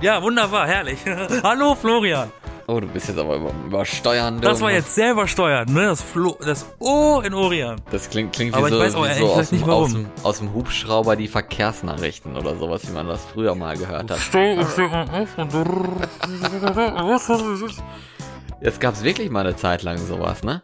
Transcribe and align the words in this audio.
Ja, 0.00 0.22
wunderbar, 0.22 0.68
herrlich. 0.68 0.98
Hallo 1.42 1.74
Florian. 1.74 2.30
Oh, 2.68 2.78
du 2.80 2.86
bist 2.86 3.08
jetzt 3.08 3.18
aber 3.18 3.36
über, 3.36 3.50
übersteuern. 3.66 4.40
Das 4.42 4.60
war 4.60 4.70
jetzt 4.70 4.94
sehr 4.94 5.12
übersteuert, 5.12 5.70
ne? 5.70 5.86
Das, 5.86 6.02
Flo 6.02 6.36
das 6.44 6.66
O 6.78 7.20
in 7.24 7.32
Orion. 7.32 7.76
Das 7.90 8.10
klingt, 8.10 8.34
klingt 8.34 8.52
wie 8.52 8.58
Aber 8.58 8.68
ich 8.68 8.74
so, 8.74 8.80
weiß 8.80 8.94
auch 8.94 9.04
wie 9.04 9.08
ehrlich 9.08 9.20
so 9.20 9.26
gesagt 9.36 9.40
aus, 9.40 9.48
dem, 9.48 9.58
nicht, 9.58 9.68
aus, 9.68 9.92
dem, 9.92 10.06
aus 10.22 10.38
dem 10.38 10.52
Hubschrauber 10.54 11.16
die 11.16 11.28
Verkehrsnachrichten 11.28 12.36
oder 12.36 12.54
sowas, 12.56 12.86
wie 12.86 12.92
man 12.92 13.08
das 13.08 13.24
früher 13.24 13.54
mal 13.54 13.76
gehört 13.76 14.10
hat. 14.10 14.18
Ich 14.18 14.30
Jetzt 18.60 18.80
gab's 18.80 19.02
wirklich 19.02 19.30
mal 19.30 19.40
eine 19.40 19.56
Zeit 19.56 19.82
lang 19.82 19.96
sowas, 19.98 20.42
ne? 20.42 20.62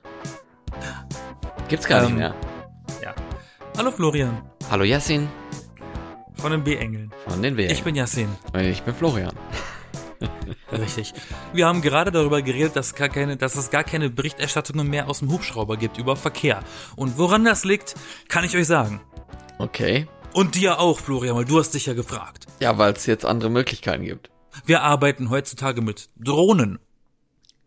Gibt's 1.69 1.87
gar 1.89 2.01
Ähm, 2.03 2.07
nicht 2.09 2.19
mehr. 2.19 2.35
Ja. 3.03 3.15
Hallo 3.79 3.91
Florian. 3.91 4.43
Hallo 4.71 4.85
Yassin 4.85 5.29
Von 6.45 6.53
den 6.53 6.63
B-Engeln. 6.63 7.11
von 7.27 7.41
den 7.41 7.57
W. 7.57 7.73
Ich 7.73 7.83
bin 7.85 7.95
Yassin. 7.95 8.29
ich 8.53 8.83
bin 8.83 8.95
Florian. 8.95 9.33
Richtig. 10.73 11.15
Wir 11.55 11.67
haben 11.67 11.81
gerade 11.81 12.13
darüber 12.13 12.43
geredet, 12.43 12.77
dass, 12.77 12.95
gar 12.95 13.09
keine, 13.09 13.39
dass 13.39 13.57
es 13.57 13.71
gar 13.71 13.83
keine 13.83 14.11
Berichterstattungen 14.11 14.87
mehr 14.87 15.09
aus 15.09 15.21
dem 15.21 15.33
Hubschrauber 15.33 15.79
gibt 15.79 15.97
über 15.97 16.17
Verkehr. 16.17 16.61
Und 16.97 17.17
woran 17.17 17.47
das 17.47 17.65
liegt, 17.65 17.95
kann 18.29 18.45
ich 18.45 18.55
euch 18.59 18.67
sagen. 18.67 19.01
Okay. 19.57 20.07
Und 20.35 20.55
dir 20.55 20.81
auch, 20.81 20.99
Florian, 20.99 21.35
weil 21.35 21.47
du 21.47 21.59
hast 21.59 21.71
dich 21.71 21.87
ja 21.87 21.95
gefragt. 21.95 22.45
Ja, 22.61 22.77
weil 22.77 22.93
es 22.93 23.07
jetzt 23.07 23.25
andere 23.25 23.49
Möglichkeiten 23.49 24.05
gibt. 24.05 24.29
Wir 24.67 24.83
arbeiten 24.83 25.31
heutzutage 25.31 25.81
mit 25.81 26.11
Drohnen. 26.23 26.79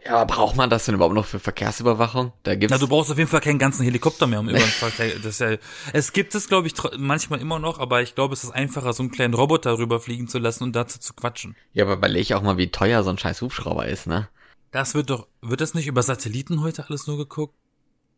Ja, 0.07 0.23
braucht 0.23 0.55
man 0.55 0.69
das 0.69 0.85
denn 0.85 0.95
überhaupt 0.95 1.15
noch 1.15 1.25
für 1.25 1.39
Verkehrsüberwachung? 1.39 2.31
Da 2.43 2.55
gibt's 2.55 2.71
Na, 2.71 2.77
du 2.77 2.87
brauchst 2.87 3.11
auf 3.11 3.17
jeden 3.17 3.29
Fall 3.29 3.41
keinen 3.41 3.59
ganzen 3.59 3.83
Helikopter 3.83 4.25
mehr, 4.25 4.39
um 4.39 4.47
über 4.47 4.57
den 4.57 4.67
Verkehr. 4.67 5.19
Das 5.21 5.39
ja, 5.39 5.57
es 5.91 6.13
gibt 6.13 6.33
es, 6.33 6.47
glaube 6.47 6.67
ich, 6.67 6.73
manchmal 6.97 7.41
immer 7.41 7.59
noch, 7.59 7.79
aber 7.79 8.01
ich 8.01 8.15
glaube, 8.15 8.33
es 8.33 8.45
ist 8.45 8.51
einfacher, 8.51 8.93
so 8.93 9.03
einen 9.03 9.11
kleinen 9.11 9.33
Roboter 9.33 9.77
rüberfliegen 9.77 10.29
zu 10.29 10.39
lassen 10.39 10.63
und 10.63 10.75
dazu 10.77 10.99
zu 10.99 11.13
quatschen. 11.13 11.57
Ja, 11.73 11.83
aber 11.83 11.95
überleg 11.95 12.31
auch 12.31 12.41
mal, 12.41 12.57
wie 12.57 12.71
teuer 12.71 13.03
so 13.03 13.09
ein 13.09 13.17
scheiß 13.17 13.41
Hubschrauber 13.41 13.85
ist, 13.87 14.07
ne? 14.07 14.29
Das 14.71 14.95
wird 14.95 15.09
doch, 15.09 15.27
wird 15.41 15.59
das 15.59 15.73
nicht 15.73 15.87
über 15.87 16.03
Satelliten 16.03 16.61
heute 16.61 16.85
alles 16.87 17.07
nur 17.07 17.17
geguckt? 17.17 17.55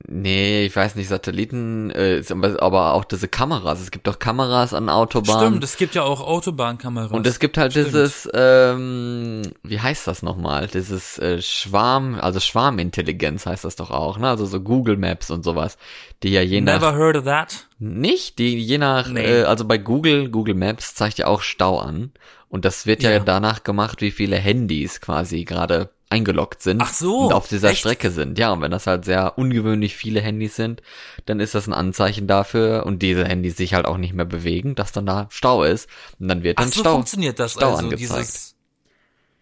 Nee, 0.07 0.65
ich 0.65 0.73
weiß 0.75 0.95
nicht, 0.95 1.09
Satelliten, 1.09 1.91
äh, 1.91 2.23
aber 2.59 2.93
auch 2.93 3.03
diese 3.03 3.27
Kameras. 3.27 3.81
Es 3.81 3.91
gibt 3.91 4.07
doch 4.07 4.17
Kameras 4.17 4.73
an 4.73 4.87
Autobahnen. 4.87 5.47
Stimmt, 5.49 5.63
es 5.65 5.75
gibt 5.75 5.93
ja 5.93 6.03
auch 6.03 6.21
Autobahnkameras. 6.21 7.11
Und 7.11 7.27
es 7.27 7.37
gibt 7.39 7.57
halt 7.57 7.73
Stimmt. 7.73 7.87
dieses, 7.87 8.27
ähm, 8.33 9.41
wie 9.61 9.79
heißt 9.81 10.07
das 10.07 10.23
nochmal? 10.23 10.67
Dieses 10.67 11.19
äh, 11.19 11.41
Schwarm, 11.41 12.15
also 12.15 12.39
Schwarmintelligenz 12.39 13.45
heißt 13.45 13.65
das 13.65 13.75
doch 13.75 13.91
auch, 13.91 14.17
ne? 14.17 14.29
Also 14.29 14.45
so 14.45 14.61
Google 14.61 14.95
Maps 14.95 15.31
und 15.31 15.43
sowas, 15.43 15.77
die 16.23 16.29
ja 16.29 16.41
je 16.41 16.61
nach 16.61 16.79
Never 16.79 16.95
heard 16.95 17.17
of 17.17 17.25
that. 17.25 17.67
nicht, 17.77 18.39
die 18.39 18.57
je 18.57 18.77
nach, 18.77 19.09
Nee. 19.09 19.41
äh, 19.41 19.43
also 19.43 19.65
bei 19.65 19.77
Google, 19.77 20.29
Google 20.29 20.55
Maps 20.55 20.95
zeigt 20.95 21.17
ja 21.17 21.27
auch 21.27 21.41
Stau 21.41 21.77
an 21.77 22.11
und 22.47 22.63
das 22.63 22.85
wird 22.85 23.03
ja, 23.03 23.11
Ja. 23.11 23.19
danach 23.19 23.63
gemacht, 23.65 24.01
wie 24.01 24.11
viele 24.11 24.37
Handys 24.37 25.01
quasi 25.01 25.43
gerade 25.43 25.89
eingeloggt 26.09 26.61
sind 26.61 26.81
Ach 26.81 26.91
so, 26.91 27.27
und 27.27 27.33
auf 27.33 27.47
dieser 27.47 27.69
echt? 27.69 27.79
Strecke 27.79 28.09
sind. 28.11 28.39
Ja, 28.39 28.51
und 28.51 28.61
wenn 28.61 28.71
das 28.71 28.87
halt 28.87 29.05
sehr 29.05 29.37
ungewöhnlich 29.37 29.95
viele 29.95 30.21
Handys 30.21 30.55
sind, 30.55 30.81
dann 31.25 31.39
ist 31.39 31.55
das 31.55 31.67
ein 31.67 31.73
Anzeichen 31.73 32.27
dafür 32.27 32.85
und 32.85 33.01
diese 33.01 33.25
Handys 33.25 33.57
sich 33.57 33.73
halt 33.75 33.85
auch 33.85 33.97
nicht 33.97 34.13
mehr 34.13 34.25
bewegen, 34.25 34.75
dass 34.75 34.91
dann 34.91 35.05
da 35.05 35.27
Stau 35.29 35.63
ist 35.63 35.87
und 36.19 36.27
dann 36.27 36.43
wird 36.43 36.57
Ach 36.57 36.63
dann 36.63 36.71
so 36.71 36.81
Stau. 36.81 36.93
funktioniert 36.93 37.39
das 37.39 37.53
Stau 37.53 37.71
also, 37.71 37.79
angezeigt. 37.79 38.01
dieses... 38.01 38.55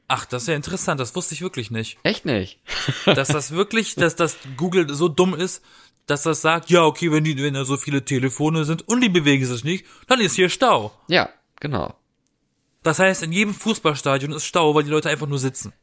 Ach, 0.09 0.25
das 0.25 0.43
ist 0.43 0.47
ja 0.47 0.55
interessant, 0.55 0.99
das 1.01 1.15
wusste 1.15 1.33
ich 1.33 1.41
wirklich 1.41 1.69
nicht. 1.69 1.97
Echt 2.03 2.25
nicht? 2.25 2.59
Dass 3.05 3.27
das 3.27 3.51
wirklich, 3.51 3.95
dass 3.95 4.15
das 4.15 4.37
Google 4.55 4.93
so 4.93 5.09
dumm 5.09 5.35
ist, 5.35 5.61
dass 6.05 6.23
das 6.23 6.41
sagt, 6.41 6.69
ja, 6.69 6.85
okay, 6.85 7.11
wenn 7.11 7.25
die, 7.25 7.41
wenn 7.43 7.53
da 7.53 7.65
so 7.65 7.75
viele 7.75 8.05
Telefone 8.05 8.63
sind 8.63 8.87
und 8.87 9.01
die 9.01 9.09
bewegen 9.09 9.45
sich 9.45 9.65
nicht, 9.65 9.85
dann 10.07 10.21
ist 10.21 10.35
hier 10.35 10.47
Stau. 10.47 10.93
Ja, 11.09 11.29
genau. 11.59 11.93
Das 12.83 12.99
heißt, 12.99 13.23
in 13.23 13.33
jedem 13.33 13.53
Fußballstadion 13.53 14.31
ist 14.31 14.45
Stau, 14.45 14.73
weil 14.73 14.83
die 14.83 14.89
Leute 14.89 15.09
einfach 15.09 15.27
nur 15.27 15.39
sitzen. 15.39 15.73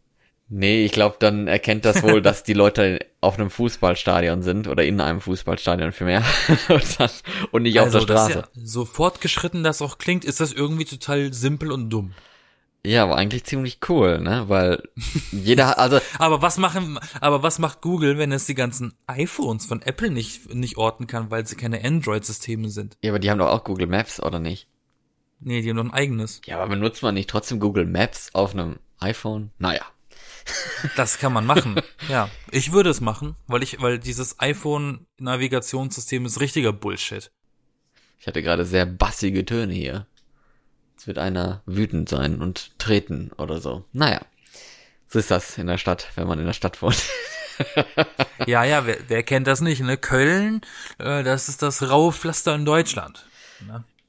Nee, 0.48 0.84
ich 0.84 0.92
glaube, 0.92 1.16
dann 1.18 1.48
erkennt 1.48 1.84
das 1.84 2.02
wohl, 2.02 2.20
dass 2.20 2.44
die 2.44 2.52
Leute 2.52 2.98
auf 3.20 3.38
einem 3.38 3.50
Fußballstadion 3.50 4.42
sind 4.42 4.68
oder 4.68 4.84
in 4.84 5.00
einem 5.00 5.20
Fußballstadion 5.20 5.92
vielmehr 5.92 6.22
und, 6.68 7.00
dann, 7.00 7.10
und 7.50 7.62
nicht 7.62 7.80
auf 7.80 7.90
der 7.90 8.00
Also, 8.00 8.00
Straße. 8.00 8.38
ja, 8.40 8.48
so 8.62 8.84
fortgeschritten 8.84 9.64
das 9.64 9.80
auch 9.80 9.96
klingt, 9.98 10.24
ist 10.24 10.40
das 10.40 10.52
irgendwie 10.52 10.84
total 10.84 11.32
simpel 11.32 11.72
und 11.72 11.88
dumm. 11.90 12.12
Ja, 12.86 13.04
aber 13.04 13.16
eigentlich 13.16 13.44
ziemlich 13.44 13.78
cool, 13.88 14.20
ne? 14.20 14.44
Weil 14.48 14.82
jeder, 15.32 15.78
also 15.78 15.98
Aber 16.18 16.42
was 16.42 16.58
machen, 16.58 16.98
aber 17.22 17.42
was 17.42 17.58
macht 17.58 17.80
Google, 17.80 18.18
wenn 18.18 18.30
es 18.30 18.44
die 18.44 18.54
ganzen 18.54 18.92
iPhones 19.06 19.64
von 19.64 19.80
Apple 19.80 20.10
nicht, 20.10 20.54
nicht 20.54 20.76
orten 20.76 21.06
kann, 21.06 21.30
weil 21.30 21.46
sie 21.46 21.56
keine 21.56 21.82
Android-Systeme 21.82 22.68
sind? 22.68 22.98
ja, 23.02 23.10
aber 23.10 23.18
die 23.18 23.30
haben 23.30 23.38
doch 23.38 23.48
auch 23.48 23.64
Google 23.64 23.86
Maps, 23.86 24.22
oder 24.22 24.38
nicht? 24.38 24.68
Nee, 25.40 25.62
die 25.62 25.70
haben 25.70 25.78
doch 25.78 25.84
ein 25.84 25.90
eigenes. 25.94 26.42
Ja, 26.44 26.58
aber 26.58 26.68
benutzt 26.68 27.02
man 27.02 27.14
nicht 27.14 27.30
trotzdem 27.30 27.58
Google 27.58 27.86
Maps 27.86 28.28
auf 28.34 28.52
einem 28.52 28.78
iPhone? 29.00 29.50
Naja. 29.58 29.80
Das 30.96 31.18
kann 31.18 31.32
man 31.32 31.46
machen. 31.46 31.80
ja. 32.08 32.28
Ich 32.50 32.72
würde 32.72 32.90
es 32.90 33.00
machen, 33.00 33.36
weil 33.46 33.62
ich, 33.62 33.80
weil 33.80 33.98
dieses 33.98 34.40
iPhone-Navigationssystem 34.40 36.26
ist 36.26 36.40
richtiger 36.40 36.72
Bullshit. 36.72 37.30
Ich 38.20 38.26
hatte 38.26 38.42
gerade 38.42 38.64
sehr 38.64 38.86
bassige 38.86 39.44
Töne 39.44 39.72
hier. 39.74 40.06
Jetzt 40.92 41.06
wird 41.06 41.18
einer 41.18 41.62
wütend 41.66 42.08
sein 42.08 42.40
und 42.40 42.78
treten 42.78 43.32
oder 43.36 43.60
so. 43.60 43.84
Naja. 43.92 44.20
So 45.08 45.18
ist 45.18 45.30
das 45.30 45.58
in 45.58 45.66
der 45.66 45.78
Stadt, 45.78 46.08
wenn 46.14 46.26
man 46.26 46.38
in 46.38 46.46
der 46.46 46.52
Stadt 46.52 46.80
wohnt. 46.82 47.02
Ja, 48.46 48.64
ja, 48.64 48.84
wer, 48.84 48.98
wer 49.08 49.22
kennt 49.22 49.46
das 49.46 49.60
nicht, 49.60 49.80
ne? 49.80 49.96
Köln, 49.96 50.62
äh, 50.98 51.22
das 51.22 51.48
ist 51.48 51.62
das 51.62 51.88
raue 51.88 52.12
Pflaster 52.12 52.54
in 52.54 52.64
Deutschland. 52.64 53.26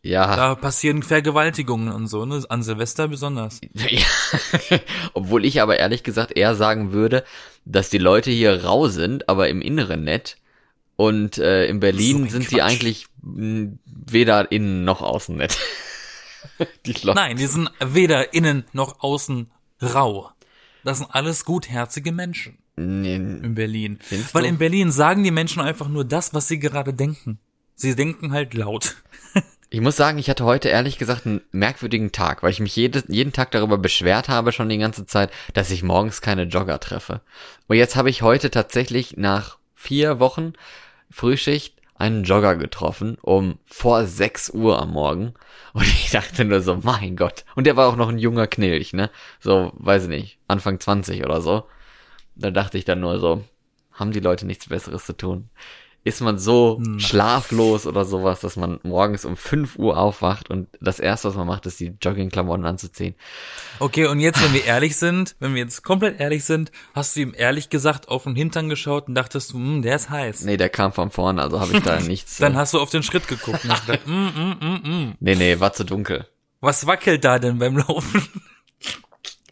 Ja, 0.08 0.36
Da 0.36 0.54
passieren 0.56 1.02
Vergewaltigungen 1.02 1.92
und 1.92 2.06
so, 2.08 2.26
ne? 2.26 2.44
An 2.50 2.62
Silvester 2.62 3.08
besonders. 3.08 3.60
Ja. 3.74 4.80
Obwohl 5.14 5.46
ich 5.46 5.62
aber 5.62 5.78
ehrlich 5.80 6.04
gesagt 6.04 6.38
eher 6.38 6.56
sagen 6.56 6.92
würde, 6.92 7.24
dass 7.66 7.90
die 7.90 7.98
Leute 7.98 8.30
hier 8.30 8.64
rau 8.66 8.88
sind, 8.88 9.28
aber 9.30 9.50
im 9.50 9.62
Inneren 9.62 10.04
nett. 10.04 10.38
Und 10.96 11.40
äh, 11.40 11.66
in 11.66 11.80
Berlin 11.80 12.26
So 12.26 12.30
sind 12.34 12.50
sie 12.50 12.58
Quatsch. 12.58 12.70
eigentlich 12.70 13.08
mh, 13.24 13.72
weder 13.86 14.52
innen 14.52 14.86
noch 14.86 15.02
außen 15.02 15.36
nett. 15.36 15.58
die 16.86 16.94
Leute. 16.94 17.16
Nein, 17.16 17.38
die 17.38 17.48
sind 17.48 17.70
weder 17.84 18.34
innen 18.34 18.64
noch 18.74 19.02
außen 19.02 19.50
rau. 19.82 20.30
Das 20.84 21.00
sind 21.00 21.10
alles 21.14 21.46
gutherzige 21.46 22.12
Menschen 22.12 22.60
Nee, 22.78 23.16
in 23.16 23.56
Berlin. 23.56 23.98
Weil 24.34 24.44
du? 24.44 24.50
in 24.50 24.58
Berlin 24.60 24.92
sagen 24.92 25.24
die 25.24 25.32
Menschen 25.32 25.62
einfach 25.62 25.88
nur 25.88 26.06
das, 26.06 26.34
was 26.36 26.48
sie 26.48 26.60
gerade 26.60 26.94
denken. 26.94 27.40
Sie 27.74 27.96
denken 27.96 28.32
halt 28.34 28.54
laut. 28.54 28.96
Ich 29.76 29.82
muss 29.82 29.98
sagen, 29.98 30.18
ich 30.20 30.30
hatte 30.30 30.46
heute 30.46 30.70
ehrlich 30.70 30.98
gesagt 30.98 31.26
einen 31.26 31.42
merkwürdigen 31.52 32.14
Tag, 32.14 32.42
weil 32.42 32.52
ich 32.52 32.62
mich 32.62 32.78
jede, 32.78 33.04
jeden 33.10 33.34
Tag 33.34 33.52
darüber 33.52 33.78
beschwert 33.78 34.30
habe 34.30 34.54
schon 34.54 34.70
die 34.70 34.78
ganze 34.78 35.06
Zeit, 35.06 35.32
dass 35.54 35.70
ich 35.70 35.84
morgens 35.84 36.22
keine 36.22 36.44
Jogger 36.44 36.80
treffe. 36.80 37.20
Und 37.68 37.76
jetzt 37.76 37.98
habe 37.98 38.10
ich 38.10 38.22
heute 38.22 38.50
tatsächlich 38.50 39.18
nach 39.18 39.58
vier 39.74 40.22
Wochen 40.22 40.54
Frühschicht 41.12 41.76
einen 41.94 42.24
Jogger 42.24 42.56
getroffen, 42.56 43.18
um 43.22 43.60
vor 43.66 44.06
6 44.06 44.52
Uhr 44.52 44.82
am 44.82 44.92
Morgen. 44.92 45.34
Und 45.74 45.84
ich 45.84 46.10
dachte 46.10 46.46
nur 46.46 46.62
so, 46.62 46.80
mein 46.82 47.18
Gott. 47.18 47.44
Und 47.56 47.68
der 47.68 47.76
war 47.76 47.90
auch 47.90 47.98
noch 47.98 48.08
ein 48.08 48.18
junger 48.18 48.48
Knilch, 48.48 48.94
ne? 48.94 49.12
So, 49.42 49.74
weiß 49.76 50.04
ich 50.04 50.10
nicht, 50.10 50.38
Anfang 50.48 50.80
20 50.80 51.26
oder 51.26 51.42
so. 51.42 51.66
Da 52.38 52.50
dachte 52.50 52.78
ich 52.78 52.86
dann 52.86 53.02
nur 53.02 53.20
so, 53.20 53.44
haben 53.92 54.14
die 54.14 54.22
Leute 54.22 54.46
nichts 54.46 54.70
Besseres 54.70 55.06
zu 55.06 55.18
tun? 55.18 55.50
Ist 56.06 56.22
man 56.22 56.38
so 56.38 56.78
Hm. 56.78 57.00
schlaflos 57.00 57.88
oder 57.88 58.06
sowas, 58.06 58.40
dass 58.40 58.56
man 58.58 58.80
morgens 58.84 59.26
um 59.26 59.36
5 59.36 59.76
Uhr 59.78 59.98
aufwacht 59.98 60.52
und 60.52 60.68
das 60.80 61.00
erste, 61.00 61.28
was 61.28 61.36
man 61.36 61.48
macht, 61.48 61.66
ist 61.66 61.80
die 61.80 61.98
Joggingklamotten 62.00 62.64
anzuziehen? 62.64 63.16
Okay, 63.80 64.06
und 64.06 64.20
jetzt, 64.20 64.42
wenn 64.44 64.54
wir 64.54 64.64
ehrlich 64.66 64.98
sind, 64.98 65.36
wenn 65.40 65.56
wir 65.56 65.64
jetzt 65.64 65.82
komplett 65.84 66.20
ehrlich 66.20 66.46
sind, 66.46 66.72
hast 66.94 67.16
du 67.16 67.22
ihm 67.22 67.34
ehrlich 67.36 67.70
gesagt 67.70 68.08
auf 68.08 68.24
den 68.24 68.36
Hintern 68.36 68.70
geschaut 68.70 69.08
und 69.08 69.16
dachtest 69.16 69.52
du, 69.52 69.56
hm, 69.56 69.82
der 69.82 69.96
ist 69.96 70.12
heiß. 70.12 70.42
Nee, 70.46 70.58
der 70.58 70.70
kam 70.70 70.94
von 70.94 71.10
vorne, 71.10 71.42
also 71.42 71.60
habe 71.60 71.74
ich 71.76 71.82
da 71.84 72.00
nichts. 72.00 72.38
Dann 72.38 72.54
äh, 72.54 72.58
hast 72.58 72.76
du 72.76 72.80
auf 72.80 72.92
den 72.92 73.02
Schritt 73.02 73.28
geguckt 73.28 73.64
und 73.66 73.72
hast 73.72 73.88
gedacht, 73.88 74.06
mm, 74.06 74.12
mm, 74.12 74.58
mm, 74.62 74.90
mm. 74.90 75.16
nee, 75.20 75.36
nee, 75.36 75.60
war 75.60 75.74
zu 75.74 75.84
dunkel. 75.86 76.28
was 76.62 76.86
wackelt 76.86 77.26
da 77.26 77.40
denn 77.40 77.58
beim 77.58 77.78
Laufen? 77.78 78.22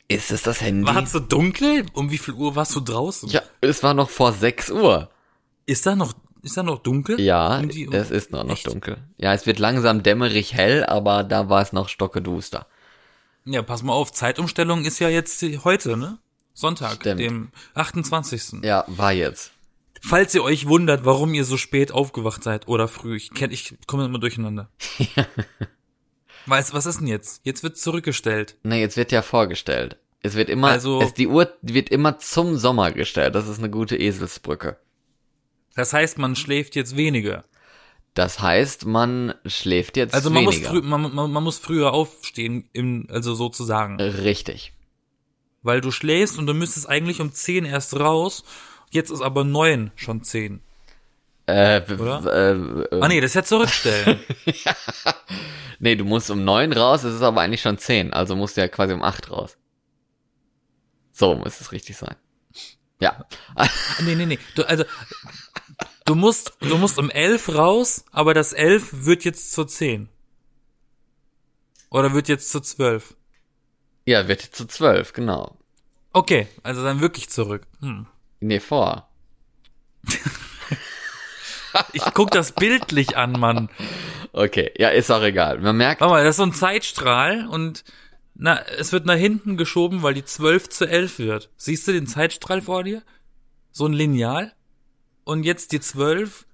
Ist 0.07 0.31
es 0.31 0.43
das 0.43 0.61
Handy? 0.61 0.85
War 0.85 1.01
es 1.01 1.13
so 1.13 1.19
dunkel? 1.19 1.85
Um 1.93 2.11
wie 2.11 2.17
viel 2.19 2.35
Uhr 2.35 2.55
warst 2.55 2.75
du 2.75 2.79
draußen? 2.81 3.29
Ja, 3.29 3.41
es 3.61 3.81
war 3.81 3.93
noch 3.95 4.09
vor 4.11 4.33
6 4.33 4.69
Uhr. 4.69 5.09
Ist 5.65 5.85
da 5.87 5.95
noch, 5.95 6.13
ist 6.43 6.55
da 6.57 6.63
noch 6.63 6.79
dunkel? 6.79 7.19
Ja, 7.19 7.61
die- 7.61 7.87
es 7.91 8.11
ist 8.11 8.31
noch, 8.31 8.43
noch 8.43 8.59
dunkel. 8.61 8.97
Ja, 9.17 9.33
es 9.33 9.45
wird 9.47 9.57
langsam 9.59 10.03
dämmerig 10.03 10.53
hell, 10.53 10.83
aber 10.85 11.23
da 11.23 11.49
war 11.49 11.61
es 11.61 11.73
noch 11.73 11.89
stockeduster. 11.89 12.67
Ja, 13.45 13.61
pass 13.61 13.81
mal 13.83 13.93
auf, 13.93 14.11
Zeitumstellung 14.11 14.85
ist 14.85 14.99
ja 14.99 15.09
jetzt 15.09 15.43
heute, 15.63 15.97
ne? 15.97 16.17
Sonntag, 16.53 16.97
Stimmt. 16.97 17.19
dem 17.19 17.49
28. 17.73 18.63
Ja, 18.63 18.83
war 18.87 19.11
jetzt. 19.11 19.51
Falls 20.01 20.35
ihr 20.35 20.43
euch 20.43 20.67
wundert, 20.67 21.03
warum 21.05 21.33
ihr 21.33 21.45
so 21.45 21.57
spät 21.57 21.91
aufgewacht 21.91 22.43
seid 22.43 22.67
oder 22.67 22.87
früh, 22.87 23.15
ich 23.15 23.31
kenn, 23.31 23.51
ich 23.51 23.75
komme 23.87 24.05
immer 24.05 24.19
durcheinander. 24.19 24.69
Weißt, 26.45 26.73
was 26.73 26.85
ist 26.85 26.99
denn 26.99 27.07
jetzt? 27.07 27.39
Jetzt 27.43 27.63
wird 27.63 27.77
zurückgestellt. 27.77 28.57
Nee, 28.63 28.81
jetzt 28.81 28.97
wird 28.97 29.11
ja 29.13 29.21
vorgestellt. 29.21 29.97
Es 30.21 30.35
wird 30.35 30.49
immer, 30.49 30.69
Also- 30.69 31.01
es, 31.01 31.13
die 31.13 31.27
Uhr 31.27 31.53
wird 31.61 31.89
immer 31.89 32.19
zum 32.19 32.57
Sommer 32.57 32.91
gestellt. 32.91 33.33
Das 33.35 33.47
ist 33.47 33.59
eine 33.59 33.69
gute 33.69 33.95
Eselsbrücke. 33.97 34.77
Das 35.75 35.93
heißt, 35.93 36.17
man 36.17 36.35
schläft 36.35 36.75
jetzt 36.75 36.95
weniger. 36.97 37.45
Das 38.13 38.39
heißt, 38.39 38.85
man 38.85 39.33
schläft 39.45 39.97
jetzt 39.97 40.13
Also 40.13 40.29
man 40.29 40.43
muss, 40.43 40.55
weniger. 40.55 40.69
früh, 40.69 40.81
man, 40.81 41.13
man, 41.15 41.31
man 41.31 41.43
muss 41.43 41.57
früher 41.57 41.93
aufstehen, 41.93 42.69
im, 42.73 43.07
also 43.09 43.33
sozusagen. 43.33 43.99
Richtig. 43.99 44.73
Weil 45.63 45.81
du 45.81 45.91
schläfst 45.91 46.37
und 46.37 46.45
du 46.45 46.53
müsstest 46.53 46.87
eigentlich 46.87 47.21
um 47.21 47.33
10 47.33 47.65
erst 47.65 47.99
raus. 47.99 48.43
Jetzt 48.91 49.09
ist 49.09 49.21
aber 49.21 49.43
9 49.43 49.91
schon 49.95 50.23
10. 50.23 50.61
Äh, 51.45 51.81
Oder? 51.91 52.23
äh, 52.31 52.95
äh, 52.95 53.01
Ah 53.01 53.07
nee, 53.07 53.19
das 53.19 53.31
ist 53.31 53.35
ja 53.35 53.43
zurückstellen. 53.43 54.19
nee, 55.79 55.95
du 55.95 56.05
musst 56.05 56.29
um 56.29 56.45
neun 56.45 56.71
raus, 56.71 57.03
es 57.03 57.15
ist 57.15 57.21
aber 57.21 57.41
eigentlich 57.41 57.61
schon 57.61 57.77
zehn, 57.77 58.13
also 58.13 58.35
musst 58.37 58.55
du 58.55 58.61
ja 58.61 58.69
quasi 58.69 58.93
um 58.93 59.03
acht 59.03 59.29
raus. 59.29 59.57
So 61.11 61.35
muss 61.35 61.59
es 61.59 61.71
richtig 61.73 61.97
sein. 61.97 62.15
Ja. 63.01 63.25
Ah, 63.55 63.67
nee, 64.05 64.15
nee, 64.15 64.25
nee. 64.25 64.39
Du, 64.55 64.63
also, 64.63 64.85
du 66.05 66.15
musst, 66.15 66.53
du 66.59 66.77
musst 66.77 66.99
um 66.99 67.09
11 67.09 67.55
raus, 67.55 68.05
aber 68.11 68.33
das 68.33 68.53
11 68.53 69.05
wird 69.05 69.23
jetzt 69.25 69.53
zur 69.53 69.67
10. 69.67 70.09
Oder 71.89 72.13
wird 72.13 72.27
jetzt 72.27 72.51
zu 72.51 72.59
12. 72.59 73.15
Ja, 74.05 74.27
wird 74.27 74.43
jetzt 74.43 74.55
zu 74.55 74.65
zwölf, 74.65 75.13
genau. 75.13 75.57
Okay, 76.11 76.47
also 76.61 76.83
dann 76.83 77.01
wirklich 77.01 77.29
zurück. 77.29 77.65
Hm. 77.79 78.07
Nee, 78.39 78.59
vor. 78.59 79.09
Ich 81.93 82.03
guck 82.13 82.29
das 82.29 82.51
bildlich 82.51 83.17
an, 83.17 83.31
Mann. 83.31 83.69
Okay, 84.31 84.71
ja, 84.77 84.89
ist 84.89 85.09
auch 85.09 85.23
egal. 85.23 85.59
Man 85.59 85.75
merkt, 85.75 86.01
Warte 86.01 86.13
mal, 86.13 86.23
das 86.23 86.31
ist 86.31 86.37
so 86.37 86.43
ein 86.43 86.53
Zeitstrahl 86.53 87.47
und 87.47 87.83
na, 88.35 88.61
es 88.77 88.91
wird 88.91 89.05
nach 89.05 89.15
hinten 89.15 89.57
geschoben, 89.57 90.03
weil 90.03 90.13
die 90.13 90.25
12 90.25 90.69
zu 90.69 90.85
11 90.87 91.19
wird. 91.19 91.49
Siehst 91.57 91.87
du 91.87 91.91
den 91.91 92.07
Zeitstrahl 92.07 92.61
vor 92.61 92.83
dir? 92.83 93.03
So 93.71 93.85
ein 93.85 93.93
Lineal. 93.93 94.53
Und 95.23 95.43
jetzt 95.43 95.71
die 95.71 95.79
12 95.79 96.45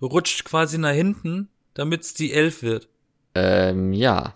rutscht 0.00 0.44
quasi 0.44 0.78
nach 0.78 0.92
hinten, 0.92 1.48
damit 1.74 2.02
es 2.02 2.14
die 2.14 2.32
11 2.32 2.62
wird. 2.62 2.88
ähm, 3.34 3.92
ja. 3.92 4.34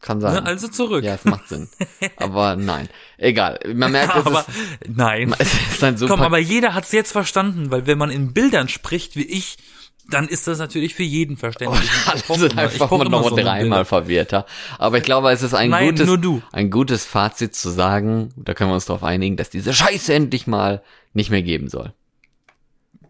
Kann 0.00 0.20
sein. 0.20 0.34
Ne? 0.34 0.46
Also 0.46 0.68
zurück. 0.68 1.02
ja, 1.02 1.14
es 1.16 1.24
macht 1.24 1.48
Sinn. 1.48 1.68
Aber 2.16 2.54
nein. 2.54 2.88
Egal. 3.16 3.58
Man 3.74 3.90
merkt, 3.90 4.14
es 4.16 4.26
aber 4.26 4.40
ist, 4.40 4.48
nein. 4.88 5.34
es 5.40 5.52
ist 5.54 5.82
ein 5.82 5.96
super 5.96 6.12
Komm, 6.14 6.22
aber 6.22 6.38
jeder 6.38 6.72
hat's 6.74 6.92
jetzt 6.92 7.10
verstanden, 7.10 7.72
weil 7.72 7.88
wenn 7.88 7.98
man 7.98 8.10
in 8.10 8.32
Bildern 8.32 8.68
spricht 8.68 9.16
wie 9.16 9.24
ich, 9.24 9.56
dann 10.08 10.28
ist 10.28 10.46
das 10.46 10.60
natürlich 10.60 10.94
für 10.94 11.02
jeden 11.02 11.36
verständlich. 11.36 11.90
Ich 12.14 12.30
Alle 12.30 12.38
sind 12.38 12.56
einfach 12.56 12.88
mal 12.92 13.06
immer 13.06 13.10
noch 13.10 13.28
so 13.28 13.34
dreimal 13.34 13.84
verwirrter. 13.84 14.46
Aber 14.78 14.98
ich 14.98 15.02
glaube, 15.02 15.32
es 15.32 15.42
ist 15.42 15.54
ein 15.54 15.70
Nein, 15.70 15.90
gutes, 15.90 16.06
nur 16.06 16.18
du. 16.18 16.42
ein 16.52 16.70
gutes 16.70 17.04
Fazit 17.04 17.56
zu 17.56 17.68
sagen, 17.68 18.32
da 18.36 18.54
können 18.54 18.70
wir 18.70 18.74
uns 18.74 18.86
darauf 18.86 19.02
einigen, 19.02 19.36
dass 19.36 19.50
diese 19.50 19.74
Scheiße 19.74 20.14
endlich 20.14 20.46
mal 20.46 20.80
nicht 21.12 21.30
mehr 21.30 21.42
geben 21.42 21.68
soll. 21.68 21.92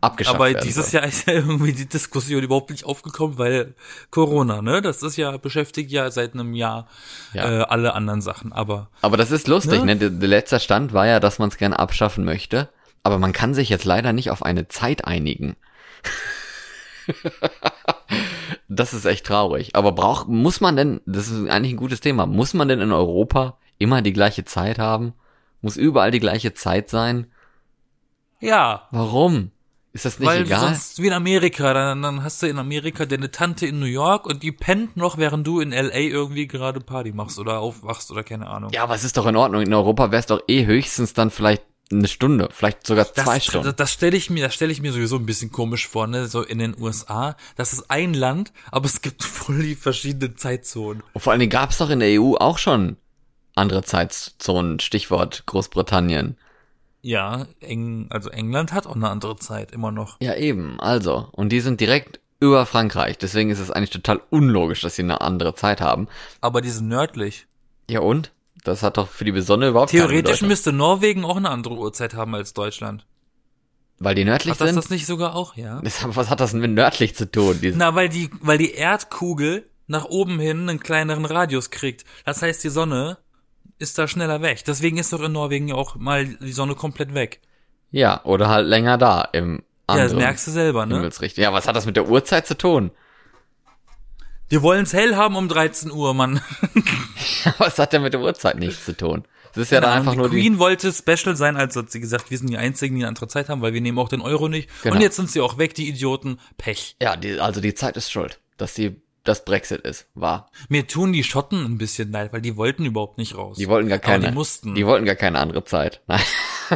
Abgeschafft 0.00 0.37
Aber 0.37 0.53
dieses 0.55 0.91
soll. 0.91 1.00
Jahr 1.00 1.09
ist 1.09 1.27
ja 1.27 1.35
irgendwie 1.35 1.73
die 1.73 1.89
Diskussion 1.89 2.43
überhaupt 2.43 2.71
nicht 2.71 2.85
aufgekommen, 2.85 3.39
weil 3.39 3.75
Corona, 4.11 4.62
ne? 4.62 4.81
Das 4.83 5.03
ist 5.03 5.17
ja, 5.17 5.37
beschäftigt 5.37 5.91
ja 5.91 6.11
seit 6.11 6.35
einem 6.35 6.55
Jahr 6.55 6.87
Ja. 7.33 7.61
äh, 7.61 7.62
alle 7.65 7.95
anderen 7.95 8.21
Sachen. 8.21 8.53
Aber 8.53 8.91
Aber 9.03 9.17
das 9.17 9.31
ist 9.31 9.49
lustig, 9.49 9.81
Ne? 9.81 9.87
ne? 9.87 9.97
Der, 9.97 10.11
der 10.11 10.29
letzte 10.29 10.61
Stand 10.61 10.93
war 10.93 11.06
ja, 11.06 11.21
dass 11.21 11.39
man 11.39 11.49
es 11.49 11.56
gerne 11.56 11.79
abschaffen 11.79 12.25
möchte. 12.25 12.69
Aber 13.03 13.19
man 13.19 13.33
kann 13.33 13.55
sich 13.55 13.69
jetzt 13.69 13.85
leider 13.85 14.12
nicht 14.12 14.31
auf 14.31 14.43
eine 14.43 14.69
Zeit 14.69 15.05
einigen. 15.05 15.56
das 18.69 18.93
ist 18.94 19.05
echt 19.05 19.27
traurig. 19.27 19.75
Aber 19.77 19.93
braucht, 19.93 20.29
muss 20.29 20.61
man 20.61 20.77
denn, 20.77 21.01
das 21.06 21.29
ist 21.29 21.49
eigentlich 21.49 21.73
ein 21.75 21.79
gutes 21.79 22.01
Thema, 22.01 22.27
muss 22.27 22.55
man 22.55 22.69
denn 22.69 22.81
in 22.81 22.93
Europa 22.93 23.56
immer 23.79 24.03
die 24.03 24.12
gleiche 24.12 24.44
Zeit 24.44 24.79
haben? 24.79 25.15
Muss 25.61 25.77
überall 25.77 26.11
die 26.11 26.21
gleiche 26.21 26.55
Zeit 26.55 26.89
sein? 26.89 27.27
ja, 28.41 28.87
Warum? 28.93 29.51
Ist 29.99 30.05
das 30.05 30.21
nicht 30.21 30.29
weil 30.29 30.43
egal? 30.43 30.61
sonst 30.61 31.03
wie 31.03 31.09
in 31.09 31.12
Amerika, 31.12 31.75
dann, 31.75 32.03
dann 32.03 32.23
hast 32.23 32.41
du 32.41 32.47
in 32.47 32.56
Amerika 32.61 33.05
deine 33.05 33.33
Tante 33.33 33.67
in 33.67 33.81
New 33.81 33.87
York 33.87 34.27
und 34.27 34.45
die 34.45 34.53
pennt 34.53 34.97
noch, 34.97 35.19
während 35.19 35.45
du 35.45 35.59
in 35.59 35.73
LA 35.73 35.99
irgendwie 35.99 36.47
gerade 36.47 36.79
Party 36.79 37.11
machst 37.11 37.37
oder 37.41 37.59
aufwachst 37.59 38.12
oder 38.12 38.23
keine 38.23 38.47
Ahnung. 38.47 38.71
Ja, 38.73 38.85
aber 38.85 38.95
es 38.95 39.03
ist 39.03 39.17
doch 39.17 39.27
in 39.27 39.35
Ordnung. 39.35 39.61
In 39.62 39.75
Europa 39.75 40.12
wäre 40.12 40.21
es 40.21 40.27
doch 40.27 40.41
eh 40.47 40.67
höchstens 40.67 41.15
dann 41.15 41.33
vielleicht 41.33 41.65
eine 41.91 42.06
Stunde, 42.06 42.49
vielleicht 42.53 42.87
sogar 42.87 43.12
zwei 43.12 43.39
das, 43.39 43.47
Stunden. 43.47 43.67
Das, 43.67 43.75
das 43.75 43.93
stelle 43.93 44.17
ich 44.17 44.31
mir, 44.31 44.45
das 44.45 44.55
stelle 44.55 44.71
ich 44.71 44.81
mir 44.81 44.93
sowieso 44.93 45.17
ein 45.17 45.27
bisschen 45.27 45.50
komisch 45.50 45.89
vor, 45.89 46.06
ne? 46.06 46.29
So 46.29 46.43
in 46.43 46.59
den 46.59 46.81
USA, 46.81 47.37
das 47.56 47.73
ist 47.73 47.91
ein 47.91 48.15
Land, 48.15 48.53
aber 48.71 48.87
es 48.87 49.03
gibt 49.03 49.25
voll 49.25 49.62
die 49.62 49.75
verschiedenen 49.75 50.37
Zeitzonen. 50.37 51.03
Und 51.12 51.21
vor 51.21 51.33
allen 51.33 51.41
Dingen 51.41 51.51
gab 51.51 51.71
es 51.71 51.79
doch 51.79 51.91
in 51.91 51.99
der 51.99 52.21
EU 52.21 52.35
auch 52.37 52.59
schon 52.59 52.99
andere 53.56 53.83
Zeitzonen, 53.83 54.79
Stichwort 54.79 55.43
Großbritannien. 55.47 56.37
Ja, 57.08 57.46
Eng, 57.60 58.08
also 58.10 58.28
England 58.28 58.75
hat 58.75 58.87
auch 58.87 58.94
eine 58.94 59.08
andere 59.08 59.37
Zeit 59.37 59.72
immer 59.72 59.90
noch. 59.90 60.19
Ja, 60.20 60.34
eben, 60.34 60.78
also. 60.78 61.31
Und 61.32 61.49
die 61.52 61.60
sind 61.60 61.81
direkt 61.81 62.20
über 62.38 62.66
Frankreich. 62.66 63.16
Deswegen 63.16 63.49
ist 63.49 63.60
es 63.60 63.70
eigentlich 63.70 63.88
total 63.88 64.20
unlogisch, 64.28 64.82
dass 64.82 64.96
sie 64.96 65.05
eine 65.05 65.22
andere 65.22 65.55
Zeit 65.55 65.81
haben. 65.81 66.08
Aber 66.43 66.60
die 66.60 66.69
sind 66.69 66.88
nördlich. 66.88 67.46
Ja, 67.88 68.00
und? 68.00 68.32
Das 68.62 68.82
hat 68.82 68.99
doch 68.99 69.08
für 69.08 69.25
die 69.25 69.40
Sonne 69.40 69.69
überhaupt 69.69 69.90
Theoretisch 69.90 70.43
müsste 70.43 70.70
Norwegen 70.70 71.25
auch 71.25 71.38
eine 71.38 71.49
andere 71.49 71.76
Uhrzeit 71.76 72.12
haben 72.12 72.34
als 72.34 72.52
Deutschland. 72.52 73.06
Weil 73.99 74.14
die 74.14 74.26
nördlich 74.26 74.52
Hat 74.52 74.60
das 74.60 74.69
sind? 74.69 74.76
das 74.76 74.90
nicht 74.90 75.06
sogar 75.06 75.34
auch, 75.34 75.56
ja? 75.56 75.81
Was 75.82 76.28
hat 76.28 76.40
das 76.40 76.50
denn 76.50 76.60
mit 76.60 76.72
nördlich 76.72 77.16
zu 77.16 77.31
tun? 77.31 77.58
Na, 77.76 77.94
weil 77.94 78.10
die, 78.10 78.28
weil 78.43 78.58
die 78.58 78.72
Erdkugel 78.72 79.66
nach 79.87 80.05
oben 80.05 80.38
hin 80.38 80.69
einen 80.69 80.78
kleineren 80.78 81.25
Radius 81.25 81.70
kriegt. 81.70 82.05
Das 82.26 82.43
heißt, 82.43 82.62
die 82.62 82.69
Sonne 82.69 83.16
ist 83.79 83.99
da 83.99 84.09
schneller 84.09 84.43
weg. 84.43 84.65
Deswegen 84.67 84.99
ist 84.99 85.13
doch 85.13 85.23
in 85.23 85.33
Norwegen 85.33 85.69
ja 85.69 85.75
auch 85.75 85.97
mal 85.97 86.27
die 86.27 86.53
Sonne 86.53 86.75
komplett 86.75 87.15
weg. 87.15 87.41
ja, 87.91 88.23
oder 88.25 88.49
halt 88.49 88.67
länger 88.67 88.99
da 88.99 89.23
im 89.33 89.55
Ja, 89.57 89.61
das 89.87 89.89
anderen 89.89 90.19
merkst 90.19 90.47
du 90.47 90.51
selber, 90.51 90.87
ne? 90.87 91.11
Ja, 91.37 91.53
was 91.53 91.67
hat 91.67 91.77
das 91.77 91.87
mit 91.87 91.97
der 91.97 92.09
Uhrzeit 92.09 92.47
zu 92.47 92.57
tun? 92.57 92.91
Wir 94.49 94.63
wollen's 94.63 94.93
hell 94.95 95.15
haben 95.15 95.37
um 95.37 95.49
13 95.49 95.91
Uhr, 95.91 96.15
Mann. 96.15 96.41
Was 97.59 97.79
hat 97.79 97.93
denn 97.93 98.01
mit 98.01 98.15
der 98.15 98.21
Uhrzeit 98.23 98.59
nichts 98.59 98.87
zu 98.87 98.97
tun? 98.97 99.25
Es 99.51 99.59
ist 99.59 99.73
ja 99.73 99.81
dann 99.81 99.99
einfach 99.99 100.13
die 100.13 100.19
nur 100.19 100.31
die, 100.31 100.37
Queen 100.37 100.59
wollte 100.59 100.91
special 100.93 101.37
sein, 101.37 101.57
also 101.57 101.83
hat 101.83 101.91
sie 101.91 102.01
gesagt, 102.01 102.31
wir 102.31 102.39
sind 102.39 102.49
die 102.49 102.57
Einzigen, 102.57 102.95
die 102.95 103.03
eine 103.03 103.09
andere 103.09 103.29
Zeit 103.29 103.51
haben, 103.51 103.61
weil 103.61 103.75
wir 103.75 103.81
nehmen 103.83 103.99
auch 103.99 104.09
den 104.09 104.23
Euro 104.23 104.49
nicht. 104.49 104.71
Genau. 104.83 104.95
Und 104.95 105.03
jetzt 105.03 105.17
sind 105.17 105.31
sie 105.31 105.41
auch 105.43 105.59
weg, 105.59 105.75
die 105.75 105.89
Idioten. 105.89 106.39
Pech. 106.57 106.97
ja, 107.03 107.17
die, 107.17 107.41
also 107.41 107.61
die 107.61 107.75
Zeit 107.75 107.97
ist 107.99 108.11
schuld, 108.11 108.41
dass 108.57 108.73
die, 108.73 109.03
das 109.29 109.45
Brexit 109.45 109.83
ist, 109.83 110.07
war. 110.15 110.51
Mir 110.69 110.87
tun 110.87 111.13
die 111.13 111.23
Schotten 111.23 111.65
ein 111.65 111.79
bisschen 111.79 112.11
leid, 112.11 112.33
weil 112.33 112.41
die 112.41 112.57
wollten 112.57 112.85
überhaupt 112.85 113.19
nicht 113.19 113.37
raus. 113.37 113.57
Die 113.59 113.69
wollten 113.69 113.89
gar 113.89 113.99
keine, 113.99 114.25
Aber 114.25 114.29
die 114.29 114.35
mussten. 114.35 114.75
die 114.75 114.87
wollten 114.87 115.05
gar 115.05 115.15
keine 115.15 115.39
andere 115.39 115.65
Zeit. 115.65 116.03
Nein. 116.09 116.21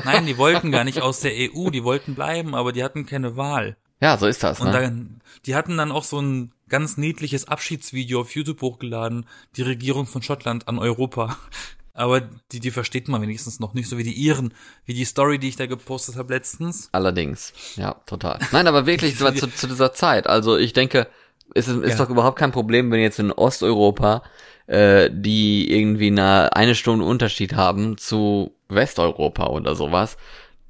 Nein, 0.05 0.27
die 0.27 0.39
wollten 0.39 0.71
gar 0.71 0.85
nicht 0.85 1.01
aus 1.03 1.21
der 1.21 1.33
EU, 1.33 1.71
die 1.71 1.85
wollten 1.85 2.15
bleiben, 2.15 2.55
aber 2.55 2.73
die 2.73 2.85
hatten 2.85 3.07
keine 3.07 3.37
Wahl. 3.37 3.77
Ja, 4.01 4.17
so 4.19 4.27
ist 4.27 4.43
das, 4.43 4.61
Und 4.61 4.73
ne? 4.73 4.81
dann, 4.81 5.21
die 5.47 5.55
hatten 5.55 5.77
dann 5.77 5.93
auch 5.93 6.05
so 6.05 6.21
ein 6.21 6.53
ganz 6.69 6.97
niedliches 6.97 7.47
Abschiedsvideo 7.47 8.23
auf 8.23 8.35
YouTube 8.35 8.61
hochgeladen, 8.61 9.27
die 9.57 9.63
Regierung 9.63 10.07
von 10.07 10.23
Schottland 10.23 10.67
an 10.69 10.79
Europa. 10.79 11.37
Aber 11.95 12.23
die, 12.51 12.61
die 12.61 12.71
versteht 12.71 13.09
man 13.09 13.21
wenigstens 13.21 13.61
noch 13.61 13.75
nicht, 13.75 13.87
so 13.89 13.99
wie 13.99 14.03
die 14.03 14.15
Iren, 14.15 14.55
wie 14.87 14.95
die 14.95 15.05
Story, 15.05 15.39
die 15.39 15.49
ich 15.49 15.57
da 15.57 15.67
gepostet 15.67 16.17
habe 16.17 16.33
letztens. 16.33 16.89
Allerdings. 16.93 17.53
Ja, 17.77 17.93
total. 18.07 18.39
Nein, 18.51 18.67
aber 18.67 18.87
wirklich 18.87 19.19
zu, 19.19 19.31
zu, 19.33 19.67
dieser 19.67 19.93
Zeit. 19.93 20.27
Also 20.27 20.57
ich 20.57 20.73
denke, 20.73 21.07
ist, 21.55 21.69
ist 21.69 21.99
Ja. 21.99 22.05
doch 22.05 22.11
überhaupt 22.11 22.39
kein 22.39 22.53
Problem, 22.53 22.91
wenn 22.91 23.01
jetzt 23.01 23.19
in 23.19 23.33
Osteuropa 23.33 24.23
äh, 24.67 25.11
die 25.13 25.71
irgendwie 25.73 26.07
eine, 26.07 26.55
eine 26.55 26.75
Stunde 26.75 27.05
Unterschied 27.05 27.55
haben 27.55 27.99
zu 27.99 28.55
Westeuropa 28.69 29.47
oder 29.49 29.75
sowas. 29.75 30.17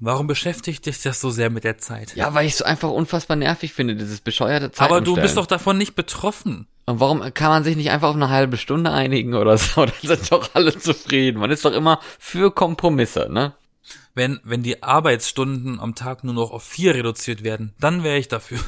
Warum 0.01 0.27
beschäftigt 0.27 0.87
dich 0.87 1.01
das 1.03 1.21
so 1.21 1.31
sehr 1.31 1.51
mit 1.51 1.63
der 1.63 1.79
Zeit? 1.79 2.17
Ja, 2.17 2.35
weil 2.35 2.47
ich 2.47 2.55
es 2.55 2.63
einfach 2.63 2.91
unfassbar 2.91 3.37
nervig 3.37 3.73
finde, 3.73 3.95
dieses 3.95 4.21
bescheuerte 4.21 4.73
Aber 4.83 5.01
du 5.01 5.15
bist 5.15 5.37
doch 5.37 5.47
davon 5.47 5.79
nicht 5.79 5.95
betroffen. 5.95 6.67
Und 6.87 6.99
warum 6.99 7.23
kann 7.35 7.51
man 7.51 7.63
sich 7.63 7.77
nicht 7.77 7.91
einfach 7.91 8.09
auf 8.09 8.17
eine 8.17 8.31
halbe 8.31 8.57
Stunde 8.57 8.91
einigen 8.91 9.35
oder 9.35 9.57
so? 9.59 9.85
Dann 9.87 9.95
sind 10.03 10.33
doch 10.33 10.51
alle 10.55 10.77
zufrieden. 10.77 11.39
Man 11.39 11.51
ist 11.53 11.65
doch 11.65 11.73
immer 11.73 12.01
für 12.19 12.51
Kompromisse, 12.53 13.29
ne? 13.31 13.53
Wenn, 14.15 14.41
wenn 14.43 14.63
die 14.63 14.83
Arbeitsstunden 14.83 15.79
am 15.79 15.95
Tag 15.95 16.25
nur 16.25 16.35
noch 16.35 16.51
auf 16.51 16.65
vier 16.65 16.95
reduziert 16.95 17.45
werden, 17.45 17.73
dann 17.79 18.03
wäre 18.03 18.19
ich 18.19 18.27
dafür. 18.29 18.59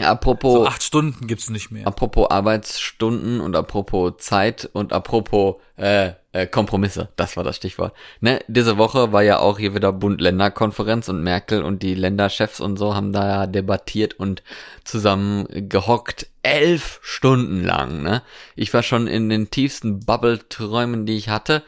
Apropos, 0.00 0.52
So 0.52 0.66
acht 0.66 0.82
Stunden 0.82 1.26
gibt's 1.26 1.48
nicht 1.48 1.70
mehr. 1.70 1.86
apropos 1.86 2.30
Arbeitsstunden 2.30 3.40
und 3.40 3.56
apropos 3.56 4.14
Zeit 4.18 4.68
und 4.74 4.92
apropos 4.92 5.56
äh, 5.78 6.10
äh, 6.32 6.46
Kompromisse, 6.46 7.08
das 7.16 7.36
war 7.38 7.44
das 7.44 7.56
Stichwort. 7.56 7.94
Ne, 8.20 8.40
diese 8.46 8.76
Woche 8.76 9.12
war 9.12 9.22
ja 9.22 9.38
auch 9.38 9.58
hier 9.58 9.74
wieder 9.74 9.92
Bund-Länder-Konferenz 9.94 11.08
und 11.08 11.22
Merkel 11.22 11.62
und 11.62 11.82
die 11.82 11.94
Länderchefs 11.94 12.60
und 12.60 12.76
so 12.76 12.94
haben 12.94 13.12
da 13.12 13.26
ja 13.26 13.46
debattiert 13.46 14.14
und 14.14 14.42
zusammen 14.84 15.46
gehockt 15.68 16.26
elf 16.42 16.98
Stunden 17.02 17.64
lang. 17.64 18.02
Ne, 18.02 18.22
ich 18.54 18.74
war 18.74 18.82
schon 18.82 19.06
in 19.06 19.30
den 19.30 19.50
tiefsten 19.50 20.00
Bubble-Träumen, 20.00 21.06
die 21.06 21.16
ich 21.16 21.30
hatte. 21.30 21.62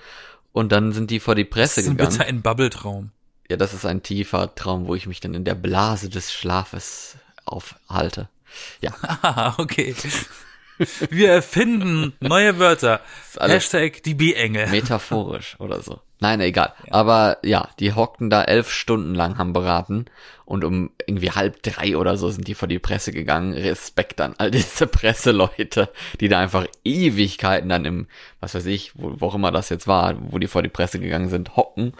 Und 0.52 0.72
dann 0.72 0.92
sind 0.92 1.10
die 1.10 1.20
vor 1.20 1.34
die 1.34 1.44
Das 1.44 1.50
Presse 1.50 1.80
ist 1.82 1.90
gegangen. 1.90 2.10
bitte 2.10 2.24
ein 2.26 2.42
Bubbletraum. 2.42 3.12
Ja, 3.48 3.56
das 3.56 3.72
ist 3.72 3.86
ein 3.86 4.02
tiefer 4.02 4.54
Traum, 4.54 4.86
wo 4.86 4.94
ich 4.94 5.06
mich 5.06 5.20
dann 5.20 5.32
in 5.34 5.44
der 5.44 5.54
Blase 5.54 6.08
des 6.10 6.32
Schlafes 6.32 7.16
aufhalte. 7.48 8.28
Ja, 8.80 9.54
okay. 9.58 9.94
Wir 11.10 11.30
erfinden 11.30 12.12
neue 12.20 12.58
Wörter. 12.58 13.00
Hashtag 13.40 14.02
die 14.04 14.14
B-Engel. 14.14 14.68
Metaphorisch 14.68 15.56
oder 15.58 15.82
so. 15.82 16.00
Nein, 16.20 16.40
egal. 16.40 16.72
Aber 16.90 17.38
ja, 17.44 17.68
die 17.78 17.92
hockten 17.92 18.28
da 18.28 18.42
elf 18.42 18.72
Stunden 18.72 19.14
lang, 19.14 19.38
haben 19.38 19.52
beraten 19.52 20.06
und 20.44 20.64
um 20.64 20.90
irgendwie 21.06 21.30
halb 21.30 21.62
drei 21.62 21.96
oder 21.96 22.16
so 22.16 22.30
sind 22.30 22.48
die 22.48 22.54
vor 22.54 22.68
die 22.68 22.80
Presse 22.80 23.12
gegangen. 23.12 23.52
Respekt 23.52 24.20
an 24.20 24.34
all 24.38 24.50
diese 24.52 24.86
Presseleute, 24.86 25.90
die 26.20 26.28
da 26.28 26.40
einfach 26.40 26.66
Ewigkeiten 26.84 27.68
dann 27.68 27.84
im, 27.84 28.06
was 28.40 28.54
weiß 28.54 28.66
ich, 28.66 28.92
wo, 28.94 29.20
wo 29.20 29.26
auch 29.26 29.34
immer 29.34 29.52
das 29.52 29.68
jetzt 29.68 29.86
war, 29.86 30.16
wo 30.32 30.38
die 30.38 30.48
vor 30.48 30.62
die 30.62 30.68
Presse 30.68 30.98
gegangen 30.98 31.28
sind, 31.28 31.56
hocken 31.56 31.92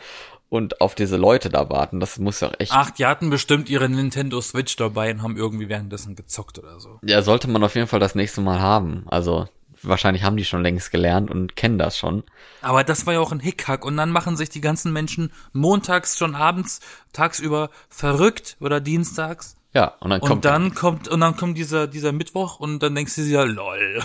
und 0.49 0.81
auf 0.81 0.95
diese 0.95 1.17
Leute 1.17 1.49
da 1.49 1.69
warten. 1.71 2.00
Das 2.00 2.19
muss 2.19 2.40
doch 2.40 2.52
echt, 2.59 2.73
Ach, 2.75 2.90
die 2.90 3.07
hatten 3.07 3.31
bestimmt 3.31 3.69
ihre 3.69 3.88
Nintendo 3.88 4.40
Switch 4.40 4.76
dabei 4.76 5.11
und 5.12 5.23
haben 5.23 5.37
irgendwie 5.37 5.69
währenddessen 5.69 6.14
gezockt 6.17 6.59
oder 6.59 6.81
so. 6.81 6.99
ja, 7.02 7.23
sollte 7.23 7.49
man 7.49 7.62
auf 7.64 7.75
jeden 7.75 7.87
Fall 7.87 8.00
das 8.00 8.14
nächste 8.14 8.40
Mal 8.40 8.61
haben. 8.61 9.05
Also 9.09 9.47
wahrscheinlich 9.83 10.25
haben 10.25 10.37
die 10.37 10.45
schon 10.45 10.62
längst 10.62 10.90
gelernt 10.90 11.31
und 11.31 11.55
kennen 11.55 11.78
das 11.78 11.97
schon. 11.97 12.25
Aber 12.62 12.83
das 12.83 13.07
war 13.07 13.14
ja 13.14 13.21
auch 13.21 13.31
ein 13.31 13.40
Hickhack 13.40 13.85
und 13.85 13.97
dann 13.97 14.11
machen 14.11 14.37
sich 14.37 14.49
die 14.49 14.61
ganzen 14.61 14.93
Menschen 14.93 15.31
montags 15.52 16.19
schon 16.19 16.35
abends, 16.35 16.81
tagsüber 17.12 17.71
verrückt 17.88 18.57
oder 18.61 18.81
dienstags. 18.81 19.55
Ja, 19.75 19.95
und 20.00 20.11
dann 20.11 20.21
Und 20.21 20.28
kommt 20.28 20.45
dann 20.47 20.75
kommt, 20.75 21.09
und 21.09 21.21
dann 21.21 21.37
kommt 21.37 21.59
dieser, 21.59 21.87
dieser 21.87 22.11
Mittwoch 22.12 22.59
und 22.59 22.83
dann 22.83 22.95
denkst 22.95 23.14
du 23.17 23.23
dir, 23.23 23.45
lol. 23.45 24.02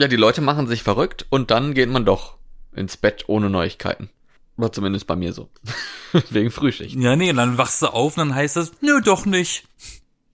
Ja, 0.00 0.08
die 0.08 0.16
Leute 0.16 0.42
machen 0.42 0.66
sich 0.66 0.82
verrückt 0.82 1.26
und 1.30 1.50
dann 1.50 1.74
geht 1.74 1.88
man 1.88 2.04
doch 2.04 2.36
ins 2.74 2.96
Bett 2.96 3.24
ohne 3.28 3.48
Neuigkeiten. 3.50 4.10
War 4.56 4.72
zumindest 4.72 5.06
bei 5.06 5.16
mir 5.16 5.32
so. 5.32 5.50
Wegen 6.30 6.50
Frühschicht. 6.50 6.96
Ja, 6.96 7.14
nee, 7.14 7.32
dann 7.32 7.58
wachst 7.58 7.82
du 7.82 7.88
auf 7.88 8.16
und 8.16 8.28
dann 8.28 8.34
heißt 8.34 8.56
das, 8.56 8.72
nö, 8.80 9.00
doch 9.02 9.26
nicht. 9.26 9.64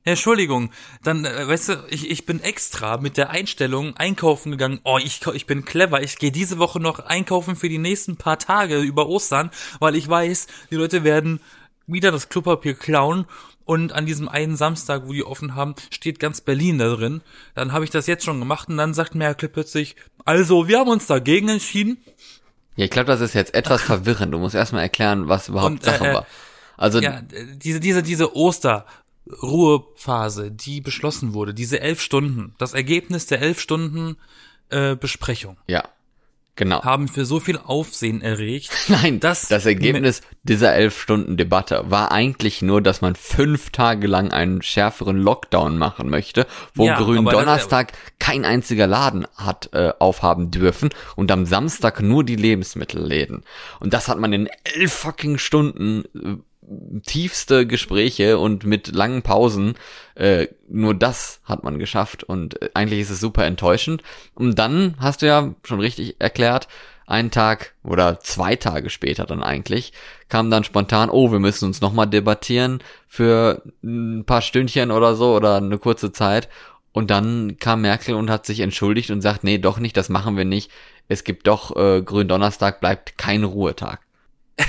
Entschuldigung, 0.05 0.73
dann, 1.05 1.25
äh, 1.25 1.47
weißt 1.47 1.69
du, 1.69 1.87
ich, 1.89 2.11
ich 2.11 2.27
bin 2.27 2.41
extra 2.41 2.97
mit 2.99 3.17
der 3.17 3.31
Einstellung 3.31 3.97
einkaufen 3.97 4.51
gegangen. 4.51 4.81
Oh, 4.83 4.99
ich, 4.99 5.21
ich 5.33 5.47
bin 5.47 5.65
clever. 5.65 6.03
Ich 6.03 6.19
gehe 6.19 6.33
diese 6.33 6.59
Woche 6.59 6.81
noch 6.81 6.99
einkaufen 6.99 7.55
für 7.55 7.69
die 7.69 7.79
nächsten 7.79 8.17
paar 8.17 8.39
Tage 8.39 8.81
über 8.81 9.09
Ostern, 9.09 9.51
weil 9.79 9.95
ich 9.95 10.09
weiß, 10.09 10.49
die 10.71 10.77
Leute 10.77 11.05
werden 11.05 11.41
wieder 11.87 12.11
das 12.11 12.29
Klopapier 12.29 12.75
klauen. 12.75 13.27
Und 13.65 13.93
an 13.93 14.07
diesem 14.07 14.29
einen 14.29 14.57
Samstag, 14.57 15.07
wo 15.07 15.13
die 15.13 15.23
offen 15.23 15.55
haben, 15.55 15.77
steht 15.91 16.19
ganz 16.19 16.41
Berlin 16.41 16.79
da 16.79 16.89
drin. 16.97 17.23
Dann 17.55 17.73
habe 17.73 17.85
ich 17.85 17.91
das 17.91 18.09
jetzt 18.09 18.25
schon 18.25 18.41
gemacht 18.41 18.69
und 18.69 18.77
dann 18.77 18.95
sagt 18.95 19.15
Merkel 19.15 19.49
plötzlich, 19.49 19.95
also, 20.25 20.67
wir 20.67 20.81
haben 20.81 20.91
uns 20.91 21.07
dagegen 21.07 21.49
entschieden. 21.49 21.99
Ja, 22.77 22.87
ich 22.87 22.91
glaube, 22.91 23.07
das 23.07 23.21
ist 23.21 23.35
jetzt 23.35 23.55
etwas 23.55 23.83
verwirrend. 23.83 24.33
Du 24.33 24.39
musst 24.39 24.55
erstmal 24.55 24.83
erklären, 24.83 25.29
was 25.29 25.49
überhaupt 25.49 25.73
Und, 25.73 25.87
äh, 25.87 25.91
Sache 25.91 26.09
äh, 26.09 26.15
war. 26.15 26.27
Also, 26.77 27.01
Ja, 27.01 27.21
diese, 27.57 27.81
diese, 27.81 28.03
diese 28.03 28.35
Osterruhephase, 28.35 30.51
die 30.51 30.81
beschlossen 30.81 31.35
wurde, 31.35 31.53
diese 31.55 31.81
elf 31.81 32.01
Stunden, 32.01 32.55
das 32.59 32.73
Ergebnis 32.73 33.27
der 33.27 33.43
elf 33.43 33.61
Stunden 33.61 34.17
äh, 34.71 34.97
Besprechung, 34.97 35.59
ja, 35.67 35.85
genau. 36.57 36.83
haben 36.83 37.09
für 37.09 37.25
so 37.25 37.41
viel 37.41 37.59
Aufsehen 37.59 38.21
erregt. 38.23 38.71
Nein, 38.89 39.21
das- 39.21 39.49
das, 39.49 39.67
Ergebnis 39.67 40.21
dieser 40.43 40.75
elf 40.75 41.01
Stunden 41.01 41.37
Debatte 41.37 41.83
war 41.87 42.13
eigentlich 42.13 42.63
nur, 42.63 42.83
dass 42.83 43.01
man 43.01 43.15
fünf 43.15 43.71
Tage 43.71 44.07
lang 44.07 44.33
einen 44.33 44.63
schärferen 44.63 45.17
Lockdown 45.19 45.79
machen 45.79 46.11
möchte, 46.11 46.47
wo 46.75 46.87
Ja, 46.87 46.97
aber 46.97 47.05
das- 47.05 47.07
Gründonnerstag 47.15 47.93
kein 48.19 48.45
einziger 48.45 48.87
Laden 48.87 49.27
hat 49.37 49.71
äh, 49.73 49.93
aufhaben 49.99 50.51
dürfen 50.51 50.91
und 51.17 51.31
am 51.31 51.47
Samstag 51.47 52.01
nur 52.03 52.25
die 52.25 52.37
Lebensmittelläden. 52.37 53.45
Und 53.81 53.95
das 53.95 54.09
hat 54.09 54.19
man 54.19 54.33
in 54.33 54.49
elf 54.65 54.93
fucking 54.93 55.39
Stunden 55.39 56.05
äh, 56.15 56.37
tiefste 57.03 57.67
Gespräche 57.67 58.39
und 58.39 58.65
mit 58.65 58.95
langen 58.95 59.23
Pausen, 59.23 59.75
äh, 60.15 60.47
nur 60.69 60.95
das 60.95 61.41
hat 61.45 61.65
man 61.65 61.79
geschafft 61.79 62.25
und 62.25 62.61
äh, 62.63 62.71
eigentlich 62.75 63.01
ist 63.01 63.11
es 63.11 63.21
super 63.21 63.45
enttäuschend. 63.45 64.03
Und 64.35 64.59
dann 64.59 64.95
hast 64.99 65.23
du 65.23 65.27
ja 65.27 65.55
schon 65.65 65.81
richtig 65.81 66.17
erklärt, 66.19 66.69
einen 67.07 67.31
Tag 67.31 67.75
oder 67.83 68.21
zwei 68.21 68.57
Tage 68.57 68.89
später 68.89 69.27
dann 69.27 69.43
eigentlich, 69.43 69.93
kam 70.29 70.51
dann 70.51 70.65
spontan, 70.65 71.11
oh, 71.11 71.33
wir 71.33 71.41
müssen 71.41 71.67
uns 71.67 71.81
nochmal 71.81 72.07
debattieren 72.07 72.83
für 73.09 73.63
ein 73.83 74.25
paar 74.25 74.41
Stündchen 74.41 74.91
oder 74.91 75.15
so 75.15 75.35
oder 75.35 75.57
eine 75.57 75.79
kurze 75.79 76.13
Zeit. 76.13 76.49
Und 76.93 77.11
dann 77.11 77.57
kam 77.59 77.81
Merkel 77.81 78.15
und 78.15 78.31
hat 78.31 78.47
sich 78.47 78.61
entschuldigt 78.61 79.11
und 79.11 79.23
sagt, 79.23 79.45
nee, 79.45 79.59
doch 79.59 79.79
nicht, 79.79 79.97
das 79.97 80.11
machen 80.11 80.37
wir 80.37 80.45
nicht. 80.45 80.71
Es 81.09 81.25
gibt 81.25 81.47
doch, 81.47 81.75
äh, 81.77 82.03
Gründonnerstag 82.03 82.81
bleibt 82.81 83.19
kein 83.19 83.45
Ruhetag. 83.45 84.01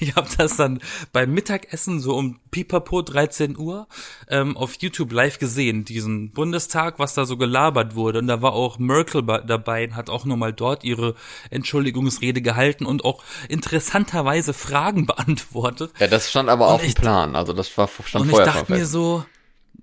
Ich 0.00 0.16
habe 0.16 0.28
das 0.36 0.56
dann 0.56 0.80
beim 1.12 1.32
Mittagessen 1.32 2.00
so 2.00 2.16
um 2.16 2.40
Pipapo 2.50 3.00
13 3.02 3.56
Uhr 3.56 3.86
ähm, 4.28 4.56
auf 4.56 4.74
YouTube 4.80 5.12
live 5.12 5.38
gesehen, 5.38 5.84
diesen 5.84 6.32
Bundestag, 6.32 6.98
was 6.98 7.14
da 7.14 7.24
so 7.26 7.36
gelabert 7.36 7.94
wurde. 7.94 8.18
Und 8.18 8.26
da 8.26 8.42
war 8.42 8.54
auch 8.54 8.78
Merkel 8.80 9.22
dabei 9.22 9.84
und 9.84 9.94
hat 9.94 10.10
auch 10.10 10.24
nochmal 10.24 10.52
dort 10.52 10.82
ihre 10.82 11.14
Entschuldigungsrede 11.50 12.42
gehalten 12.42 12.86
und 12.86 13.04
auch 13.04 13.22
interessanterweise 13.48 14.52
Fragen 14.52 15.06
beantwortet. 15.06 15.92
Ja, 16.00 16.06
das 16.08 16.30
stand 16.30 16.48
aber 16.48 16.68
auf 16.68 16.80
dem 16.80 16.88
ich- 16.88 16.94
Plan, 16.96 17.36
also 17.36 17.52
das 17.52 17.76
war 17.78 17.88
stand 17.88 18.22
Und 18.22 18.28
ich 18.30 18.30
vorher 18.30 18.46
dachte 18.46 18.66
schon 18.66 18.74
mir 18.74 18.80
fest. 18.80 18.92
so, 18.92 19.24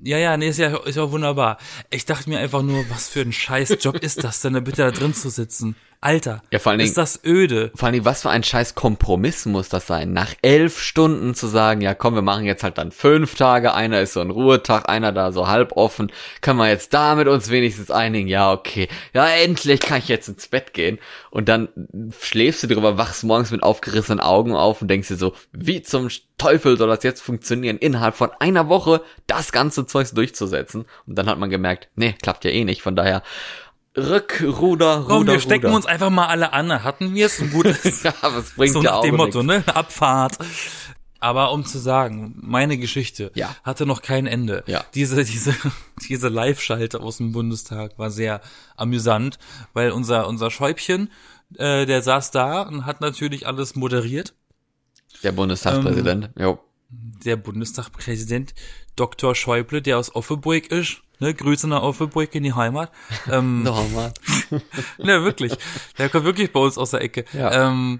ja, 0.01 0.17
ja, 0.17 0.35
nee, 0.35 0.49
ist 0.49 0.57
ja, 0.59 0.75
ist 0.77 0.95
ja 0.95 1.09
wunderbar. 1.11 1.57
Ich 1.89 2.05
dachte 2.05 2.29
mir 2.29 2.39
einfach 2.39 2.61
nur, 2.63 2.83
was 2.89 3.07
für 3.09 3.21
ein 3.21 3.31
Scheißjob 3.31 3.95
ist 3.97 4.23
das 4.23 4.41
denn, 4.41 4.53
da 4.53 4.59
bitte 4.59 4.81
da 4.83 4.91
drin 4.91 5.13
zu 5.13 5.29
sitzen? 5.29 5.75
Alter, 6.01 6.43
Ja, 6.51 6.59
vor 6.59 6.71
allen 6.71 6.79
Dingen- 6.79 6.89
ist 6.89 6.97
das 6.97 7.19
öde. 7.23 7.71
Vor 7.75 7.87
allem, 7.87 8.05
was 8.05 8.21
für 8.21 8.29
ein 8.29 8.43
scheiß 8.43 8.75
Kompromiss 8.75 9.45
muss 9.45 9.69
das 9.69 9.87
sein? 9.87 10.13
Nach 10.13 10.33
elf 10.41 10.79
Stunden 10.79 11.33
zu 11.33 11.47
sagen, 11.47 11.81
ja 11.81 11.93
komm, 11.95 12.13
wir 12.15 12.21
machen 12.21 12.45
jetzt 12.45 12.63
halt 12.63 12.77
dann 12.77 12.91
fünf 12.91 13.35
Tage, 13.35 13.73
einer 13.73 14.01
ist 14.01 14.13
so 14.13 14.21
ein 14.21 14.29
Ruhetag, 14.29 14.87
einer 14.87 15.11
da 15.11 15.31
so 15.31 15.47
halb 15.47 15.71
offen, 15.77 16.11
können 16.41 16.59
wir 16.59 16.69
jetzt 16.69 16.93
damit 16.93 17.27
uns 17.27 17.49
wenigstens 17.49 17.89
einigen? 17.89 18.27
Ja, 18.27 18.51
okay. 18.53 18.87
Ja, 19.13 19.27
endlich 19.27 19.79
kann 19.79 19.97
ich 19.99 20.07
jetzt 20.07 20.27
ins 20.27 20.47
Bett 20.47 20.73
gehen. 20.73 20.99
Und 21.31 21.49
dann 21.49 21.69
schläfst 22.19 22.63
du 22.63 22.67
drüber, 22.67 22.97
wachst 22.97 23.23
morgens 23.23 23.51
mit 23.51 23.63
aufgerissenen 23.63 24.19
Augen 24.19 24.55
auf 24.55 24.81
und 24.81 24.87
denkst 24.89 25.07
dir 25.07 25.15
so, 25.17 25.33
wie 25.51 25.81
zum 25.81 26.09
Teufel 26.37 26.77
soll 26.77 26.89
das 26.89 27.03
jetzt 27.03 27.21
funktionieren, 27.21 27.77
innerhalb 27.77 28.15
von 28.15 28.29
einer 28.39 28.69
Woche 28.69 29.01
das 29.25 29.51
ganze 29.51 29.85
Zeugs 29.85 30.11
durchzusetzen? 30.13 30.85
Und 31.07 31.15
dann 31.17 31.27
hat 31.27 31.39
man 31.39 31.49
gemerkt, 31.49 31.87
nee, 31.95 32.13
klappt 32.21 32.45
ja 32.45 32.51
eh 32.51 32.63
nicht, 32.65 32.81
von 32.81 32.95
daher 32.95 33.23
Rückruder, 33.97 34.97
Ruder, 34.97 35.05
Komm, 35.07 35.27
wir 35.27 35.39
stecken 35.39 35.65
Ruder. 35.67 35.75
uns 35.77 35.85
einfach 35.85 36.09
mal 36.09 36.27
alle 36.27 36.51
an, 36.53 36.83
hatten 36.83 37.13
wir 37.15 37.27
es 37.27 37.39
und 37.39 37.51
gut 37.51 37.65
ist. 37.65 38.03
Ja, 38.03 38.13
es 38.37 38.51
bringt 38.51 38.73
so 38.73 38.81
nach 38.81 39.01
dem 39.01 39.15
Motto, 39.15 39.41
nichts. 39.43 39.65
ne? 39.67 39.75
Abfahrt. 39.75 40.37
Aber 41.21 41.51
um 41.53 41.65
zu 41.65 41.79
sagen, 41.79 42.35
meine 42.41 42.77
Geschichte 42.77 43.31
Ja. 43.35 43.55
hatte 43.63 43.85
noch 43.85 44.01
kein 44.01 44.27
Ende. 44.27 44.63
Ja. 44.67 44.83
Diese, 44.93 45.23
diese, 45.23 45.55
diese 46.09 46.27
Live-Schalte 46.27 46.99
aus 46.99 47.17
dem 47.17 47.31
Bundestag 47.31 47.97
war 47.97 48.11
sehr 48.11 48.41
amüsant, 48.75 49.39
weil 49.73 49.91
unser, 49.91 50.27
unser 50.27 50.51
Schäubchen, 50.51 51.09
äh, 51.57 51.85
der 51.85 52.01
saß 52.01 52.31
da 52.31 52.63
und 52.63 52.85
hat 52.85 53.01
natürlich 53.01 53.47
alles 53.47 53.75
moderiert. 53.75 54.35
Der 55.23 55.31
Bundestagspräsident. 55.31 56.31
Ähm, 56.35 56.43
jo. 56.43 56.59
Der 56.89 57.37
Bundestagspräsident 57.37 58.53
Dr. 58.95 59.35
Schäuble, 59.35 59.81
der 59.81 59.97
aus 59.97 60.15
Offenburg 60.15 60.67
ist, 60.67 61.01
ne? 61.19 61.33
Grüße 61.33 61.67
nach 61.67 61.81
Offenburg 61.81 62.33
in 62.35 62.43
die 62.43 62.53
Heimat. 62.53 62.91
Ähm, 63.31 63.63
Nochmal. 63.63 64.13
Ne, 64.97 65.23
wirklich. 65.23 65.53
Der 65.97 66.09
kommt 66.09 66.25
wirklich 66.25 66.53
bei 66.53 66.59
uns 66.59 66.77
aus 66.77 66.91
der 66.91 67.01
Ecke. 67.01 67.25
Ja. 67.33 67.69
Ähm, 67.69 67.99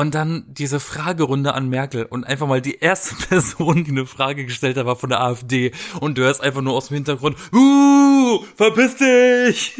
und 0.00 0.14
dann 0.14 0.44
diese 0.48 0.80
Fragerunde 0.80 1.52
an 1.52 1.68
Merkel 1.68 2.06
und 2.06 2.24
einfach 2.24 2.46
mal 2.46 2.62
die 2.62 2.78
erste 2.78 3.14
Person, 3.28 3.84
die 3.84 3.90
eine 3.90 4.06
Frage 4.06 4.46
gestellt 4.46 4.78
hat, 4.78 4.86
war 4.86 4.96
von 4.96 5.10
der 5.10 5.20
AfD 5.20 5.72
und 6.00 6.16
du 6.16 6.22
hörst 6.22 6.40
einfach 6.40 6.62
nur 6.62 6.74
aus 6.74 6.88
dem 6.88 6.94
Hintergrund, 6.94 7.36
uh, 7.52 8.42
verpiss 8.56 8.96
dich! 8.96 9.74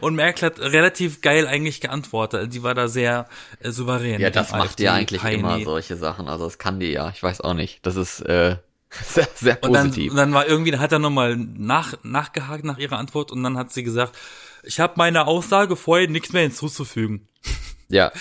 Und 0.00 0.14
Merkel 0.14 0.46
hat 0.46 0.58
relativ 0.58 1.20
geil 1.20 1.46
eigentlich 1.46 1.80
geantwortet. 1.80 2.52
Die 2.52 2.62
war 2.62 2.74
da 2.74 2.88
sehr 2.88 3.28
äh, 3.60 3.70
souverän. 3.70 4.20
Ja, 4.20 4.30
das 4.30 4.52
macht 4.52 4.78
die 4.78 4.88
eigentlich 4.88 5.22
AfD-Heini. 5.22 5.40
immer 5.40 5.64
solche 5.64 5.96
Sachen. 5.96 6.28
Also 6.28 6.44
das 6.44 6.58
kann 6.58 6.80
die 6.80 6.90
ja. 6.92 7.10
Ich 7.10 7.22
weiß 7.22 7.40
auch 7.40 7.54
nicht. 7.54 7.84
Das 7.84 7.96
ist 7.96 8.20
äh, 8.20 8.56
sehr, 8.90 9.28
sehr 9.34 9.62
Und 9.62 9.72
dann, 9.72 9.88
positiv. 9.88 10.10
und 10.12 10.16
dann 10.16 10.32
war 10.32 10.46
irgendwie, 10.46 10.70
da 10.70 10.78
hat 10.78 10.92
er 10.92 10.98
nochmal 10.98 11.36
nach, 11.36 11.94
nachgehakt 12.02 12.64
nach 12.64 12.78
ihrer 12.78 12.98
Antwort 12.98 13.32
und 13.32 13.42
dann 13.42 13.58
hat 13.58 13.72
sie 13.72 13.82
gesagt, 13.82 14.16
ich 14.62 14.80
habe 14.80 14.94
meine 14.96 15.26
Aussage 15.26 15.76
vorher 15.76 16.08
nichts 16.08 16.32
mehr 16.32 16.42
hinzuzufügen. 16.42 17.28
ja. 17.88 18.12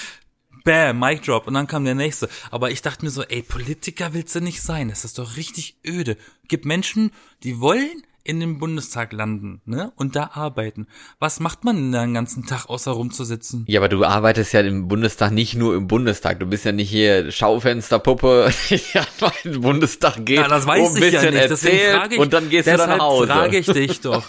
Bam, 0.64 1.00
Mic 1.00 1.22
Drop. 1.22 1.48
Und 1.48 1.54
dann 1.54 1.68
kam 1.68 1.86
der 1.86 1.96
nächste. 1.96 2.28
Aber 2.52 2.72
ich 2.72 2.82
dachte 2.82 3.06
mir 3.06 3.12
so, 3.12 3.24
ey, 3.24 3.42
Politiker 3.42 4.14
willst 4.14 4.36
du 4.36 4.42
nicht 4.42 4.62
sein. 4.62 4.90
Das 4.90 5.06
ist 5.06 5.18
doch 5.18 5.38
richtig 5.38 5.78
öde. 5.86 6.18
Gibt 6.50 6.66
Menschen, 6.66 7.12
die 7.44 7.62
wollen 7.62 8.04
in 8.28 8.40
den 8.40 8.60
Bundestag 8.60 9.14
landen, 9.14 9.62
ne? 9.66 9.92
Und 9.96 10.16
da 10.16 10.32
arbeiten. 10.34 10.88
Was 11.20 11.40
macht 11.40 11.64
man 11.64 11.78
denn 11.78 11.92
da 11.92 12.02
den 12.04 12.14
ganzen 12.14 12.46
Tag, 12.46 12.70
außer 12.70 12.92
rumzusitzen? 12.92 13.64
Ja, 13.68 13.80
aber 13.80 13.90
du 13.90 14.04
arbeitest 14.04 14.54
ja 14.54 14.60
im 14.60 14.88
Bundestag 14.88 15.32
nicht 15.32 15.56
nur 15.56 15.76
im 15.76 15.88
Bundestag. 15.88 16.40
Du 16.40 16.46
bist 16.46 16.66
ja 16.66 16.74
nicht 16.74 16.90
hier 16.90 17.32
Schaufensterpuppe, 17.32 18.52
die 18.70 19.00
einfach 19.00 19.34
in 19.44 19.54
den 19.54 19.62
Bundestag 19.62 20.26
geht, 20.26 20.40
Ja, 20.40 20.48
das 20.48 20.68
weiß 20.68 20.90
um 20.90 20.96
ein 20.98 21.04
ich 21.04 21.14
ja 21.14 21.32
nicht. 21.32 21.50
Deswegen 21.50 21.78
erzählt 21.78 21.96
frage 22.00 22.16
ich, 22.16 22.22
und 22.22 22.34
dann 22.34 22.50
gehst 22.50 22.68
du 22.68 22.78
dann 22.78 22.90
nach 22.90 23.00
Hause. 23.00 23.28
Deshalb 23.28 23.40
frage 23.40 23.58
ich 23.58 23.66
dich 23.68 24.02
doch. 24.02 24.24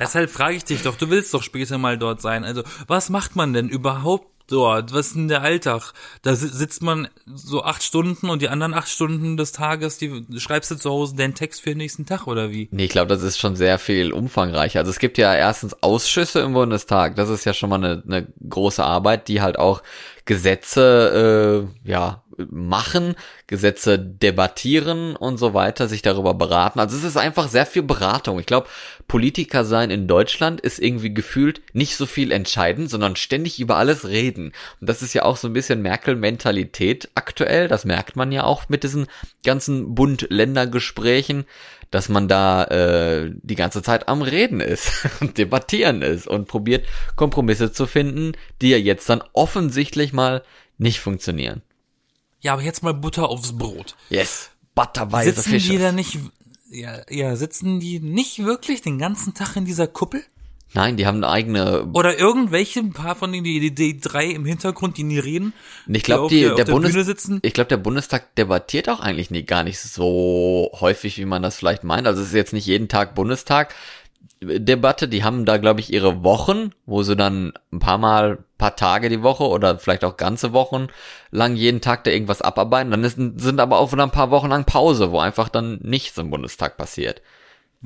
deshalb 0.00 0.30
frage 0.30 0.56
ich 0.56 0.64
dich 0.64 0.82
doch. 0.82 0.96
Du 0.96 1.08
willst 1.10 1.32
doch 1.32 1.42
später 1.42 1.78
mal 1.78 1.96
dort 1.98 2.20
sein. 2.20 2.44
Also, 2.44 2.62
was 2.88 3.10
macht 3.10 3.36
man 3.36 3.52
denn 3.52 3.68
überhaupt 3.68 4.35
So, 4.48 4.62
was 4.62 5.08
ist 5.08 5.16
denn 5.16 5.28
der 5.28 5.42
Alltag? 5.42 5.92
Da 6.22 6.36
si- 6.36 6.46
sitzt 6.48 6.82
man 6.82 7.08
so 7.26 7.64
acht 7.64 7.82
Stunden 7.82 8.30
und 8.30 8.42
die 8.42 8.48
anderen 8.48 8.74
acht 8.74 8.88
Stunden 8.88 9.36
des 9.36 9.50
Tages, 9.50 9.98
die 9.98 10.24
schreibst 10.38 10.70
du 10.70 10.76
zu 10.76 10.90
Hause 10.90 11.16
deinen 11.16 11.34
Text 11.34 11.62
für 11.62 11.70
den 11.70 11.78
nächsten 11.78 12.06
Tag 12.06 12.28
oder 12.28 12.50
wie? 12.50 12.68
Nee, 12.70 12.84
ich 12.84 12.90
glaube, 12.90 13.08
das 13.08 13.22
ist 13.24 13.38
schon 13.38 13.56
sehr 13.56 13.78
viel 13.78 14.12
umfangreicher. 14.12 14.78
Also 14.78 14.90
es 14.90 15.00
gibt 15.00 15.18
ja 15.18 15.34
erstens 15.34 15.82
Ausschüsse 15.82 16.40
im 16.40 16.52
Bundestag. 16.52 17.16
Das 17.16 17.28
ist 17.28 17.44
ja 17.44 17.54
schon 17.54 17.70
mal 17.70 17.82
eine, 17.82 18.02
eine 18.06 18.28
große 18.48 18.84
Arbeit, 18.84 19.26
die 19.26 19.42
halt 19.42 19.58
auch 19.58 19.82
Gesetze 20.26 21.68
äh, 21.84 21.90
ja 21.90 22.22
machen, 22.50 23.14
Gesetze 23.46 23.98
debattieren 23.98 25.16
und 25.16 25.38
so 25.38 25.54
weiter, 25.54 25.88
sich 25.88 26.02
darüber 26.02 26.34
beraten. 26.34 26.80
Also 26.80 26.96
es 26.96 27.04
ist 27.04 27.16
einfach 27.16 27.48
sehr 27.48 27.66
viel 27.66 27.82
Beratung. 27.82 28.38
Ich 28.38 28.46
glaube, 28.46 28.68
Politiker 29.08 29.64
sein 29.64 29.90
in 29.90 30.06
Deutschland 30.06 30.60
ist 30.60 30.78
irgendwie 30.78 31.14
gefühlt 31.14 31.62
nicht 31.72 31.96
so 31.96 32.06
viel 32.06 32.32
entscheiden, 32.32 32.88
sondern 32.88 33.16
ständig 33.16 33.60
über 33.60 33.76
alles 33.76 34.08
reden. 34.08 34.52
Und 34.80 34.88
das 34.88 35.02
ist 35.02 35.14
ja 35.14 35.24
auch 35.24 35.36
so 35.36 35.48
ein 35.48 35.52
bisschen 35.54 35.82
Merkel-Mentalität 35.82 37.10
aktuell. 37.14 37.68
Das 37.68 37.84
merkt 37.84 38.16
man 38.16 38.32
ja 38.32 38.44
auch 38.44 38.68
mit 38.68 38.82
diesen 38.82 39.06
ganzen 39.42 39.94
Bund-Länder-Gesprächen 39.94 41.46
dass 41.90 42.08
man 42.08 42.28
da 42.28 42.64
äh, 42.64 43.32
die 43.42 43.54
ganze 43.54 43.82
Zeit 43.82 44.08
am 44.08 44.22
Reden 44.22 44.60
ist 44.60 45.06
und 45.20 45.38
debattieren 45.38 46.02
ist 46.02 46.26
und 46.26 46.48
probiert 46.48 46.86
Kompromisse 47.14 47.72
zu 47.72 47.86
finden, 47.86 48.32
die 48.60 48.70
ja 48.70 48.76
jetzt 48.76 49.08
dann 49.08 49.22
offensichtlich 49.32 50.12
mal 50.12 50.42
nicht 50.78 51.00
funktionieren. 51.00 51.62
Ja, 52.40 52.52
aber 52.52 52.62
jetzt 52.62 52.82
mal 52.82 52.94
Butter 52.94 53.28
aufs 53.28 53.56
Brot. 53.56 53.94
Yes, 54.10 54.50
butterweise 54.74 55.32
Sitzen 55.32 55.50
Fische. 55.50 55.70
die 55.72 55.78
da 55.78 55.92
nicht, 55.92 56.18
ja, 56.70 56.98
ja, 57.08 57.34
sitzen 57.36 57.80
die 57.80 57.98
nicht 58.00 58.44
wirklich 58.44 58.82
den 58.82 58.98
ganzen 58.98 59.34
Tag 59.34 59.56
in 59.56 59.64
dieser 59.64 59.86
Kuppel? 59.86 60.22
Nein, 60.74 60.96
die 60.96 61.06
haben 61.06 61.18
eine 61.18 61.28
eigene. 61.28 61.86
Oder 61.94 62.18
irgendwelche 62.18 62.80
ein 62.80 62.92
paar 62.92 63.14
von 63.14 63.32
denen, 63.32 63.44
die, 63.44 63.60
die, 63.60 63.74
die 63.74 63.98
drei 64.00 64.26
im 64.26 64.44
Hintergrund, 64.44 64.98
die 64.98 65.04
nie 65.04 65.18
reden? 65.18 65.54
Ich 65.86 66.02
glaube, 66.02 66.24
auf 66.24 66.28
die, 66.30 66.40
der- 66.40 66.54
der, 66.56 66.64
der 66.66 66.72
Bundes 66.72 66.92
sitzen? 67.06 67.38
ich 67.42 67.54
glaube, 67.54 67.68
der 67.68 67.76
Bundestag 67.78 68.34
debattiert 68.34 68.88
auch 68.88 69.00
eigentlich 69.00 69.30
nie 69.30 69.44
gar 69.44 69.62
nicht 69.62 69.78
so 69.80 70.70
häufig, 70.80 71.16
wie 71.18 71.24
man 71.24 71.42
das 71.42 71.56
vielleicht 71.56 71.84
meint. 71.84 72.06
Also 72.06 72.20
es 72.20 72.28
ist 72.28 72.34
jetzt 72.34 72.52
nicht 72.52 72.66
jeden 72.66 72.88
Tag 72.88 73.14
Bundestag. 73.14 73.74
Debatte, 74.46 75.08
die 75.08 75.24
haben 75.24 75.44
da, 75.44 75.56
glaube 75.56 75.80
ich, 75.80 75.92
ihre 75.92 76.22
Wochen, 76.22 76.70
wo 76.86 77.02
sie 77.02 77.16
dann 77.16 77.52
ein 77.72 77.78
paar 77.78 77.98
Mal, 77.98 78.38
paar 78.58 78.76
Tage 78.76 79.08
die 79.08 79.22
Woche 79.22 79.44
oder 79.44 79.78
vielleicht 79.78 80.04
auch 80.04 80.16
ganze 80.16 80.52
Wochen 80.52 80.88
lang 81.30 81.56
jeden 81.56 81.80
Tag 81.80 82.04
da 82.04 82.10
irgendwas 82.10 82.42
abarbeiten. 82.42 82.90
Dann 82.90 83.04
ist, 83.04 83.16
sind 83.16 83.60
aber 83.60 83.78
auch 83.78 83.92
wieder 83.92 84.02
ein 84.02 84.10
paar 84.10 84.30
Wochen 84.30 84.48
lang 84.48 84.64
Pause, 84.64 85.10
wo 85.10 85.18
einfach 85.18 85.48
dann 85.48 85.78
nichts 85.82 86.16
im 86.18 86.30
Bundestag 86.30 86.76
passiert. 86.76 87.20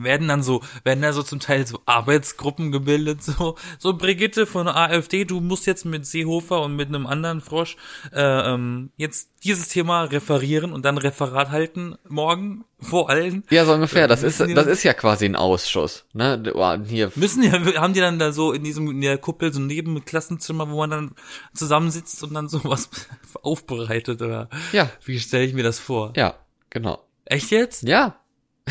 Werden 0.02 0.28
dann 0.28 0.42
so, 0.42 0.62
werden 0.84 1.02
da 1.02 1.12
so 1.12 1.22
zum 1.22 1.40
Teil 1.40 1.66
so 1.66 1.80
Arbeitsgruppen 1.86 2.72
gebildet, 2.72 3.22
so, 3.22 3.56
so 3.78 3.94
Brigitte 3.94 4.46
von 4.46 4.68
AfD, 4.68 5.24
du 5.24 5.40
musst 5.40 5.66
jetzt 5.66 5.84
mit 5.84 6.06
Seehofer 6.06 6.62
und 6.62 6.76
mit 6.76 6.88
einem 6.88 7.06
anderen 7.06 7.40
Frosch 7.40 7.76
äh, 8.12 8.20
ähm, 8.20 8.90
jetzt 8.96 9.30
dieses 9.44 9.68
Thema 9.68 10.04
referieren 10.04 10.72
und 10.72 10.84
dann 10.84 10.98
Referat 10.98 11.50
halten 11.50 11.96
morgen 12.08 12.64
vor 12.78 13.08
allen. 13.10 13.44
Ja, 13.50 13.64
so 13.64 13.72
ungefähr. 13.72 14.06
Das 14.06 14.22
ist, 14.22 14.38
Müssen 14.38 14.48
die 14.48 14.54
das 14.54 14.66
ist 14.66 14.82
ja 14.82 14.92
quasi 14.92 15.24
ein 15.24 15.36
Ausschuss. 15.36 16.04
Ne? 16.12 16.42
Hier 16.86 17.10
Müssen 17.14 17.42
ja, 17.42 17.52
haben 17.80 17.94
die 17.94 18.00
dann 18.00 18.18
da 18.18 18.32
so 18.32 18.52
in 18.52 18.64
diesem, 18.64 18.90
in 18.90 19.00
der 19.00 19.18
Kuppel 19.18 19.52
so 19.52 19.60
neben 19.60 19.94
dem 19.94 20.04
Klassenzimmer, 20.04 20.68
wo 20.70 20.76
man 20.78 20.90
dann 20.90 21.10
zusammensitzt 21.54 22.22
und 22.22 22.34
dann 22.34 22.48
sowas 22.48 22.90
aufbereitet 23.42 24.20
oder 24.20 24.48
Ja. 24.72 24.90
wie 25.04 25.18
stelle 25.18 25.44
ich 25.44 25.54
mir 25.54 25.62
das 25.62 25.78
vor? 25.78 26.12
Ja, 26.16 26.34
genau. 26.68 27.02
Echt 27.24 27.50
jetzt? 27.50 27.82
Ja. 27.84 28.19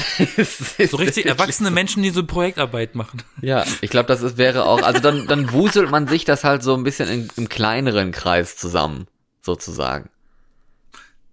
So 0.89 0.97
richtig 0.97 1.25
erwachsene 1.25 1.71
Menschen, 1.71 2.03
die 2.03 2.09
so 2.09 2.25
Projektarbeit 2.25 2.95
machen. 2.95 3.23
Ja, 3.41 3.65
ich 3.81 3.89
glaube, 3.89 4.07
das 4.07 4.21
ist, 4.21 4.37
wäre 4.37 4.65
auch, 4.65 4.81
also 4.81 4.99
dann, 4.99 5.27
dann 5.27 5.51
wuselt 5.53 5.91
man 5.91 6.07
sich 6.07 6.25
das 6.25 6.43
halt 6.43 6.63
so 6.63 6.73
ein 6.75 6.83
bisschen 6.83 7.09
in, 7.09 7.29
im 7.35 7.49
kleineren 7.49 8.11
Kreis 8.11 8.55
zusammen, 8.57 9.07
sozusagen. 9.41 10.09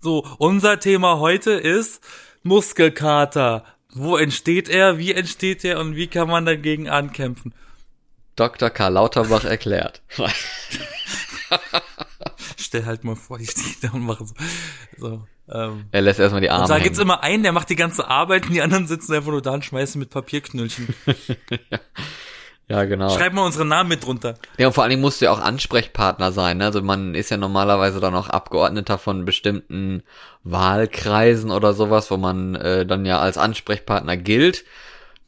So, 0.00 0.26
unser 0.38 0.78
Thema 0.78 1.18
heute 1.18 1.52
ist 1.52 2.00
Muskelkater. 2.42 3.64
Wo 3.92 4.16
entsteht 4.16 4.68
er? 4.68 4.98
Wie 4.98 5.12
entsteht 5.12 5.64
er? 5.64 5.80
Und 5.80 5.96
wie 5.96 6.06
kann 6.06 6.28
man 6.28 6.44
dagegen 6.44 6.88
ankämpfen? 6.88 7.54
Dr. 8.36 8.68
Karl 8.70 8.92
Lauterbach 8.92 9.44
erklärt. 9.44 10.02
Stell 12.58 12.84
halt 12.84 13.04
mal 13.04 13.16
vor, 13.16 13.38
die 13.38 13.46
steht 13.46 13.82
da 13.82 13.92
und 13.92 14.02
machen 14.02 14.26
so. 14.26 14.34
so 14.98 15.26
ähm. 15.52 15.86
er 15.92 16.02
lässt 16.02 16.18
erstmal 16.20 16.40
die 16.40 16.50
Arme 16.50 16.62
Und 16.62 16.70
da 16.70 16.74
hängen. 16.74 16.84
gibt's 16.84 16.98
immer 16.98 17.22
einen, 17.22 17.42
der 17.42 17.52
macht 17.52 17.70
die 17.70 17.76
ganze 17.76 18.08
Arbeit 18.08 18.46
und 18.46 18.52
die 18.52 18.62
anderen 18.62 18.86
sitzen 18.86 19.14
einfach 19.14 19.30
nur 19.30 19.42
da 19.42 19.52
und 19.52 19.64
schmeißen 19.64 19.98
mit 19.98 20.10
Papierknöllchen. 20.10 20.88
ja, 22.68 22.84
genau. 22.84 23.10
Schreib 23.10 23.32
mal 23.32 23.44
unseren 23.44 23.68
Namen 23.68 23.88
mit 23.88 24.04
drunter. 24.04 24.34
Ja, 24.58 24.66
und 24.66 24.72
vor 24.72 24.82
allen 24.82 24.90
Dingen 24.90 25.02
musst 25.02 25.20
du 25.20 25.26
ja 25.26 25.32
auch 25.32 25.40
Ansprechpartner 25.40 26.32
sein. 26.32 26.58
Ne? 26.58 26.64
Also 26.64 26.82
man 26.82 27.14
ist 27.14 27.30
ja 27.30 27.36
normalerweise 27.36 28.00
dann 28.00 28.14
auch 28.14 28.28
Abgeordneter 28.28 28.98
von 28.98 29.24
bestimmten 29.24 30.02
Wahlkreisen 30.42 31.50
oder 31.50 31.74
sowas, 31.74 32.10
wo 32.10 32.16
man 32.16 32.54
äh, 32.56 32.86
dann 32.86 33.06
ja 33.06 33.18
als 33.20 33.38
Ansprechpartner 33.38 34.16
gilt. 34.16 34.64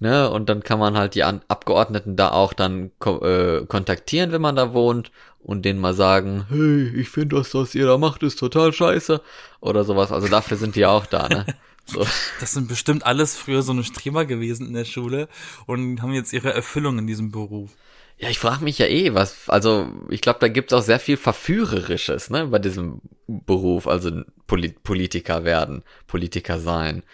Ne? 0.00 0.30
Und 0.30 0.48
dann 0.48 0.62
kann 0.62 0.78
man 0.78 0.96
halt 0.96 1.14
die 1.14 1.24
Abgeordneten 1.24 2.16
da 2.16 2.30
auch 2.30 2.52
dann 2.52 2.90
ko 2.98 3.24
äh, 3.24 3.66
kontaktieren, 3.66 4.32
wenn 4.32 4.40
man 4.40 4.56
da 4.56 4.72
wohnt 4.72 5.10
und 5.40 5.64
denen 5.64 5.80
mal 5.80 5.94
sagen, 5.94 6.46
hey, 6.48 6.88
ich 7.00 7.10
finde 7.10 7.36
das, 7.36 7.54
was 7.54 7.74
ihr 7.74 7.86
da 7.86 7.98
macht, 7.98 8.22
ist 8.22 8.38
total 8.38 8.72
scheiße. 8.72 9.20
Oder 9.60 9.84
sowas. 9.84 10.12
Also 10.12 10.28
dafür 10.28 10.56
sind 10.56 10.76
die 10.76 10.86
auch 10.86 11.06
da, 11.06 11.28
ne? 11.28 11.46
So. 11.90 12.06
Das 12.38 12.52
sind 12.52 12.68
bestimmt 12.68 13.06
alles 13.06 13.34
früher 13.34 13.62
so 13.62 13.72
eine 13.72 13.82
Streber 13.82 14.26
gewesen 14.26 14.66
in 14.66 14.74
der 14.74 14.84
Schule 14.84 15.26
und 15.64 16.02
haben 16.02 16.12
jetzt 16.12 16.34
ihre 16.34 16.52
Erfüllung 16.52 16.98
in 16.98 17.06
diesem 17.06 17.30
Beruf. 17.30 17.70
Ja, 18.18 18.28
ich 18.28 18.38
frage 18.38 18.64
mich 18.64 18.78
ja 18.78 18.86
eh, 18.86 19.14
was, 19.14 19.48
also 19.48 19.88
ich 20.10 20.20
glaube, 20.20 20.40
da 20.40 20.48
gibt's 20.48 20.72
auch 20.72 20.82
sehr 20.82 20.98
viel 20.98 21.16
Verführerisches, 21.16 22.30
ne, 22.30 22.48
bei 22.48 22.58
diesem 22.58 23.00
Beruf, 23.26 23.86
also 23.86 24.22
Polit 24.46 24.82
Politiker 24.82 25.44
werden, 25.44 25.82
Politiker 26.08 26.58
sein. 26.58 27.04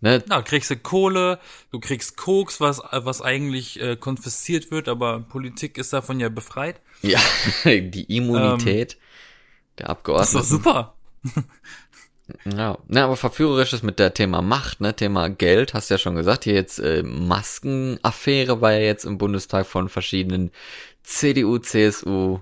Ne? 0.00 0.22
Na, 0.28 0.40
kriegst 0.42 0.70
du 0.70 0.76
Kohle, 0.76 1.38
du 1.70 1.78
kriegst 1.80 2.16
Koks, 2.16 2.60
was, 2.60 2.80
was 2.90 3.20
eigentlich 3.20 3.80
äh, 3.80 3.96
konfisziert 3.96 4.70
wird, 4.70 4.88
aber 4.88 5.20
Politik 5.20 5.76
ist 5.78 5.92
davon 5.92 6.20
ja 6.20 6.28
befreit. 6.28 6.80
Ja, 7.02 7.20
die 7.64 8.16
Immunität 8.16 8.96
der 9.78 9.90
Ähm, 9.90 9.96
Das 10.16 10.28
ist 10.28 10.34
doch 10.34 10.40
Abgeordneten. 10.40 10.46
super. 10.46 10.94
Ja, 12.44 12.78
ne, 12.86 13.02
aber 13.02 13.16
verführerisches 13.16 13.82
mit 13.82 13.98
der 13.98 14.14
Thema 14.14 14.40
Macht, 14.40 14.80
ne, 14.80 14.94
Thema 14.94 15.28
Geld, 15.28 15.74
hast 15.74 15.90
du 15.90 15.94
ja 15.94 15.98
schon 15.98 16.14
gesagt, 16.14 16.44
hier 16.44 16.54
jetzt 16.54 16.78
äh, 16.78 17.02
Maskenaffäre 17.02 18.60
war 18.60 18.72
ja 18.72 18.78
jetzt 18.78 19.04
im 19.04 19.18
Bundestag 19.18 19.66
von 19.66 19.88
verschiedenen 19.88 20.52
CDU, 21.02 21.58
CSU 21.58 22.38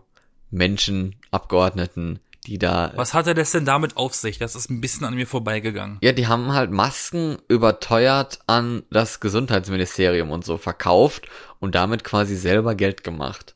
Menschen, 0.50 1.16
Abgeordneten, 1.30 2.20
die 2.48 2.58
da 2.58 2.92
Was 2.96 3.12
hatte 3.12 3.34
das 3.34 3.52
denn 3.52 3.66
damit 3.66 3.96
auf 3.98 4.14
sich? 4.14 4.38
Das 4.38 4.54
ist 4.56 4.70
ein 4.70 4.80
bisschen 4.80 5.04
an 5.04 5.14
mir 5.14 5.26
vorbeigegangen. 5.26 5.98
Ja, 6.00 6.12
die 6.12 6.26
haben 6.26 6.52
halt 6.52 6.70
Masken 6.70 7.36
überteuert 7.48 8.38
an 8.46 8.84
das 8.90 9.20
Gesundheitsministerium 9.20 10.30
und 10.30 10.46
so 10.46 10.56
verkauft 10.56 11.28
und 11.60 11.74
damit 11.74 12.04
quasi 12.04 12.36
selber 12.36 12.74
Geld 12.74 13.04
gemacht. 13.04 13.54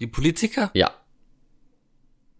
Die 0.00 0.06
Politiker? 0.06 0.70
Ja. 0.74 0.90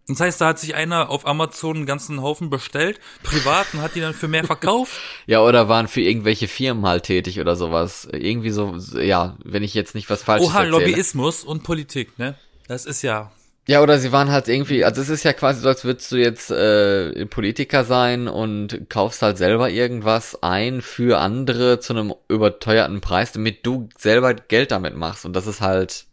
Das 0.07 0.19
heißt, 0.19 0.41
da 0.41 0.47
hat 0.47 0.59
sich 0.59 0.75
einer 0.75 1.09
auf 1.09 1.25
Amazon 1.25 1.77
einen 1.77 1.85
ganzen 1.85 2.21
Haufen 2.21 2.49
bestellt, 2.49 2.99
privat, 3.23 3.73
und 3.73 3.81
hat 3.81 3.95
die 3.95 4.01
dann 4.01 4.13
für 4.13 4.27
mehr 4.27 4.43
verkauft. 4.43 4.93
Ja, 5.27 5.41
oder 5.41 5.69
waren 5.69 5.87
für 5.87 6.01
irgendwelche 6.01 6.47
Firmen 6.47 6.85
halt 6.85 7.03
tätig 7.03 7.39
oder 7.39 7.55
sowas. 7.55 8.07
Irgendwie 8.11 8.49
so, 8.49 8.75
ja, 8.99 9.37
wenn 9.43 9.63
ich 9.63 9.73
jetzt 9.73 9.95
nicht 9.95 10.09
was 10.09 10.23
Falsches 10.23 10.49
Oha, 10.49 10.63
erzähle. 10.63 10.85
Lobbyismus 10.85 11.43
und 11.43 11.63
Politik, 11.63 12.19
ne? 12.19 12.35
Das 12.67 12.85
ist 12.85 13.01
ja. 13.01 13.31
Ja, 13.67 13.81
oder 13.81 13.99
sie 13.99 14.11
waren 14.11 14.31
halt 14.31 14.47
irgendwie, 14.47 14.83
also 14.83 15.01
es 15.01 15.09
ist 15.09 15.23
ja 15.23 15.33
quasi 15.33 15.61
so, 15.61 15.67
als 15.69 15.85
würdest 15.85 16.11
du 16.11 16.17
jetzt 16.17 16.49
äh, 16.49 17.25
Politiker 17.27 17.83
sein 17.85 18.27
und 18.27 18.89
kaufst 18.89 19.21
halt 19.21 19.37
selber 19.37 19.69
irgendwas 19.69 20.41
ein 20.41 20.81
für 20.81 21.19
andere 21.19 21.79
zu 21.79 21.93
einem 21.93 22.13
überteuerten 22.27 23.01
Preis, 23.01 23.31
damit 23.33 23.65
du 23.65 23.87
selber 23.97 24.33
Geld 24.33 24.71
damit 24.71 24.95
machst. 24.95 25.25
Und 25.25 25.35
das 25.35 25.45
ist 25.45 25.61
halt, 25.61 26.05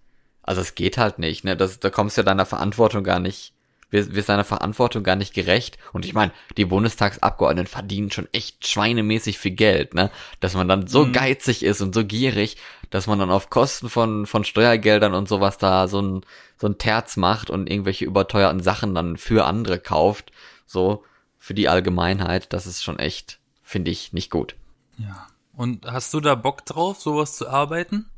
also 0.43 0.61
es 0.61 0.75
geht 0.75 0.99
halt 0.99 1.19
nicht, 1.19 1.45
ne? 1.45 1.57
Das, 1.57 1.81
da 1.81 1.89
kommst 1.89 2.17
du 2.17 2.21
ja 2.21 2.27
deiner 2.27 2.47
Verantwortung 2.47 3.03
gar 3.03 3.19
nicht, 3.19 3.55
wirst, 3.91 4.15
wirst 4.15 4.29
deiner 4.29 4.45
Verantwortung 4.45 5.03
gar 5.03 5.17
nicht 5.17 5.35
gerecht. 5.35 5.79
Und 5.93 6.05
ich 6.05 6.15
meine, 6.15 6.33
die 6.57 6.65
Bundestagsabgeordneten 6.65 7.71
verdienen 7.71 8.11
schon 8.11 8.29
echt 8.33 8.67
schweinemäßig 8.67 9.39
viel 9.39 9.53
Geld, 9.53 9.95
ne? 9.95 10.11
Dass 10.41 10.55
man 10.55 10.69
dann 10.69 10.87
so 10.87 11.11
geizig 11.11 11.63
ist 11.63 11.81
und 11.81 11.95
so 11.95 12.05
gierig, 12.05 12.57
dass 12.91 13.07
man 13.07 13.19
dann 13.19 13.31
auf 13.31 13.51
Kosten 13.51 13.89
von, 13.89 14.27
von 14.27 14.45
Steuergeldern 14.45 15.15
und 15.15 15.29
sowas 15.29 15.59
da 15.59 15.89
so 15.89 16.01
ein, 16.01 16.21
so 16.57 16.67
ein 16.67 16.79
Terz 16.79 17.17
macht 17.17 17.51
und 17.51 17.71
irgendwelche 17.71 18.05
überteuerten 18.05 18.61
Sachen 18.61 18.95
dann 18.95 19.17
für 19.17 19.47
andere 19.47 19.79
kauft, 19.79 20.33
so 20.67 21.05
für 21.39 21.55
die 21.55 21.69
Allgemeinheit, 21.69 22.53
das 22.53 22.67
ist 22.67 22.83
schon 22.83 22.99
echt, 22.99 23.39
finde 23.63 23.91
ich, 23.91 24.13
nicht 24.13 24.31
gut. 24.31 24.55
Ja. 24.99 25.27
Und 25.55 25.87
hast 25.87 26.15
du 26.15 26.21
da 26.21 26.35
Bock 26.35 26.65
drauf, 26.67 27.01
sowas 27.01 27.37
zu 27.37 27.49
arbeiten? 27.49 28.09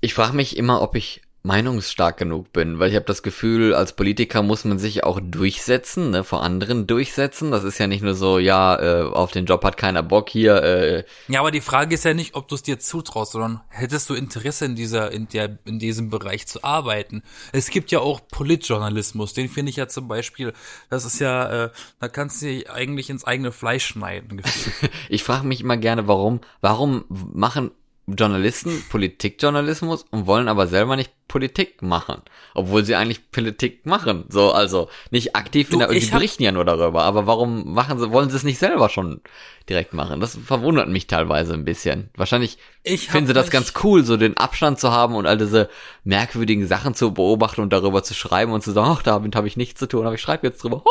Ich 0.00 0.14
frage 0.14 0.34
mich 0.34 0.56
immer, 0.56 0.82
ob 0.82 0.94
ich 0.94 1.22
meinungsstark 1.46 2.16
genug 2.16 2.52
bin, 2.52 2.78
weil 2.78 2.90
ich 2.90 2.96
habe 2.96 3.04
das 3.04 3.22
Gefühl, 3.22 3.72
als 3.72 3.94
Politiker 3.94 4.42
muss 4.42 4.64
man 4.64 4.78
sich 4.78 5.04
auch 5.04 5.20
durchsetzen, 5.22 6.10
ne, 6.10 6.24
vor 6.24 6.42
anderen 6.42 6.86
durchsetzen. 6.86 7.52
Das 7.52 7.62
ist 7.62 7.78
ja 7.78 7.86
nicht 7.86 8.02
nur 8.02 8.14
so, 8.14 8.38
ja, 8.38 8.76
äh, 8.78 9.02
auf 9.04 9.30
den 9.30 9.46
Job 9.46 9.64
hat 9.64 9.76
keiner 9.76 10.02
Bock 10.02 10.28
hier. 10.28 10.62
Äh, 10.62 11.04
Ja, 11.28 11.40
aber 11.40 11.52
die 11.52 11.60
Frage 11.60 11.94
ist 11.94 12.04
ja 12.04 12.14
nicht, 12.14 12.34
ob 12.34 12.48
du 12.48 12.56
es 12.56 12.62
dir 12.62 12.80
zutraust, 12.80 13.32
sondern 13.32 13.60
hättest 13.68 14.10
du 14.10 14.14
Interesse 14.14 14.64
in 14.64 14.74
dieser, 14.74 15.12
in 15.12 15.28
der, 15.28 15.58
in 15.64 15.78
diesem 15.78 16.10
Bereich 16.10 16.48
zu 16.48 16.64
arbeiten. 16.64 17.22
Es 17.52 17.70
gibt 17.70 17.92
ja 17.92 18.00
auch 18.00 18.20
Politjournalismus, 18.28 19.32
den 19.32 19.48
finde 19.48 19.70
ich 19.70 19.76
ja 19.76 19.86
zum 19.86 20.08
Beispiel, 20.08 20.52
das 20.90 21.04
ist 21.04 21.20
ja, 21.20 21.66
äh, 21.66 21.70
da 22.00 22.08
kannst 22.08 22.42
du 22.42 22.46
dich 22.46 22.70
eigentlich 22.70 23.08
ins 23.08 23.24
eigene 23.24 23.52
Fleisch 23.52 23.86
schneiden. 23.86 24.42
ich 25.08 25.22
frage 25.22 25.46
mich 25.46 25.60
immer 25.60 25.76
gerne, 25.76 26.08
warum, 26.08 26.40
warum 26.60 27.04
machen 27.08 27.70
Journalisten 28.06 28.84
Politikjournalismus 28.88 30.04
und 30.10 30.26
wollen 30.26 30.48
aber 30.48 30.68
selber 30.68 30.94
nicht 30.94 31.10
Politik 31.26 31.82
machen, 31.82 32.22
obwohl 32.54 32.84
sie 32.84 32.94
eigentlich 32.94 33.32
Politik 33.32 33.84
machen. 33.84 34.26
So, 34.28 34.52
also 34.52 34.88
nicht 35.10 35.34
aktiv 35.34 35.72
in 35.72 35.80
Du, 35.80 35.86
der, 35.86 35.88
die 35.88 36.06
berichten 36.06 36.44
ja 36.44 36.52
nur 36.52 36.64
darüber, 36.64 37.02
aber 37.02 37.26
warum 37.26 37.74
machen 37.74 37.98
sie, 37.98 38.12
wollen 38.12 38.30
sie 38.30 38.36
es 38.36 38.44
nicht 38.44 38.58
selber 38.58 38.90
schon 38.90 39.22
direkt 39.68 39.92
machen? 39.92 40.20
Das 40.20 40.36
verwundert 40.36 40.88
mich 40.88 41.08
teilweise 41.08 41.54
ein 41.54 41.64
bisschen. 41.64 42.10
Wahrscheinlich 42.14 42.58
finden 42.84 43.26
sie 43.26 43.32
das 43.32 43.50
ganz 43.50 43.72
cool, 43.82 44.04
so 44.04 44.16
den 44.16 44.36
Abstand 44.36 44.78
zu 44.78 44.92
haben 44.92 45.16
und 45.16 45.26
all 45.26 45.38
diese 45.38 45.68
merkwürdigen 46.04 46.68
Sachen 46.68 46.94
zu 46.94 47.12
beobachten 47.12 47.60
und 47.60 47.72
darüber 47.72 48.04
zu 48.04 48.14
schreiben 48.14 48.52
und 48.52 48.62
zu 48.62 48.70
sagen, 48.70 48.94
ach, 48.96 49.02
damit 49.02 49.34
habe 49.34 49.48
ich 49.48 49.56
nichts 49.56 49.80
zu 49.80 49.88
tun, 49.88 50.06
aber 50.06 50.14
ich 50.14 50.20
schreibe 50.20 50.46
jetzt 50.46 50.62
drüber. 50.62 50.84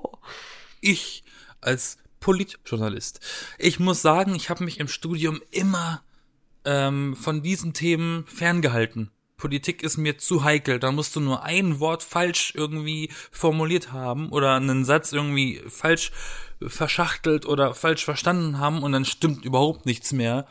ich 0.80 1.24
als 1.60 1.98
Politjournalist. 2.20 3.18
Ich 3.58 3.80
muss 3.80 4.00
sagen, 4.00 4.36
ich 4.36 4.48
habe 4.48 4.62
mich 4.62 4.78
im 4.78 4.86
Studium 4.86 5.40
immer 5.50 6.02
ähm, 6.64 7.16
von 7.16 7.42
diesen 7.42 7.72
Themen 7.72 8.24
ferngehalten. 8.26 9.10
Politik 9.36 9.82
ist 9.82 9.96
mir 9.96 10.18
zu 10.18 10.44
heikel. 10.44 10.78
Da 10.78 10.92
musst 10.92 11.16
du 11.16 11.20
nur 11.20 11.42
ein 11.42 11.80
Wort 11.80 12.04
falsch 12.04 12.52
irgendwie 12.54 13.10
formuliert 13.32 13.90
haben 13.90 14.28
oder 14.30 14.54
einen 14.54 14.84
Satz 14.84 15.12
irgendwie 15.12 15.60
falsch 15.68 16.12
verschachtelt 16.64 17.44
oder 17.46 17.74
falsch 17.74 18.04
verstanden 18.04 18.58
haben 18.58 18.84
und 18.84 18.92
dann 18.92 19.04
stimmt 19.04 19.44
überhaupt 19.44 19.84
nichts 19.84 20.12
mehr. 20.12 20.46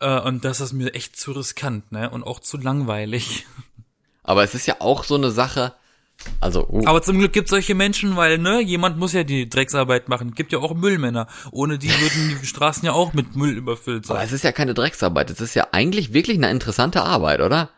Äh, 0.00 0.20
und 0.20 0.44
das 0.44 0.60
ist 0.60 0.72
mir 0.72 0.94
echt 0.94 1.16
zu 1.16 1.32
riskant, 1.32 1.92
ne? 1.92 2.08
Und 2.08 2.24
auch 2.24 2.40
zu 2.40 2.56
langweilig. 2.56 3.46
Aber 4.22 4.42
es 4.42 4.54
ist 4.54 4.66
ja 4.66 4.76
auch 4.80 5.04
so 5.04 5.16
eine 5.16 5.30
Sache, 5.30 5.74
also, 6.40 6.66
oh, 6.68 6.82
Aber 6.86 7.02
zum 7.02 7.18
Glück 7.18 7.32
gibt 7.32 7.48
solche 7.48 7.74
Menschen, 7.74 8.16
weil, 8.16 8.38
ne, 8.38 8.60
jemand 8.60 8.98
muss 8.98 9.12
ja 9.12 9.24
die 9.24 9.48
Drecksarbeit 9.48 10.08
machen. 10.08 10.34
Gibt 10.34 10.52
ja 10.52 10.58
auch 10.58 10.74
Müllmänner. 10.74 11.26
Ohne 11.50 11.78
die 11.78 11.88
würden 11.88 12.38
die 12.40 12.46
Straßen 12.46 12.84
ja 12.84 12.92
auch 12.92 13.12
mit 13.12 13.36
Müll 13.36 13.56
überfüllt 13.56 14.08
aber 14.08 14.18
sein. 14.18 14.26
es 14.26 14.32
ist 14.32 14.44
ja 14.44 14.52
keine 14.52 14.74
Drecksarbeit, 14.74 15.30
es 15.30 15.40
ist 15.40 15.54
ja 15.54 15.68
eigentlich 15.72 16.12
wirklich 16.12 16.36
eine 16.38 16.50
interessante 16.50 17.02
Arbeit, 17.02 17.40
oder? 17.40 17.70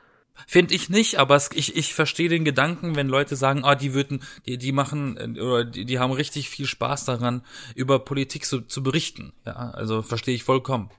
Finde 0.46 0.74
ich 0.74 0.90
nicht, 0.90 1.18
aber 1.18 1.34
es, 1.34 1.50
ich, 1.54 1.76
ich 1.76 1.94
verstehe 1.94 2.28
den 2.28 2.44
Gedanken, 2.44 2.94
wenn 2.94 3.08
Leute 3.08 3.36
sagen, 3.36 3.64
ah, 3.64 3.74
die 3.74 3.94
würden, 3.94 4.22
die, 4.44 4.58
die 4.58 4.72
machen, 4.72 5.16
äh, 5.16 5.40
oder 5.40 5.64
die, 5.64 5.86
die 5.86 5.98
haben 5.98 6.12
richtig 6.12 6.50
viel 6.50 6.66
Spaß 6.66 7.06
daran, 7.06 7.42
über 7.74 7.98
Politik 8.00 8.44
zu, 8.44 8.60
zu 8.60 8.82
berichten. 8.82 9.32
Ja, 9.46 9.70
also 9.70 10.02
verstehe 10.02 10.34
ich 10.34 10.44
vollkommen. 10.44 10.90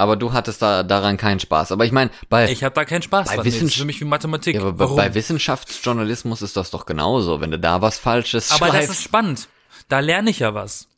Aber 0.00 0.16
du 0.16 0.32
hattest 0.32 0.62
da 0.62 0.82
daran 0.82 1.16
keinen 1.16 1.40
Spaß. 1.40 1.72
Aber 1.72 1.84
ich 1.84 1.92
meine, 1.92 2.10
bei, 2.28 2.50
Ich 2.50 2.64
habe 2.64 2.74
da 2.74 2.84
keinen 2.84 3.02
Spaß 3.02 3.28
Bei 3.28 3.34
dran. 3.36 3.44
Das 3.44 3.54
ist 3.54 3.60
Wissenschaft- 3.60 3.80
für 3.80 3.84
mich 3.86 4.00
wie 4.00 4.04
Mathematik. 4.06 4.54
ja, 4.54 4.60
aber 4.62 4.72
bei, 4.72 4.84
Warum? 4.84 4.96
bei 4.96 5.14
Wissenschaftsjournalismus 5.14 6.42
ist 6.42 6.56
das 6.56 6.70
doch 6.70 6.86
genauso. 6.86 7.40
Wenn 7.40 7.50
du 7.50 7.58
da 7.58 7.82
was 7.82 7.98
Falsches 7.98 8.50
aber 8.50 8.66
das 8.66 8.76
schreibst. 8.76 8.90
ist 8.92 9.02
spannend. 9.02 9.48
Da 9.88 10.00
lerne 10.00 10.30
ich 10.30 10.38
ja 10.38 10.54
was. 10.54 10.88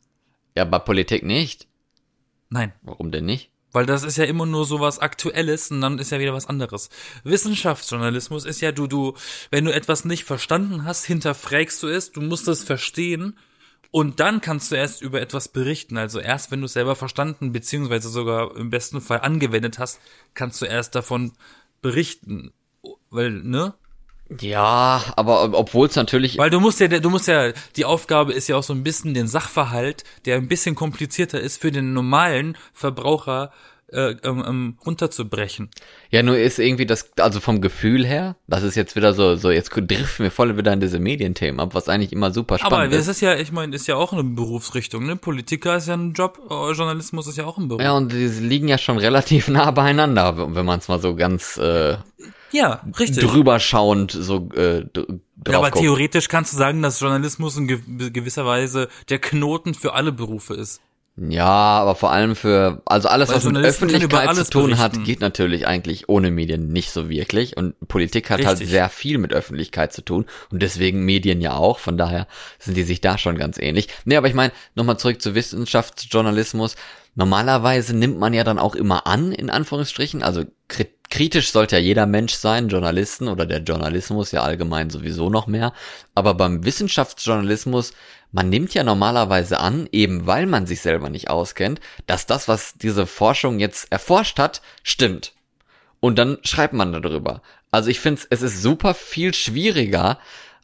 ja, 0.55 0.63
bei 0.65 0.79
Politik 0.79 1.23
nicht. 1.23 1.67
Nein. 2.49 2.71
Warum 2.81 3.11
denn 3.11 3.25
nicht? 3.25 3.49
Weil 3.71 3.85
das 3.87 4.03
ist 4.03 4.17
ja 4.17 4.25
immer 4.25 4.45
nur 4.45 4.65
so 4.65 4.79
was 4.79 4.99
Aktuelles 4.99 5.71
und 5.71 5.81
dann 5.81 5.97
ist 5.97 6.11
ja 6.11 6.19
wieder 6.19 6.33
was 6.33 6.45
anderes. 6.47 6.89
Wissenschaftsjournalismus 7.23 8.45
ist 8.45 8.61
ja, 8.61 8.71
du, 8.71 8.87
du, 8.87 9.15
wenn 9.51 9.65
du 9.65 9.73
etwas 9.73 10.05
nicht 10.05 10.23
verstanden 10.25 10.85
hast, 10.85 11.05
hinterfragst 11.05 11.81
du 11.83 11.87
es, 11.87 12.11
du 12.11 12.21
musst 12.21 12.47
es 12.47 12.63
verstehen 12.63 13.37
und 13.93 14.19
dann 14.19 14.41
kannst 14.41 14.71
du 14.71 14.75
erst 14.75 15.03
über 15.03 15.21
etwas 15.21 15.49
berichten. 15.49 15.97
Also 15.97 16.19
erst, 16.19 16.49
wenn 16.49 16.61
du 16.61 16.65
es 16.65 16.73
selber 16.73 16.95
verstanden, 16.95 17.51
beziehungsweise 17.51 18.09
sogar 18.09 18.57
im 18.57 18.71
besten 18.71 19.01
Fall 19.01 19.19
angewendet 19.19 19.77
hast, 19.77 19.99
kannst 20.33 20.59
du 20.63 20.65
erst 20.65 20.95
davon 20.95 21.33
berichten. 21.83 22.51
Weil, 23.11 23.29
ne? 23.29 23.75
Ja, 24.39 25.03
aber 25.15 25.43
ob- 25.43 25.53
obwohl 25.53 25.87
es 25.87 25.95
natürlich, 25.95 26.39
Weil 26.39 26.49
du 26.49 26.59
musst 26.59 26.79
ja, 26.79 26.87
du 26.87 27.09
musst 27.11 27.27
ja, 27.27 27.51
die 27.75 27.85
Aufgabe 27.85 28.33
ist 28.33 28.47
ja 28.47 28.55
auch 28.55 28.63
so 28.63 28.73
ein 28.73 28.83
bisschen 28.83 29.13
den 29.13 29.27
Sachverhalt, 29.27 30.03
der 30.25 30.37
ein 30.37 30.47
bisschen 30.47 30.73
komplizierter 30.73 31.39
ist, 31.39 31.61
für 31.61 31.71
den 31.71 31.93
normalen 31.93 32.57
Verbraucher 32.73 33.51
äh, 33.93 34.15
ähm, 34.23 34.43
ähm, 34.47 34.77
runterzubrechen. 34.85 35.69
ja, 36.09 36.23
nur 36.23 36.37
ist 36.37 36.59
irgendwie 36.59 36.85
das, 36.85 37.11
also 37.19 37.39
vom 37.39 37.61
Gefühl 37.61 38.05
her, 38.05 38.35
das 38.47 38.63
ist 38.63 38.75
jetzt 38.75 38.95
wieder 38.95 39.13
so, 39.13 39.35
so, 39.35 39.51
jetzt 39.51 39.69
driften 39.69 40.23
wir 40.23 40.31
voll 40.31 40.57
wieder 40.57 40.73
in 40.73 40.79
diese 40.79 40.99
Medienthemen 40.99 41.59
ab, 41.59 41.75
was 41.75 41.87
eigentlich 41.89 42.11
immer 42.11 42.31
super 42.31 42.55
Aber 42.55 42.65
spannend 42.75 42.93
das 42.93 43.01
ist. 43.01 43.07
ist 43.17 43.21
ja, 43.21 43.35
ich 43.35 43.51
meine, 43.51 43.75
ist 43.75 43.87
ja 43.87 43.95
auch 43.95 44.13
eine 44.13 44.23
Berufsrichtung, 44.23 45.05
ne? 45.05 45.15
Politiker 45.15 45.77
ist 45.77 45.87
ja 45.87 45.93
ein 45.95 46.13
Job, 46.13 46.39
äh, 46.49 46.71
Journalismus 46.73 47.27
ist 47.27 47.37
ja 47.37 47.45
auch 47.45 47.57
ein 47.57 47.67
Beruf. 47.67 47.81
Ja, 47.81 47.93
und 47.93 48.11
die 48.11 48.27
liegen 48.27 48.67
ja 48.67 48.77
schon 48.77 48.97
relativ 48.97 49.47
nah 49.47 49.71
beieinander, 49.71 50.53
wenn 50.55 50.65
man 50.65 50.79
es 50.79 50.87
mal 50.87 50.99
so 50.99 51.15
ganz 51.15 51.57
äh, 51.57 51.97
Ja, 52.51 52.81
richtig. 52.99 53.23
drüber 53.25 53.59
schauend 53.59 54.11
so 54.11 54.49
äh, 54.55 54.85
Ja, 55.47 55.57
aber 55.57 55.71
guckt. 55.71 55.81
theoretisch 55.83 56.27
kannst 56.29 56.53
du 56.53 56.57
sagen, 56.57 56.81
dass 56.81 56.99
Journalismus 56.99 57.57
in 57.57 57.67
gew 57.67 57.79
gewisser 58.11 58.45
Weise 58.45 58.87
der 59.09 59.19
Knoten 59.19 59.73
für 59.73 59.93
alle 59.93 60.11
Berufe 60.11 60.53
ist. 60.53 60.81
Ja, 61.15 61.45
aber 61.45 61.93
vor 61.93 62.11
allem 62.11 62.35
für, 62.35 62.81
also 62.85 63.07
alles, 63.07 63.29
Weil 63.29 63.35
was 63.35 63.43
mit 63.45 63.57
Öffentlichkeit 63.57 64.35
zu 64.35 64.49
tun 64.49 64.79
hat, 64.79 64.93
berichten. 64.93 65.05
geht 65.05 65.19
natürlich 65.21 65.67
eigentlich 65.67 66.09
ohne 66.09 66.31
Medien 66.31 66.69
nicht 66.69 66.89
so 66.89 67.07
wirklich. 67.07 67.55
Und 67.55 67.75
Politik 67.87 68.31
hat 68.31 68.39
halt 68.43 68.59
Richtig. 68.59 68.69
sehr 68.69 68.89
viel 68.89 69.19
mit 69.19 69.31
Öffentlichkeit 69.31 69.93
zu 69.93 70.01
tun. 70.01 70.25
Und 70.49 70.63
deswegen 70.63 71.05
Medien 71.05 71.39
ja 71.39 71.53
auch. 71.55 71.77
Von 71.77 71.97
daher 71.97 72.27
sind 72.57 72.75
die 72.75 72.83
sich 72.83 72.99
da 72.99 73.19
schon 73.19 73.37
ganz 73.37 73.59
ähnlich. 73.59 73.89
Nee, 74.05 74.15
aber 74.17 74.27
ich 74.27 74.33
meine, 74.33 74.53
nochmal 74.73 74.97
zurück 74.97 75.21
zu 75.21 75.35
Wissenschaftsjournalismus. 75.35 76.75
Normalerweise 77.13 77.95
nimmt 77.95 78.17
man 78.17 78.33
ja 78.33 78.43
dann 78.43 78.57
auch 78.57 78.73
immer 78.73 79.05
an, 79.05 79.31
in 79.31 79.51
Anführungsstrichen. 79.51 80.23
Also 80.23 80.45
kri 80.67 80.87
kritisch 81.13 81.51
sollte 81.51 81.75
ja 81.75 81.81
jeder 81.83 82.07
Mensch 82.07 82.33
sein, 82.33 82.69
Journalisten 82.69 83.27
oder 83.27 83.45
der 83.45 83.59
Journalismus 83.59 84.31
ja 84.31 84.41
allgemein 84.41 84.89
sowieso 84.89 85.29
noch 85.29 85.45
mehr. 85.45 85.71
Aber 86.15 86.33
beim 86.33 86.65
Wissenschaftsjournalismus, 86.65 87.93
man 88.31 88.49
nimmt 88.49 88.73
ja 88.73 88.83
normalerweise 88.83 89.59
an, 89.59 89.87
eben 89.91 90.25
weil 90.25 90.47
man 90.47 90.65
sich 90.65 90.81
selber 90.81 91.11
nicht 91.11 91.29
auskennt, 91.29 91.79
dass 92.07 92.25
das, 92.25 92.47
was 92.47 92.79
diese 92.79 93.05
Forschung 93.05 93.59
jetzt 93.59 93.91
erforscht 93.91 94.39
hat, 94.39 94.63
stimmt. 94.81 95.33
Und 95.99 96.17
dann 96.17 96.39
schreibt 96.41 96.73
man 96.73 96.91
darüber. 96.91 97.43
Also 97.69 97.91
ich 97.91 97.99
finde, 97.99 98.23
es 98.31 98.41
ist 98.41 98.63
super 98.63 98.95
viel 98.95 99.35
schwieriger, 99.35 100.17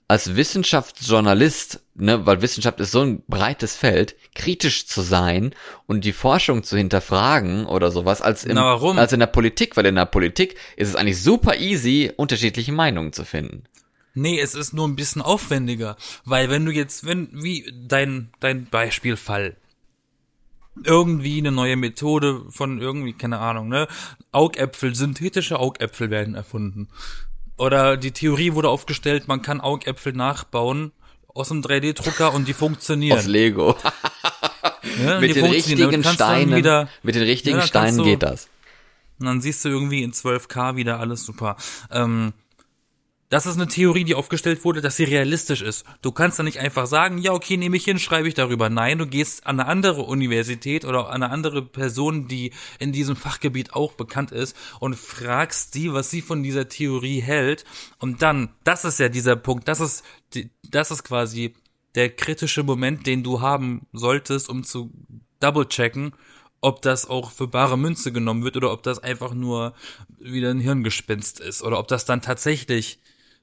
als 0.09 0.35
Wissenschaftsjournalist, 0.35 1.81
ne, 1.93 2.25
weil 2.25 2.41
Wissenschaft 2.41 2.79
ist 2.79 2.91
so 2.91 3.01
ein 3.01 3.21
breites 3.27 3.75
Feld, 3.75 4.15
kritisch 4.33 4.87
zu 4.87 5.01
sein 5.01 5.53
und 5.85 6.03
die 6.03 6.13
Forschung 6.13 6.63
zu 6.63 6.75
hinterfragen 6.75 7.67
oder 7.67 7.91
sowas, 7.91 8.19
als, 8.23 8.43
im, 8.43 8.57
als 8.57 9.13
in 9.13 9.19
der 9.19 9.27
Politik, 9.27 9.77
weil 9.77 9.85
in 9.85 9.95
der 9.95 10.07
Politik 10.07 10.55
ist 10.77 10.89
es 10.89 10.95
eigentlich 10.95 11.21
super 11.21 11.57
easy, 11.57 12.11
unterschiedliche 12.17 12.71
Meinungen 12.71 13.13
zu 13.13 13.23
finden. 13.23 13.65
Nee, 14.15 14.39
es 14.39 14.55
ist 14.55 14.73
nur 14.73 14.87
ein 14.87 14.95
bisschen 14.95 15.21
aufwendiger, 15.21 15.95
weil 16.25 16.49
wenn 16.49 16.65
du 16.65 16.71
jetzt, 16.71 17.05
wenn, 17.05 17.29
wie 17.31 17.71
dein, 17.87 18.31
dein 18.39 18.65
Beispielfall, 18.65 19.57
irgendwie 20.83 21.37
eine 21.37 21.51
neue 21.51 21.75
Methode 21.75 22.45
von 22.49 22.81
irgendwie, 22.81 23.13
keine 23.13 23.37
Ahnung, 23.37 23.69
ne, 23.69 23.87
Augäpfel, 24.31 24.95
synthetische 24.95 25.59
Augäpfel 25.59 26.09
werden 26.09 26.33
erfunden. 26.33 26.87
Oder 27.59 27.97
die 27.97 28.11
Theorie 28.11 28.53
wurde 28.53 28.69
aufgestellt, 28.69 29.27
man 29.27 29.41
kann 29.43 29.61
Augäpfel 29.61 30.13
nachbauen 30.13 30.91
aus 31.27 31.51
einem 31.51 31.61
3D-Drucker 31.61 32.33
und 32.33 32.47
die 32.47 32.53
Aus 32.53 32.57
funktionieren. 32.59 33.25
Lego. 33.27 33.75
Ja, 35.05 35.19
mit 35.19 35.35
den 35.35 35.45
richtigen 35.45 36.03
Steinen, 36.03 36.55
Wieder, 36.55 36.89
mit 37.03 37.15
den 37.15 37.23
richtigen 37.23 37.57
Ja, 37.59 37.65
Steinen 37.65 37.97
du- 37.97 38.03
geht 38.03 38.23
das. 38.23 38.47
und 39.19 39.27
dann 39.27 39.39
siehst 39.41 39.63
du 39.63 39.69
irgendwie 39.69 40.03
in 40.03 40.11
12K 40.13 40.75
wieder 40.75 40.99
alles 40.99 41.25
super. 41.25 41.55
Ähm, 41.91 42.33
das 43.29 43.45
ist 43.45 43.57
eine 43.57 43.67
Theorie, 43.67 44.03
die 44.03 44.15
aufgestellt 44.15 44.65
wurde, 44.65 44.81
dass 44.81 44.95
sie 44.95 45.03
realistisch 45.03 45.61
ist. 45.61 45.85
Du 46.01 46.11
kannst 46.11 46.39
dann 46.39 46.47
nicht 46.47 46.59
einfach 46.59 46.87
sagen, 46.87 47.19
ja, 47.19 47.31
okay, 47.31 47.57
nehme 47.57 47.77
ich 47.77 47.85
hin, 47.85 47.99
schreibe 47.99 48.27
ich 48.27 48.33
darüber. 48.33 48.71
Nein, 48.71 48.97
du 48.97 49.05
gehst 49.05 49.45
an 49.45 49.59
eine 49.59 49.69
andere 49.69 50.01
Universität 50.01 50.83
oder 50.83 51.09
an 51.09 51.21
eine 51.21 51.31
andere 51.31 51.61
Person, 51.61 52.27
die 52.27 52.51
in 52.79 52.91
diesem 52.91 53.15
Fachgebiet 53.15 53.73
auch 53.73 53.93
bekannt 53.93 54.31
ist 54.31 54.57
und 54.79 54.95
fragst 54.95 55.75
die, 55.75 55.93
was 55.93 56.09
sie 56.09 56.23
von 56.23 56.41
dieser 56.41 56.69
Theorie 56.69 57.19
hält. 57.21 57.65
Und 57.99 58.23
dann, 58.23 58.49
das 58.63 58.83
ist 58.83 58.99
ja 58.99 59.09
dieser 59.09 59.35
Punkt, 59.35 59.67
das 59.67 59.79
ist, 59.79 60.03
das 60.67 60.89
ist 60.89 61.03
quasi 61.03 61.53
der 61.93 62.09
kritische 62.09 62.63
Moment, 62.63 63.05
den 63.05 63.21
du 63.23 63.41
haben 63.41 63.85
solltest, 63.93 64.49
um 64.49 64.63
zu 64.63 64.91
double-checken, 65.39 66.13
ob 66.61 66.81
das 66.81 67.07
auch 67.07 67.29
für 67.29 67.47
bare 67.47 67.77
Münze 67.77 68.11
genommen 68.11 68.43
wird 68.43 68.57
oder 68.57 68.71
ob 68.71 68.81
das 68.81 68.97
einfach 68.97 69.35
nur 69.35 69.75
wieder 70.17 70.49
ein 70.49 70.59
Hirngespinst 70.59 71.39
ist 71.39 71.61
oder 71.61 71.77
ob 71.77 71.87
das 71.87 72.05
dann 72.05 72.21
tatsächlich 72.23 72.99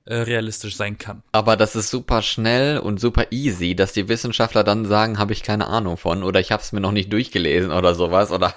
äh, 0.07 0.19
realistisch 0.19 0.77
sein 0.77 0.99
kann. 0.99 1.23
Aber 1.33 1.57
das 1.57 1.75
ist 1.75 1.90
super 1.90 2.23
schnell 2.23 2.79
und 2.79 3.01
super 3.01 3.27
easy, 3.33 3.75
dass 3.75 3.92
die 3.92 4.09
Wissenschaftler 4.09 4.62
dann 4.62 4.85
sagen, 4.85 5.19
habe 5.19 5.33
ich 5.33 5.42
keine 5.42 5.66
Ahnung 5.66 5.97
von 5.97 6.23
oder 6.23 6.38
ich 6.38 6.53
habe 6.53 6.62
es 6.62 6.71
mir 6.71 6.81
noch 6.81 6.92
nicht 6.92 7.12
durchgelesen 7.12 7.73
oder 7.73 7.95
sowas 7.95 8.31
oder 8.31 8.55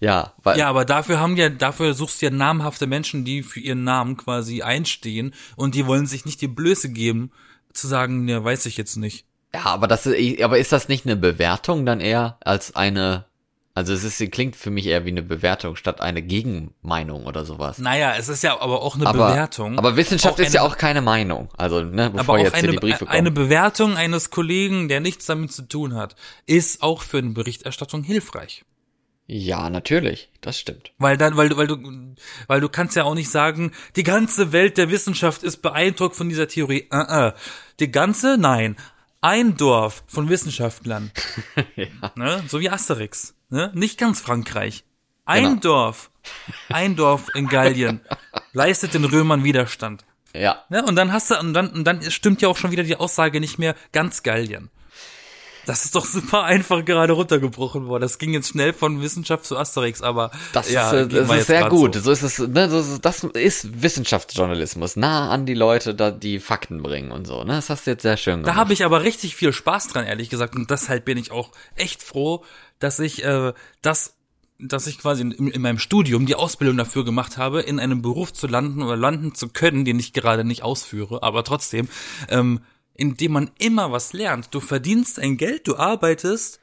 ja, 0.00 0.32
weil 0.44 0.58
Ja, 0.58 0.68
aber 0.68 0.84
dafür 0.84 1.18
haben 1.18 1.36
ja, 1.36 1.48
dafür 1.48 1.94
suchst 1.94 2.22
du 2.22 2.26
ja 2.26 2.30
namhafte 2.30 2.86
Menschen, 2.86 3.24
die 3.24 3.42
für 3.42 3.58
ihren 3.58 3.82
Namen 3.82 4.16
quasi 4.16 4.62
einstehen 4.62 5.34
und 5.56 5.74
die 5.74 5.86
wollen 5.86 6.06
sich 6.06 6.24
nicht 6.24 6.40
die 6.40 6.48
Blöße 6.48 6.90
geben, 6.90 7.32
zu 7.72 7.88
sagen, 7.88 8.28
ja, 8.28 8.44
weiß 8.44 8.66
ich 8.66 8.76
jetzt 8.76 8.96
nicht. 8.96 9.26
ja, 9.52 9.64
aber 9.64 9.88
das 9.88 10.06
ist, 10.06 10.40
aber 10.40 10.58
ist 10.58 10.70
das 10.70 10.88
nicht 10.88 11.04
eine 11.04 11.16
Bewertung 11.16 11.84
dann 11.84 12.00
eher 12.00 12.38
als 12.44 12.76
eine 12.76 13.24
also 13.74 13.94
es 13.94 14.04
ist, 14.04 14.30
klingt 14.32 14.54
für 14.56 14.70
mich 14.70 14.86
eher 14.86 15.04
wie 15.06 15.10
eine 15.10 15.22
Bewertung 15.22 15.76
statt 15.76 16.00
eine 16.00 16.20
Gegenmeinung 16.22 17.24
oder 17.26 17.44
sowas. 17.44 17.78
Naja, 17.78 18.14
es 18.18 18.28
ist 18.28 18.42
ja 18.42 18.60
aber 18.60 18.82
auch 18.82 18.96
eine 18.96 19.06
aber, 19.06 19.28
Bewertung. 19.30 19.78
Aber 19.78 19.96
Wissenschaft 19.96 20.38
ist 20.40 20.52
ja 20.52 20.62
eine- 20.62 20.70
auch 20.70 20.76
keine 20.76 21.00
Meinung. 21.00 21.48
Also, 21.56 21.82
ne, 21.82 22.06
aber 22.06 22.18
bevor 22.18 22.34
auch 22.34 22.38
jetzt 22.42 22.54
hier 22.56 22.64
eine, 22.64 22.72
die 22.72 22.78
Briefe 22.78 22.98
kommen. 23.06 23.10
eine 23.10 23.30
Bewertung 23.30 23.96
eines 23.96 24.30
Kollegen, 24.30 24.88
der 24.88 25.00
nichts 25.00 25.24
damit 25.26 25.52
zu 25.52 25.62
tun 25.62 25.94
hat, 25.94 26.16
ist 26.46 26.82
auch 26.82 27.00
für 27.02 27.18
eine 27.18 27.30
Berichterstattung 27.30 28.02
hilfreich. 28.02 28.62
ja, 29.26 29.70
natürlich. 29.70 30.28
Das 30.42 30.58
stimmt. 30.58 30.92
Weil 30.98 31.16
dann, 31.16 31.36
weil 31.38 31.48
du, 31.48 31.56
weil 31.56 31.68
du, 31.68 31.78
weil 32.48 32.60
du 32.60 32.68
kannst 32.68 32.96
ja 32.96 33.04
auch 33.04 33.14
nicht 33.14 33.30
sagen, 33.30 33.70
die 33.96 34.02
ganze 34.02 34.52
Welt 34.52 34.76
der 34.76 34.90
Wissenschaft 34.90 35.42
ist 35.44 35.62
beeindruckt 35.62 36.16
von 36.16 36.28
dieser 36.28 36.48
Theorie. 36.48 36.88
Uh 36.92 36.96
-uh. 36.96 37.32
Die 37.80 37.90
ganze, 37.90 38.36
nein. 38.36 38.76
Ein 39.22 39.56
Dorf 39.56 40.02
von 40.08 40.28
Wissenschaftlern. 40.28 41.12
ne? 42.16 42.42
So 42.48 42.60
wie 42.60 42.68
Asterix. 42.68 43.34
Ne? 43.50 43.70
Nicht 43.72 43.98
ganz 43.98 44.20
Frankreich. 44.20 44.84
Ein 45.24 45.44
Genau. 45.44 45.60
Dorf. 45.60 46.10
Ein 46.68 46.96
Dorf 46.96 47.28
in 47.34 47.46
Gallien 47.46 48.00
leistet 48.52 48.94
den 48.94 49.04
Römern 49.04 49.44
Widerstand. 49.44 50.04
Ja. 50.34 50.64
Ne? 50.70 50.84
Und 50.84 50.96
dann 50.96 51.12
hast 51.12 51.30
du, 51.30 51.38
und 51.38 51.54
dann, 51.54 51.68
und 51.70 51.84
dann 51.84 52.02
stimmt 52.10 52.42
ja 52.42 52.48
auch 52.48 52.56
schon 52.56 52.72
wieder 52.72 52.82
die 52.82 52.96
Aussage 52.96 53.38
nicht 53.40 53.58
mehr 53.58 53.76
ganz 53.92 54.22
Gallien. 54.24 54.70
Das 55.66 55.84
ist 55.84 55.94
doch 55.94 56.04
super 56.04 56.42
einfach 56.44 56.84
gerade 56.84 57.12
runtergebrochen 57.12 57.86
worden. 57.86 58.02
Das 58.02 58.18
ging 58.18 58.32
jetzt 58.32 58.48
schnell 58.48 58.72
von 58.72 59.00
Wissenschaft 59.00 59.44
zu 59.44 59.56
Asterix, 59.56 60.02
aber 60.02 60.30
Das 60.52 60.70
ja, 60.70 60.90
ist, 60.90 61.12
äh, 61.12 61.24
das 61.26 61.30
ist 61.30 61.46
sehr 61.46 61.68
gut. 61.68 61.94
So. 61.94 62.00
So. 62.00 62.10
ist 62.12 62.22
es, 62.22 62.38
ne, 62.38 62.68
das 62.68 62.88
ist, 62.88 63.04
das 63.04 63.24
ist 63.24 63.82
Wissenschaftsjournalismus. 63.82 64.96
Nah 64.96 65.30
an 65.30 65.46
die 65.46 65.54
Leute, 65.54 65.94
da 65.94 66.10
die 66.10 66.40
Fakten 66.40 66.82
bringen 66.82 67.12
und 67.12 67.26
so. 67.26 67.44
Ne, 67.44 67.52
das 67.54 67.70
hast 67.70 67.86
du 67.86 67.92
jetzt 67.92 68.02
sehr 68.02 68.16
schön 68.16 68.40
Da 68.42 68.50
gemacht. 68.50 68.56
habe 68.56 68.72
ich 68.72 68.84
aber 68.84 69.02
richtig 69.02 69.36
viel 69.36 69.52
Spaß 69.52 69.88
dran, 69.88 70.04
ehrlich 70.04 70.30
gesagt. 70.30 70.54
Und 70.56 70.70
deshalb 70.70 71.04
bin 71.04 71.18
ich 71.18 71.30
auch 71.30 71.50
echt 71.76 72.02
froh, 72.02 72.44
dass 72.78 72.98
ich 72.98 73.24
äh, 73.24 73.52
das, 73.82 74.16
dass 74.58 74.86
ich 74.86 74.98
quasi 74.98 75.22
in, 75.22 75.30
in 75.48 75.62
meinem 75.62 75.78
Studium 75.78 76.26
die 76.26 76.34
Ausbildung 76.34 76.76
dafür 76.76 77.04
gemacht 77.04 77.36
habe, 77.38 77.60
in 77.60 77.78
einem 77.78 78.02
Beruf 78.02 78.32
zu 78.32 78.46
landen 78.46 78.82
oder 78.82 78.96
landen 78.96 79.34
zu 79.34 79.48
können, 79.48 79.84
den 79.84 79.98
ich 79.98 80.12
gerade 80.12 80.44
nicht 80.44 80.62
ausführe, 80.62 81.22
aber 81.22 81.44
trotzdem, 81.44 81.88
ähm, 82.28 82.60
in 82.94 83.16
dem 83.16 83.32
man 83.32 83.50
immer 83.58 83.92
was 83.92 84.12
lernt. 84.12 84.54
Du 84.54 84.60
verdienst 84.60 85.18
ein 85.18 85.36
Geld, 85.36 85.66
du 85.66 85.76
arbeitest 85.76 86.60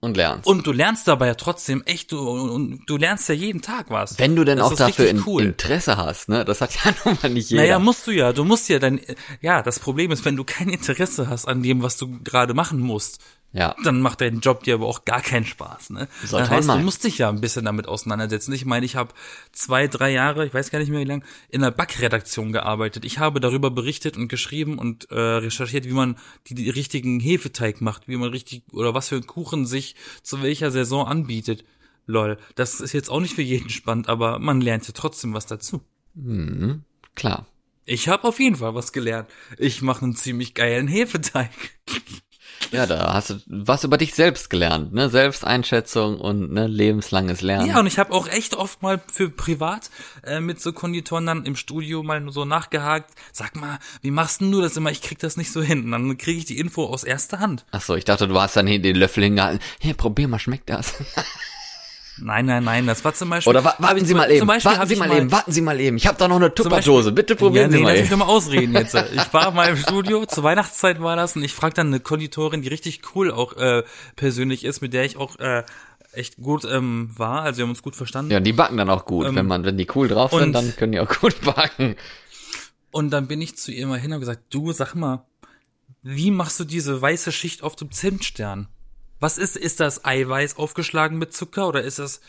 und 0.00 0.16
lernst. 0.16 0.46
und 0.46 0.66
du 0.66 0.72
lernst 0.72 1.08
dabei 1.08 1.28
ja 1.28 1.34
trotzdem 1.34 1.82
echt, 1.86 2.12
du, 2.12 2.18
und 2.28 2.82
du 2.86 2.96
lernst 2.96 3.28
ja 3.28 3.34
jeden 3.34 3.62
Tag 3.62 3.88
was. 3.88 4.18
Wenn 4.18 4.36
du 4.36 4.44
denn 4.44 4.58
Das 4.58 4.72
auch 4.72 4.76
dafür 4.76 5.08
in, 5.08 5.22
cool. 5.26 5.42
Interesse 5.42 5.96
hast, 5.96 6.28
ne, 6.28 6.44
das 6.44 6.60
hat 6.60 6.74
ja 6.84 6.92
nun 7.04 7.18
mal 7.22 7.30
nicht 7.30 7.50
jeder. 7.50 7.62
Naja, 7.62 7.78
musst 7.78 8.06
du 8.06 8.10
ja. 8.10 8.32
Du 8.32 8.44
musst 8.44 8.68
ja 8.68 8.78
dein, 8.78 9.00
ja, 9.40 9.62
das 9.62 9.78
Problem 9.78 10.10
ist, 10.10 10.24
wenn 10.24 10.36
du 10.36 10.44
kein 10.44 10.68
Interesse 10.68 11.28
hast 11.28 11.46
an 11.46 11.62
dem, 11.62 11.82
was 11.82 11.96
du 11.96 12.20
gerade 12.22 12.52
machen 12.52 12.80
musst, 12.80 13.18
ja. 13.54 13.76
dann 13.84 14.00
macht 14.00 14.20
dein 14.20 14.40
Job 14.40 14.64
dir 14.64 14.74
aber 14.74 14.86
auch 14.86 15.04
gar 15.04 15.22
keinen 15.22 15.46
Spaß. 15.46 15.90
Ne? 15.90 16.08
Sollte 16.24 16.48
das 16.48 16.50
heißt, 16.50 16.68
du 16.68 16.78
musst 16.78 17.04
dich 17.04 17.18
ja 17.18 17.28
ein 17.28 17.40
bisschen 17.40 17.64
damit 17.64 17.86
auseinandersetzen. 17.86 18.52
Ich 18.52 18.64
meine, 18.64 18.84
ich 18.84 18.96
habe 18.96 19.14
zwei, 19.52 19.86
drei 19.86 20.10
Jahre, 20.10 20.44
ich 20.44 20.52
weiß 20.52 20.70
gar 20.70 20.80
nicht 20.80 20.90
mehr 20.90 21.00
wie 21.00 21.04
lang, 21.04 21.24
in 21.48 21.60
der 21.60 21.70
Backredaktion 21.70 22.52
gearbeitet. 22.52 23.04
Ich 23.04 23.20
habe 23.20 23.38
darüber 23.38 23.70
berichtet 23.70 24.16
und 24.16 24.26
geschrieben 24.26 24.76
und 24.76 25.08
äh, 25.10 25.18
recherchiert, 25.18 25.84
wie 25.84 25.92
man 25.92 26.16
die, 26.48 26.54
die 26.54 26.68
richtigen 26.68 27.20
Hefeteig 27.20 27.80
macht, 27.80 28.08
wie 28.08 28.16
man 28.16 28.30
richtig 28.30 28.64
oder 28.72 28.92
was 28.92 29.08
für 29.08 29.16
ein 29.16 29.26
Kuchen 29.26 29.66
sich 29.66 29.94
zu 30.24 30.42
welcher 30.42 30.72
Saison 30.72 31.06
anbietet. 31.06 31.64
Lol, 32.06 32.38
das 32.56 32.80
ist 32.80 32.92
jetzt 32.92 33.08
auch 33.08 33.20
nicht 33.20 33.34
für 33.34 33.42
jeden 33.42 33.70
spannend, 33.70 34.08
aber 34.08 34.40
man 34.40 34.60
lernt 34.60 34.86
ja 34.88 34.92
trotzdem 34.94 35.32
was 35.32 35.46
dazu. 35.46 35.80
Klar. 37.14 37.46
Ich 37.86 38.08
habe 38.08 38.24
auf 38.24 38.40
jeden 38.40 38.56
Fall 38.56 38.74
was 38.74 38.92
gelernt. 38.92 39.28
Ich 39.58 39.82
mache 39.82 40.04
einen 40.04 40.16
ziemlich 40.16 40.54
geilen 40.54 40.88
Hefeteig. 40.88 41.50
Ja, 42.72 42.86
da 42.86 43.14
hast 43.14 43.30
du 43.30 43.40
was 43.46 43.84
über 43.84 43.98
dich 43.98 44.14
selbst 44.14 44.50
gelernt, 44.50 44.92
ne? 44.92 45.08
Selbsteinschätzung 45.08 46.20
und 46.20 46.52
ne, 46.52 46.66
lebenslanges 46.66 47.40
Lernen. 47.40 47.68
Ja, 47.68 47.80
und 47.80 47.86
ich 47.86 47.98
habe 47.98 48.12
auch 48.12 48.28
echt 48.28 48.54
oft 48.54 48.82
mal 48.82 49.00
für 49.12 49.30
privat 49.30 49.90
äh, 50.24 50.40
mit 50.40 50.60
so 50.60 50.72
Konditoren 50.72 51.26
dann 51.26 51.44
im 51.44 51.56
Studio 51.56 52.02
mal 52.02 52.24
so 52.30 52.44
nachgehakt. 52.44 53.10
Sag 53.32 53.56
mal, 53.56 53.78
wie 54.02 54.10
machst 54.10 54.40
denn 54.40 54.52
du 54.52 54.60
das 54.60 54.76
immer? 54.76 54.90
Ich 54.90 55.02
krieg 55.02 55.18
das 55.18 55.36
nicht 55.36 55.52
so 55.52 55.62
hin. 55.62 55.84
Und 55.84 55.90
dann 55.92 56.18
kriege 56.18 56.38
ich 56.38 56.44
die 56.44 56.58
Info 56.58 56.84
aus 56.84 57.04
erster 57.04 57.40
Hand. 57.40 57.64
Ach 57.70 57.80
so, 57.80 57.94
ich 57.94 58.04
dachte, 58.04 58.28
du 58.28 58.40
hast 58.40 58.56
dann 58.56 58.66
hier 58.66 58.80
den 58.80 58.96
Löffel 58.96 59.24
hingehalten. 59.24 59.60
Hier, 59.80 59.94
probier 59.94 60.28
mal, 60.28 60.38
schmeckt 60.38 60.70
das? 60.70 60.94
Nein, 62.18 62.46
nein, 62.46 62.62
nein, 62.62 62.86
das 62.86 63.04
war 63.04 63.12
zum 63.12 63.30
Beispiel. 63.30 63.50
Oder 63.50 63.64
wa 63.64 63.74
warten 63.78 64.04
Sie 64.04 64.14
mal 64.14 64.30
eben, 64.30 64.38
zum 64.38 64.48
Beispiel 64.48 64.70
warten 64.72 64.86
Sie 64.86 64.94
ich 64.94 65.00
mal 65.00 65.16
eben, 65.16 65.32
warten 65.32 65.52
Sie 65.52 65.60
mal 65.60 65.80
eben. 65.80 65.96
Ich 65.96 66.06
habe 66.06 66.16
da 66.16 66.28
noch 66.28 66.36
eine 66.36 66.54
Tupperdose. 66.54 67.12
Bitte 67.12 67.34
probieren 67.34 67.70
ja, 67.72 67.76
nee, 67.76 67.76
Sie 67.78 67.82
mal 67.82 67.88
lass 67.88 67.98
eben. 67.98 68.02
mich 68.02 68.10
doch 68.10 68.18
mal 68.18 68.32
ausreden 68.32 68.72
jetzt. 68.74 68.94
Ich 69.14 69.32
war 69.32 69.50
mal 69.50 69.68
im 69.68 69.76
Studio, 69.76 70.24
zur 70.26 70.44
Weihnachtszeit 70.44 71.00
war 71.00 71.16
das, 71.16 71.36
und 71.36 71.42
ich 71.42 71.54
frag 71.54 71.74
dann 71.74 71.88
eine 71.88 72.00
Konditorin, 72.00 72.62
die 72.62 72.68
richtig 72.68 73.00
cool 73.14 73.30
auch 73.30 73.56
äh, 73.56 73.82
persönlich 74.16 74.64
ist, 74.64 74.80
mit 74.80 74.92
der 74.92 75.04
ich 75.04 75.16
auch 75.16 75.38
äh, 75.38 75.64
echt 76.12 76.36
gut 76.36 76.64
ähm, 76.64 77.10
war. 77.16 77.42
Also 77.42 77.58
wir 77.58 77.62
haben 77.64 77.70
uns 77.70 77.82
gut 77.82 77.96
verstanden. 77.96 78.30
Ja, 78.30 78.38
und 78.38 78.44
die 78.44 78.52
backen 78.52 78.76
dann 78.76 78.90
auch 78.90 79.04
gut. 79.04 79.26
Ähm, 79.26 79.34
wenn 79.34 79.46
man, 79.46 79.64
wenn 79.64 79.76
die 79.76 79.88
cool 79.94 80.08
drauf 80.08 80.32
sind, 80.32 80.52
dann 80.52 80.74
können 80.76 80.92
die 80.92 81.00
auch 81.00 81.08
gut 81.20 81.40
backen. 81.42 81.96
Und 82.90 83.10
dann 83.10 83.26
bin 83.26 83.42
ich 83.42 83.56
zu 83.56 83.72
ihr 83.72 83.86
mal 83.86 83.98
hin 83.98 84.12
und 84.12 84.20
gesagt, 84.20 84.42
du, 84.50 84.72
sag 84.72 84.94
mal, 84.94 85.24
wie 86.02 86.30
machst 86.30 86.60
du 86.60 86.64
diese 86.64 87.00
weiße 87.00 87.32
Schicht 87.32 87.62
auf 87.62 87.74
dem 87.76 87.90
Zimtstern? 87.90 88.68
Was 89.20 89.38
ist, 89.38 89.56
ist 89.56 89.80
das 89.80 90.04
Eiweiß 90.04 90.56
aufgeschlagen 90.56 91.18
mit 91.18 91.32
Zucker 91.32 91.68
oder 91.68 91.82
ist 91.82 91.98
das, 91.98 92.20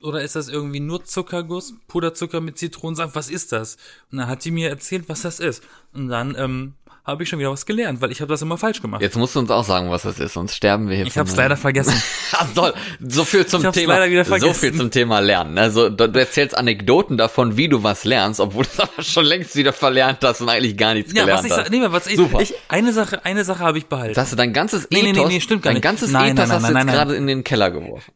oder 0.00 0.22
ist 0.22 0.36
das 0.36 0.48
irgendwie 0.48 0.80
nur 0.80 1.04
Zuckerguss, 1.04 1.74
Puderzucker 1.88 2.40
mit 2.40 2.58
Zitronensaft? 2.58 3.14
Was 3.14 3.30
ist 3.30 3.52
das? 3.52 3.76
Und 4.10 4.18
dann 4.18 4.28
hat 4.28 4.44
die 4.44 4.50
mir 4.50 4.68
erzählt, 4.68 5.08
was 5.08 5.22
das 5.22 5.40
ist. 5.40 5.62
Und 5.92 6.08
dann, 6.08 6.34
ähm, 6.36 6.74
habe 7.04 7.24
ich 7.24 7.28
schon 7.28 7.40
wieder 7.40 7.50
was 7.50 7.66
gelernt, 7.66 8.00
weil 8.00 8.12
ich 8.12 8.20
habe 8.20 8.28
das 8.30 8.42
immer 8.42 8.56
falsch 8.58 8.80
gemacht. 8.80 9.02
Jetzt 9.02 9.16
musst 9.16 9.34
du 9.34 9.40
uns 9.40 9.50
auch 9.50 9.64
sagen, 9.64 9.90
was 9.90 10.02
das 10.02 10.20
ist, 10.20 10.34
sonst 10.34 10.54
sterben 10.54 10.88
wir 10.88 10.96
hier 10.96 11.06
ich 11.06 11.12
von 11.14 11.20
hab's 11.20 11.34
leider 11.34 11.56
vergessen. 11.56 12.00
Ach 12.32 12.46
toll, 12.54 12.74
so 13.00 13.24
viel 13.24 13.44
zum 13.44 13.64
Ich 13.64 13.70
Thema, 13.72 13.94
leider 13.98 14.10
wieder 14.12 14.24
so 14.24 14.28
vergessen. 14.30 14.54
viel 14.60 14.74
zum 14.76 14.90
Thema 14.92 15.18
Lernen. 15.18 15.58
Also 15.58 15.88
du, 15.88 16.08
du 16.08 16.20
erzählst 16.20 16.56
Anekdoten 16.56 17.16
davon, 17.18 17.56
wie 17.56 17.68
du 17.68 17.82
was 17.82 18.04
lernst, 18.04 18.38
obwohl 18.38 18.64
du 18.64 18.70
es 18.72 18.80
aber 18.88 19.02
schon 19.02 19.24
längst 19.24 19.56
wieder 19.56 19.72
verlernt 19.72 20.18
hast 20.22 20.40
und 20.42 20.48
eigentlich 20.48 20.76
gar 20.76 20.94
nichts 20.94 21.12
Ja, 21.12 21.22
gelernt 21.22 21.40
was 21.44 21.50
ich, 21.50 21.56
hast. 21.56 21.70
nee, 21.70 21.80
was 21.82 22.06
ich, 22.06 22.16
Super. 22.16 22.40
ich, 22.40 22.54
eine 22.68 22.92
Sache, 22.92 23.24
eine 23.24 23.42
Sache 23.44 23.60
habe 23.60 23.78
ich 23.78 23.86
behalten. 23.86 24.14
Das 24.14 24.24
hast 24.26 24.32
du 24.32 24.36
dein 24.36 24.52
ganzes 24.52 24.86
Nee, 24.90 25.02
nee, 25.02 25.10
Ethos, 25.10 25.26
nee, 25.28 25.34
nee, 25.34 25.40
stimmt 25.40 25.62
gar 25.62 25.70
dein 25.70 25.74
nicht. 25.76 25.82
ganzes 25.82 26.10
Nein, 26.12 26.36
Ethos 26.36 26.48
nein, 26.48 26.56
hast 26.56 26.62
nein, 26.62 26.70
du 26.70 26.74
nein, 26.78 26.86
jetzt 26.86 26.94
gerade 26.94 27.14
in 27.16 27.26
den 27.26 27.42
Keller 27.42 27.70
geworfen. 27.72 28.12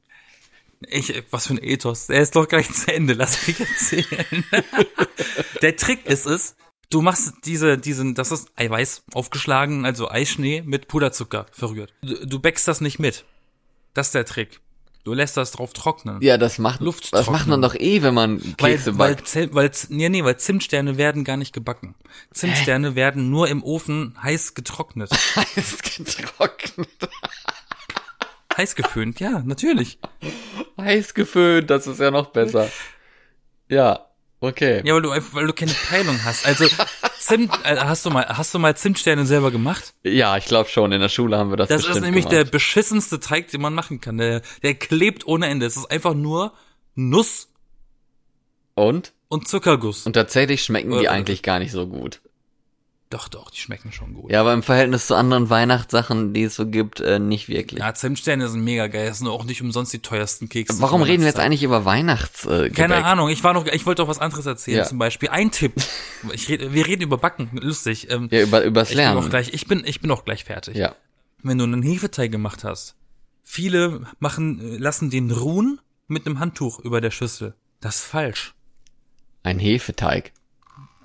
Ich, 0.88 1.12
was 1.30 1.46
für 1.48 1.54
ein 1.54 1.62
Ethos. 1.62 2.06
Der 2.06 2.20
ist 2.20 2.36
doch 2.36 2.46
gleich 2.46 2.70
zu 2.72 2.92
Ende. 2.92 3.14
Lass 3.14 3.46
mich 3.48 3.58
erzählen. 3.68 4.44
Der 5.62 5.74
Trick 5.76 6.06
ist 6.06 6.26
es, 6.26 6.54
du 6.90 7.02
machst 7.02 7.34
diese, 7.44 7.78
diesen, 7.78 8.14
das 8.14 8.30
ist 8.32 8.48
Eiweiß 8.56 9.04
aufgeschlagen, 9.14 9.84
also 9.84 10.10
Eischnee 10.10 10.62
mit 10.64 10.88
Puderzucker 10.88 11.46
verrührt. 11.52 11.92
Du, 12.02 12.26
du 12.26 12.38
bäckst 12.38 12.66
das 12.68 12.80
nicht 12.80 12.98
mit. 12.98 13.24
Das 13.94 14.08
ist 14.08 14.14
der 14.14 14.24
Trick. 14.24 14.60
Du 15.04 15.14
lässt 15.14 15.36
das 15.36 15.52
drauf 15.52 15.72
trocknen. 15.72 16.20
Ja, 16.20 16.36
das 16.36 16.58
macht, 16.58 16.80
Luft 16.80 17.12
das 17.12 17.30
macht 17.30 17.46
man 17.46 17.62
doch 17.62 17.76
eh, 17.76 18.02
wenn 18.02 18.12
man 18.12 18.40
Weil, 18.58 18.72
Kekse 18.72 18.98
weil, 18.98 19.14
backt. 19.14 19.28
Zim- 19.28 19.54
weil, 19.54 19.70
nee, 19.88 20.08
nee, 20.08 20.24
weil 20.24 20.36
Zimtsterne 20.36 20.96
werden 20.98 21.22
gar 21.22 21.36
nicht 21.36 21.52
gebacken. 21.52 21.94
Zimtsterne 22.32 22.96
werden 22.96 23.30
nur 23.30 23.46
im 23.46 23.62
Ofen 23.62 24.16
heiß 24.20 24.54
getrocknet. 24.54 25.10
Heiß 25.36 25.78
getrocknet, 25.82 26.88
heiß 28.56 28.74
geföhnt, 28.74 29.20
ja, 29.20 29.42
natürlich. 29.44 29.98
heiß 30.76 31.14
geföhnt, 31.14 31.70
das 31.70 31.86
ist 31.86 32.00
ja 32.00 32.10
noch 32.10 32.30
besser. 32.30 32.68
Ja, 33.68 34.06
okay. 34.46 34.82
Ja, 34.84 34.94
weil 34.94 35.02
du, 35.02 35.10
einfach- 35.10 35.34
weil 35.34 35.46
du 35.46 35.52
keine 35.52 35.72
Peilung 35.72 36.18
hast. 36.24 36.46
Also, 36.46 36.66
Zimt, 37.18 37.52
äh, 37.64 37.76
hast 37.78 38.06
du 38.06 38.10
mal, 38.10 38.26
hast 38.28 38.54
du 38.54 38.58
mal 38.58 38.76
Zimtsterne 38.76 39.26
selber 39.26 39.50
gemacht? 39.50 39.94
Ja, 40.04 40.36
ich 40.36 40.44
glaube 40.44 40.68
schon, 40.70 40.92
in 40.92 41.00
der 41.00 41.08
Schule 41.08 41.36
haben 41.36 41.50
wir 41.50 41.56
das 41.56 41.68
Das 41.68 41.84
ist 41.86 42.00
nämlich 42.00 42.26
der 42.26 42.40
gemacht. 42.40 42.52
beschissenste 42.52 43.18
Teig, 43.20 43.50
den 43.50 43.60
man 43.60 43.74
machen 43.74 44.00
kann. 44.00 44.18
Der, 44.18 44.42
der 44.62 44.74
klebt 44.74 45.26
ohne 45.26 45.46
Ende. 45.48 45.66
Es 45.66 45.76
ist 45.76 45.90
einfach 45.90 46.14
nur 46.14 46.52
Nuss 46.94 47.48
Und? 48.74 49.12
und 49.28 49.48
Zuckerguss. 49.48 50.06
Und 50.06 50.12
tatsächlich 50.12 50.62
schmecken 50.62 50.90
die 50.98 51.06
Äh, 51.06 51.08
eigentlich 51.08 51.42
gar 51.42 51.58
nicht 51.58 51.72
so 51.72 51.86
gut. 51.86 52.20
Doch, 53.10 53.28
doch, 53.28 53.50
die 53.50 53.58
schmecken 53.60 53.92
schon 53.92 54.14
gut. 54.14 54.32
Ja, 54.32 54.40
aber 54.40 54.52
im 54.52 54.62
Verhältnis 54.64 55.06
zu 55.06 55.14
anderen 55.14 55.48
Weihnachtssachen, 55.48 56.34
die 56.34 56.42
es 56.42 56.56
so 56.56 56.66
gibt, 56.66 57.00
äh, 57.00 57.18
nicht 57.20 57.48
wirklich. 57.48 57.78
Ja, 57.80 57.94
Zimtsterne 57.94 58.48
sind 58.48 58.62
mega 58.64 58.88
geil. 58.88 59.06
Das 59.08 59.18
sind 59.18 59.28
auch 59.28 59.44
nicht 59.44 59.62
umsonst 59.62 59.92
die 59.92 60.00
teuersten 60.00 60.48
Kekse. 60.48 60.80
Warum 60.82 61.02
reden 61.02 61.20
wir 61.22 61.28
jetzt 61.28 61.38
eigentlich 61.38 61.62
über 61.62 61.84
Weihnachts 61.84 62.44
äh, 62.46 62.70
Keine? 62.70 63.04
Ahnung, 63.04 63.28
ich 63.28 63.44
war 63.44 63.52
noch, 63.54 63.66
ich 63.66 63.86
wollte 63.86 64.02
auch 64.02 64.08
was 64.08 64.18
anderes 64.18 64.44
erzählen, 64.46 64.78
Ja. 64.78 64.84
zum 64.84 64.98
Beispiel. 64.98 65.28
Ein 65.28 65.52
Tipp. 65.52 65.74
Ich 66.32 66.48
red, 66.48 66.72
wir 66.72 66.86
reden 66.86 67.02
über 67.02 67.16
Backen, 67.18 67.50
lustig. 67.60 68.10
Ähm, 68.10 68.28
Ja, 68.32 68.42
über, 68.42 68.64
übers 68.64 68.90
ich 68.90 68.96
bin 68.96 69.04
auch 69.06 69.12
Lernen. 69.14 69.30
gleich, 69.30 69.54
ich 69.54 69.66
bin, 69.68 69.84
ich 69.86 70.00
bin 70.00 70.10
auch 70.10 70.24
gleich 70.24 70.44
fertig. 70.44 70.76
Ja. 70.76 70.96
wenn 71.42 71.58
du 71.58 71.64
einen 71.64 71.82
Hefeteig 71.82 72.32
gemacht 72.32 72.64
hast, 72.64 72.96
viele 73.44 74.00
machen, 74.18 74.78
lassen 74.80 75.10
den 75.10 75.30
ruhen 75.30 75.80
mit 76.08 76.26
einem 76.26 76.40
Handtuch 76.40 76.80
über 76.80 77.00
der 77.00 77.12
Schüssel. 77.12 77.54
Das 77.80 77.96
ist 77.96 78.04
falsch. 78.06 78.54
Ein 79.44 79.60
Hefeteig. 79.60 80.32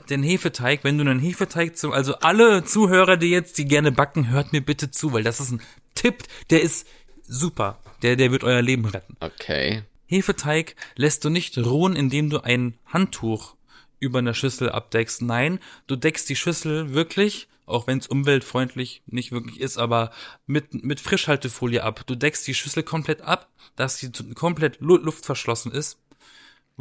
Den 0.09 0.23
Hefeteig, 0.23 0.83
wenn 0.83 0.97
du 0.97 1.03
einen 1.03 1.19
Hefeteig 1.19 1.77
zu, 1.77 1.91
also 1.91 2.15
alle 2.15 2.63
Zuhörer, 2.63 3.17
die 3.17 3.29
jetzt, 3.29 3.57
die 3.57 3.65
gerne 3.65 3.91
backen, 3.91 4.29
hört 4.29 4.51
mir 4.51 4.61
bitte 4.61 4.91
zu, 4.91 5.13
weil 5.13 5.23
das 5.23 5.39
ist 5.39 5.51
ein 5.51 5.61
Tipp, 5.95 6.23
der 6.49 6.61
ist 6.61 6.87
super. 7.27 7.79
Der, 8.01 8.15
der 8.15 8.31
wird 8.31 8.43
euer 8.43 8.61
Leben 8.61 8.85
retten. 8.85 9.15
Okay. 9.19 9.83
Hefeteig 10.07 10.75
lässt 10.95 11.23
du 11.23 11.29
nicht 11.29 11.57
ruhen, 11.57 11.95
indem 11.95 12.29
du 12.29 12.43
ein 12.43 12.73
Handtuch 12.85 13.55
über 13.99 14.19
einer 14.19 14.33
Schüssel 14.33 14.69
abdeckst. 14.69 15.21
Nein, 15.21 15.59
du 15.87 15.95
deckst 15.95 16.27
die 16.27 16.35
Schüssel 16.35 16.93
wirklich, 16.93 17.47
auch 17.67 17.87
wenn 17.87 17.99
es 17.99 18.07
umweltfreundlich 18.07 19.03
nicht 19.05 19.31
wirklich 19.31 19.61
ist, 19.61 19.77
aber 19.77 20.11
mit, 20.47 20.83
mit 20.83 20.99
Frischhaltefolie 20.99 21.83
ab. 21.83 22.03
Du 22.07 22.15
deckst 22.15 22.47
die 22.47 22.55
Schüssel 22.55 22.83
komplett 22.83 23.21
ab, 23.21 23.49
dass 23.75 23.99
sie 23.99 24.11
komplett 24.33 24.81
lu- 24.81 24.97
luftverschlossen 24.97 25.71
ist, 25.71 25.97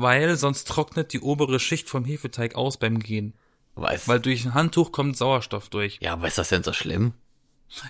weil 0.01 0.37
sonst 0.37 0.69
trocknet 0.69 1.13
die 1.13 1.21
obere 1.21 1.61
Schicht 1.61 1.89
vom 1.89 2.05
Hefeteig 2.05 2.55
aus 2.55 2.77
beim 2.77 2.99
Gehen. 2.99 3.35
Weiß. 3.75 4.09
Weil 4.09 4.21
durch 4.21 4.45
ein 4.45 4.55
Handtuch 4.55 4.93
kommt 4.93 5.17
Sauerstoff 5.17 5.69
durch. 5.69 5.99
ja, 6.01 6.13
aber 6.13 6.29
ist 6.29 6.39
das 6.39 6.49
denn 6.49 6.63
so 6.63 6.73
schlimm? 6.73 7.13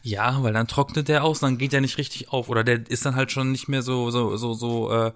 Ja, 0.03 0.43
weil 0.43 0.53
dann 0.53 0.69
trocknet 0.69 1.09
der 1.09 1.25
aus, 1.25 1.41
dann 1.41 1.57
geht 1.57 1.73
der 1.73 1.81
nicht 1.81 1.97
richtig 1.99 2.33
auf. 2.33 2.49
Oder 2.49 2.65
der 2.65 2.89
ist 2.89 3.07
dann 3.07 3.17
halt 3.17 3.33
schon 3.33 3.51
nicht 3.51 3.69
mehr 3.69 3.83
so, 3.83 4.11
so, 4.11 4.37
so, 4.37 4.53
so, 4.53 4.93
äh, 4.93 5.13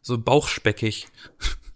so 0.00 0.18
bauchspeckig. 0.18 1.08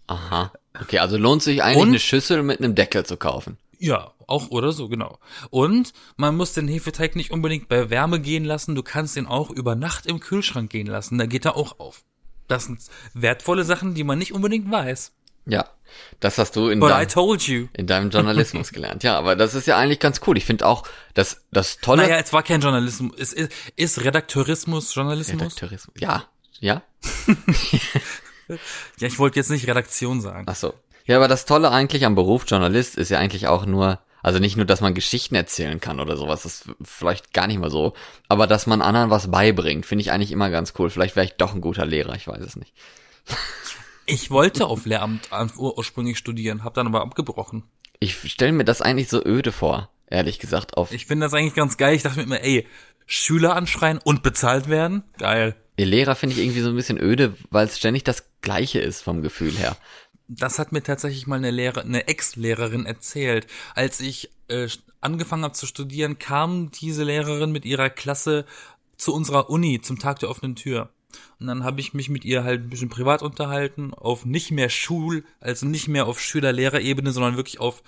Aha. 0.07 0.51
Okay, 0.79 0.99
also 0.99 1.17
lohnt 1.17 1.43
sich 1.43 1.61
eigentlich 1.61 1.81
Und? 1.81 1.87
eine 1.89 1.99
Schüssel 1.99 2.43
mit 2.43 2.59
einem 2.59 2.75
Deckel 2.75 3.05
zu 3.05 3.17
kaufen. 3.17 3.57
Ja, 3.77 4.11
auch 4.27 4.49
oder 4.49 4.71
so, 4.71 4.89
genau. 4.89 5.19
Und 5.49 5.93
man 6.15 6.35
muss 6.35 6.53
den 6.53 6.67
Hefeteig 6.67 7.15
nicht 7.15 7.31
unbedingt 7.31 7.67
bei 7.67 7.89
Wärme 7.89 8.19
gehen 8.19 8.45
lassen, 8.45 8.75
du 8.75 8.83
kannst 8.83 9.15
den 9.15 9.27
auch 9.27 9.49
über 9.49 9.75
Nacht 9.75 10.05
im 10.05 10.19
Kühlschrank 10.19 10.69
gehen 10.69 10.87
lassen, 10.87 11.17
da 11.17 11.25
geht 11.25 11.45
er 11.45 11.55
auch 11.55 11.79
auf. 11.79 12.03
Das 12.51 12.65
sind 12.65 12.79
wertvolle 13.13 13.63
Sachen, 13.63 13.93
die 13.93 14.03
man 14.03 14.19
nicht 14.19 14.33
unbedingt 14.33 14.69
weiß. 14.69 15.13
Ja. 15.45 15.65
Das 16.19 16.37
hast 16.37 16.55
du 16.55 16.69
in, 16.69 16.79
dein, 16.79 17.07
in 17.73 17.87
deinem 17.87 18.09
Journalismus 18.11 18.71
gelernt. 18.73 19.03
Ja, 19.03 19.17
aber 19.17 19.35
das 19.35 19.55
ist 19.55 19.67
ja 19.67 19.77
eigentlich 19.77 19.99
ganz 19.99 20.21
cool. 20.25 20.37
Ich 20.37 20.45
finde 20.45 20.65
auch, 20.65 20.83
dass 21.13 21.41
das 21.51 21.79
Tolle. 21.79 22.03
Naja, 22.03 22.17
es 22.17 22.31
war 22.31 22.43
kein 22.43 22.61
Journalismus. 22.61 23.13
Es 23.17 23.33
ist, 23.33 23.51
ist 23.75 24.03
Redakteurismus 24.03 24.93
Journalismus? 24.95 25.41
Redakteurismus. 25.41 25.95
Ja. 25.99 26.25
Ja. 26.59 26.83
Ja, 28.99 29.07
ich 29.07 29.17
wollte 29.17 29.39
jetzt 29.39 29.49
nicht 29.49 29.67
Redaktion 29.67 30.19
sagen. 30.19 30.45
Ach 30.47 30.55
so. 30.55 30.73
Ja, 31.05 31.17
aber 31.17 31.27
das 31.27 31.45
Tolle 31.45 31.71
eigentlich 31.71 32.05
am 32.05 32.15
Beruf 32.15 32.43
Journalist 32.47 32.97
ist 32.97 33.09
ja 33.09 33.17
eigentlich 33.17 33.47
auch 33.47 33.65
nur, 33.65 33.99
also 34.23 34.39
nicht 34.39 34.55
nur, 34.57 34.65
dass 34.65 34.81
man 34.81 34.93
Geschichten 34.93 35.35
erzählen 35.35 35.79
kann 35.79 35.99
oder 35.99 36.17
sowas, 36.17 36.43
das 36.43 36.61
ist 36.61 36.75
vielleicht 36.83 37.33
gar 37.33 37.47
nicht 37.47 37.59
mal 37.59 37.69
so, 37.69 37.93
aber 38.27 38.47
dass 38.47 38.67
man 38.67 38.81
anderen 38.81 39.09
was 39.09 39.31
beibringt, 39.31 39.85
finde 39.85 40.01
ich 40.01 40.11
eigentlich 40.11 40.31
immer 40.31 40.49
ganz 40.49 40.73
cool. 40.79 40.89
Vielleicht 40.89 41.15
wäre 41.15 41.25
ich 41.25 41.33
doch 41.33 41.53
ein 41.53 41.61
guter 41.61 41.85
Lehrer, 41.85 42.15
ich 42.15 42.27
weiß 42.27 42.41
es 42.41 42.55
nicht. 42.55 42.73
Ich 44.05 44.31
wollte 44.31 44.67
auf 44.67 44.85
Lehramt 44.85 45.29
ursprünglich 45.57 46.17
studieren, 46.17 46.63
habe 46.63 46.75
dann 46.75 46.87
aber 46.87 47.01
abgebrochen. 47.01 47.63
Ich 47.99 48.15
stelle 48.31 48.51
mir 48.51 48.65
das 48.65 48.81
eigentlich 48.81 49.09
so 49.09 49.23
öde 49.23 49.51
vor, 49.51 49.89
ehrlich 50.07 50.39
gesagt. 50.39 50.75
Auf 50.75 50.91
Ich 50.91 51.05
finde 51.05 51.27
das 51.27 51.33
eigentlich 51.33 51.53
ganz 51.53 51.77
geil. 51.77 51.95
Ich 51.95 52.03
dachte 52.03 52.17
mir 52.17 52.23
immer, 52.23 52.41
ey, 52.41 52.67
Schüler 53.05 53.55
anschreien 53.55 53.99
und 54.03 54.23
bezahlt 54.23 54.69
werden? 54.69 55.03
Geil. 55.17 55.55
Ihr 55.77 55.85
Lehrer 55.85 56.15
finde 56.15 56.35
ich 56.35 56.41
irgendwie 56.41 56.61
so 56.61 56.69
ein 56.69 56.75
bisschen 56.75 56.99
öde, 56.99 57.35
weil 57.49 57.67
es 57.67 57.77
ständig 57.77 58.03
das 58.03 58.25
Gleiche 58.41 58.79
ist 58.79 59.01
vom 59.01 59.21
Gefühl 59.21 59.51
her. 59.51 59.77
Das 60.33 60.59
hat 60.59 60.71
mir 60.71 60.81
tatsächlich 60.81 61.27
mal 61.27 61.35
eine 61.35 61.51
Lehrer, 61.51 61.81
eine 61.81 62.07
Ex-Lehrerin 62.07 62.85
erzählt. 62.85 63.47
Als 63.75 63.99
ich 63.99 64.31
äh, 64.47 64.69
angefangen 65.01 65.43
habe 65.43 65.53
zu 65.53 65.65
studieren, 65.65 66.19
kam 66.19 66.71
diese 66.71 67.03
Lehrerin 67.03 67.51
mit 67.51 67.65
ihrer 67.65 67.89
Klasse 67.89 68.45
zu 68.95 69.13
unserer 69.13 69.49
Uni 69.49 69.81
zum 69.81 69.99
Tag 69.99 70.19
der 70.19 70.29
offenen 70.29 70.55
Tür. 70.55 70.89
Und 71.41 71.47
dann 71.47 71.65
habe 71.65 71.81
ich 71.81 71.93
mich 71.93 72.09
mit 72.09 72.23
ihr 72.23 72.45
halt 72.45 72.61
ein 72.61 72.69
bisschen 72.69 72.87
privat 72.87 73.23
unterhalten, 73.23 73.93
auf 73.93 74.23
nicht 74.23 74.51
mehr 74.51 74.69
Schul, 74.69 75.25
also 75.41 75.65
nicht 75.65 75.89
mehr 75.89 76.07
auf 76.07 76.21
Schüler-Lehrer-Ebene, 76.21 77.11
sondern 77.11 77.35
wirklich 77.35 77.59
auf 77.59 77.83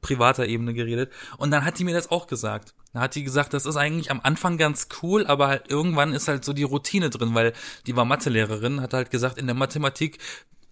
privater 0.00 0.46
Ebene 0.46 0.74
geredet. 0.74 1.12
Und 1.36 1.50
dann 1.50 1.64
hat 1.64 1.80
die 1.80 1.84
mir 1.84 1.94
das 1.94 2.12
auch 2.12 2.28
gesagt. 2.28 2.74
Da 2.92 3.00
hat 3.00 3.16
die 3.16 3.24
gesagt, 3.24 3.54
das 3.54 3.66
ist 3.66 3.74
eigentlich 3.74 4.12
am 4.12 4.20
Anfang 4.22 4.56
ganz 4.56 4.86
cool, 5.02 5.26
aber 5.26 5.48
halt 5.48 5.64
irgendwann 5.68 6.12
ist 6.12 6.28
halt 6.28 6.44
so 6.44 6.52
die 6.52 6.62
Routine 6.62 7.10
drin, 7.10 7.34
weil 7.34 7.54
die 7.88 7.96
war 7.96 8.04
Mathelehrerin, 8.04 8.80
hat 8.80 8.94
halt 8.94 9.10
gesagt, 9.10 9.36
in 9.36 9.46
der 9.46 9.56
Mathematik 9.56 10.18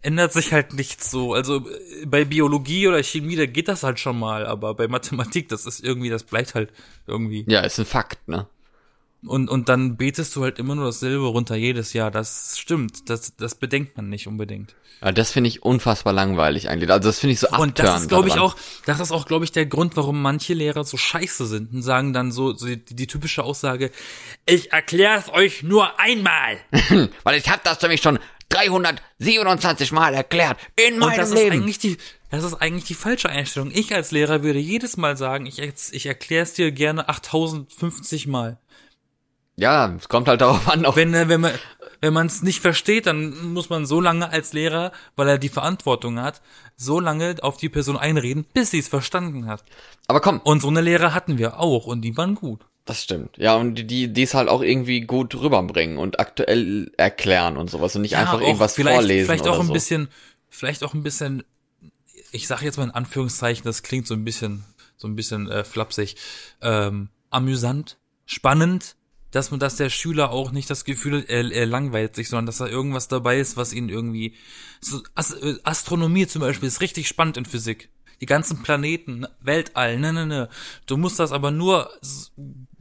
ändert 0.06 0.32
sich 0.32 0.52
halt 0.52 0.72
nichts 0.72 1.10
so. 1.10 1.34
Also 1.34 1.68
äh, 1.68 2.06
bei 2.06 2.24
Biologie 2.24 2.86
oder 2.86 3.02
Chemie, 3.02 3.34
da 3.34 3.46
geht 3.46 3.66
das 3.68 3.82
halt 3.82 3.98
schon 3.98 4.18
mal, 4.18 4.46
aber 4.46 4.74
bei 4.74 4.86
Mathematik, 4.86 5.48
das 5.48 5.66
ist 5.66 5.82
irgendwie, 5.82 6.08
das 6.08 6.22
bleibt 6.22 6.54
halt 6.54 6.72
irgendwie. 7.06 7.44
Ja, 7.48 7.60
ist 7.60 7.78
ein 7.78 7.86
Fakt, 7.86 8.28
ne? 8.28 8.46
Und, 9.24 9.50
und 9.50 9.68
dann 9.68 9.96
betest 9.96 10.36
du 10.36 10.44
halt 10.44 10.60
immer 10.60 10.76
nur 10.76 10.84
dasselbe 10.84 11.26
runter 11.26 11.56
jedes 11.56 11.92
Jahr. 11.92 12.12
Das 12.12 12.58
stimmt. 12.58 13.10
Das, 13.10 13.34
das 13.34 13.56
bedenkt 13.56 13.96
man 13.96 14.08
nicht 14.08 14.28
unbedingt. 14.28 14.76
Aber 15.00 15.12
das 15.12 15.32
finde 15.32 15.48
ich 15.48 15.62
unfassbar 15.62 16.12
langweilig 16.12 16.68
eigentlich. 16.68 16.90
Also 16.90 17.08
das 17.08 17.18
finde 17.18 17.34
ich 17.34 17.40
so 17.40 17.48
Und 17.48 17.78
das 17.78 17.86
ist, 17.86 17.90
abtörend 17.90 18.08
glaube 18.08 18.28
ich, 18.28 18.38
auch, 18.38 18.56
das 18.86 19.00
ist 19.00 19.12
auch, 19.12 19.26
glaube 19.26 19.44
ich, 19.44 19.52
der 19.52 19.66
Grund, 19.66 19.96
warum 19.96 20.22
manche 20.22 20.54
Lehrer 20.54 20.84
so 20.84 20.96
scheiße 20.96 21.46
sind 21.46 21.74
und 21.74 21.82
sagen 21.82 22.12
dann 22.12 22.30
so, 22.30 22.54
so 22.54 22.66
die, 22.66 22.78
die 22.78 23.06
typische 23.06 23.42
Aussage, 23.42 23.90
ich 24.46 24.72
erkläre 24.72 25.18
es 25.18 25.28
euch 25.32 25.62
nur 25.62 25.98
einmal. 25.98 26.58
Weil 27.24 27.38
ich 27.38 27.48
habe 27.50 27.60
das 27.64 27.82
nämlich 27.82 28.02
schon 28.02 28.18
327 28.48 29.92
Mal 29.92 30.14
erklärt 30.14 30.58
in 30.76 30.94
Und 30.94 31.00
meinem 31.00 31.16
das 31.16 31.30
ist 31.30 31.34
Leben. 31.34 31.56
eigentlich 31.56 31.78
die, 31.78 31.96
das 32.30 32.44
ist 32.44 32.54
eigentlich 32.54 32.84
die 32.84 32.94
falsche 32.94 33.28
Einstellung. 33.28 33.70
Ich 33.74 33.94
als 33.94 34.10
Lehrer 34.10 34.42
würde 34.42 34.58
jedes 34.58 34.96
Mal 34.96 35.16
sagen, 35.16 35.46
ich, 35.46 35.58
ich 35.60 36.06
erkläre 36.06 36.42
es 36.44 36.54
dir 36.54 36.72
gerne 36.72 37.08
8050 37.08 38.26
Mal. 38.26 38.58
ja, 39.56 39.94
es 39.96 40.08
kommt 40.08 40.28
halt 40.28 40.40
darauf 40.40 40.68
an, 40.68 40.86
Wenn, 40.94 41.14
äh, 41.14 41.28
wenn 41.28 41.40
man, 41.40 41.52
wenn 42.00 42.12
man 42.12 42.26
es 42.26 42.42
nicht 42.42 42.60
versteht, 42.60 43.06
dann 43.06 43.52
muss 43.54 43.70
man 43.70 43.86
so 43.86 44.00
lange 44.00 44.30
als 44.30 44.52
Lehrer, 44.52 44.92
weil 45.16 45.28
er 45.28 45.38
die 45.38 45.48
Verantwortung 45.48 46.20
hat, 46.20 46.42
so 46.76 47.00
lange 47.00 47.36
auf 47.40 47.56
die 47.56 47.68
Person 47.70 47.96
einreden, 47.96 48.44
bis 48.52 48.70
sie 48.70 48.78
es 48.80 48.88
verstanden 48.88 49.46
hat. 49.46 49.64
Aber 50.06 50.20
komm, 50.20 50.40
Und 50.40 50.60
so 50.60 50.68
eine 50.68 50.82
Lehrer 50.82 51.14
hatten 51.14 51.38
wir 51.38 51.58
auch 51.58 51.86
und 51.86 52.02
die 52.02 52.16
waren 52.16 52.34
gut. 52.34 52.66
Das 52.86 53.02
stimmt. 53.02 53.36
Ja, 53.36 53.56
und 53.56 53.74
die, 53.74 54.12
die, 54.12 54.22
es 54.22 54.32
halt 54.32 54.48
auch 54.48 54.62
irgendwie 54.62 55.00
gut 55.00 55.34
rüberbringen 55.34 55.98
und 55.98 56.20
aktuell 56.20 56.92
erklären 56.96 57.56
und 57.56 57.68
sowas 57.68 57.96
und 57.96 58.02
nicht 58.02 58.16
einfach 58.16 58.34
auch 58.34 58.40
irgendwas 58.40 58.74
vielleicht, 58.74 58.94
vorlesen 58.94 59.26
Vielleicht 59.26 59.48
auch 59.48 59.58
ein 59.58 59.66
so. 59.66 59.72
bisschen, 59.72 60.08
vielleicht 60.48 60.84
auch 60.84 60.94
ein 60.94 61.02
bisschen, 61.02 61.42
ich 62.30 62.46
sage 62.46 62.64
jetzt 62.64 62.78
mal 62.78 62.84
in 62.84 62.92
Anführungszeichen, 62.92 63.64
das 63.64 63.82
klingt 63.82 64.06
so 64.06 64.14
ein 64.14 64.24
bisschen, 64.24 64.64
so 64.96 65.08
ein 65.08 65.16
bisschen 65.16 65.50
äh, 65.50 65.64
flapsig, 65.64 66.14
ähm, 66.62 67.08
amüsant, 67.28 67.98
spannend, 68.24 68.94
dass 69.32 69.50
man, 69.50 69.58
dass 69.58 69.74
der 69.74 69.90
Schüler 69.90 70.30
auch 70.30 70.52
nicht 70.52 70.70
das 70.70 70.84
Gefühl, 70.84 71.22
hat, 71.22 71.28
er, 71.28 71.50
er 71.50 71.66
langweilt 71.66 72.14
sich, 72.14 72.28
sondern 72.28 72.46
dass 72.46 72.58
da 72.58 72.68
irgendwas 72.68 73.08
dabei 73.08 73.40
ist, 73.40 73.56
was 73.56 73.72
ihn 73.72 73.88
irgendwie, 73.88 74.34
so 74.80 75.02
As 75.16 75.36
Astronomie 75.64 76.28
zum 76.28 76.40
Beispiel 76.40 76.68
ist 76.68 76.80
richtig 76.80 77.08
spannend 77.08 77.36
in 77.36 77.46
Physik. 77.46 77.90
Die 78.20 78.26
ganzen 78.26 78.62
Planeten, 78.62 79.26
Weltall, 79.40 79.98
ne, 79.98 80.12
ne, 80.12 80.26
ne. 80.26 80.48
Du 80.86 80.96
musst 80.96 81.18
das 81.18 81.32
aber 81.32 81.50
nur 81.50 81.90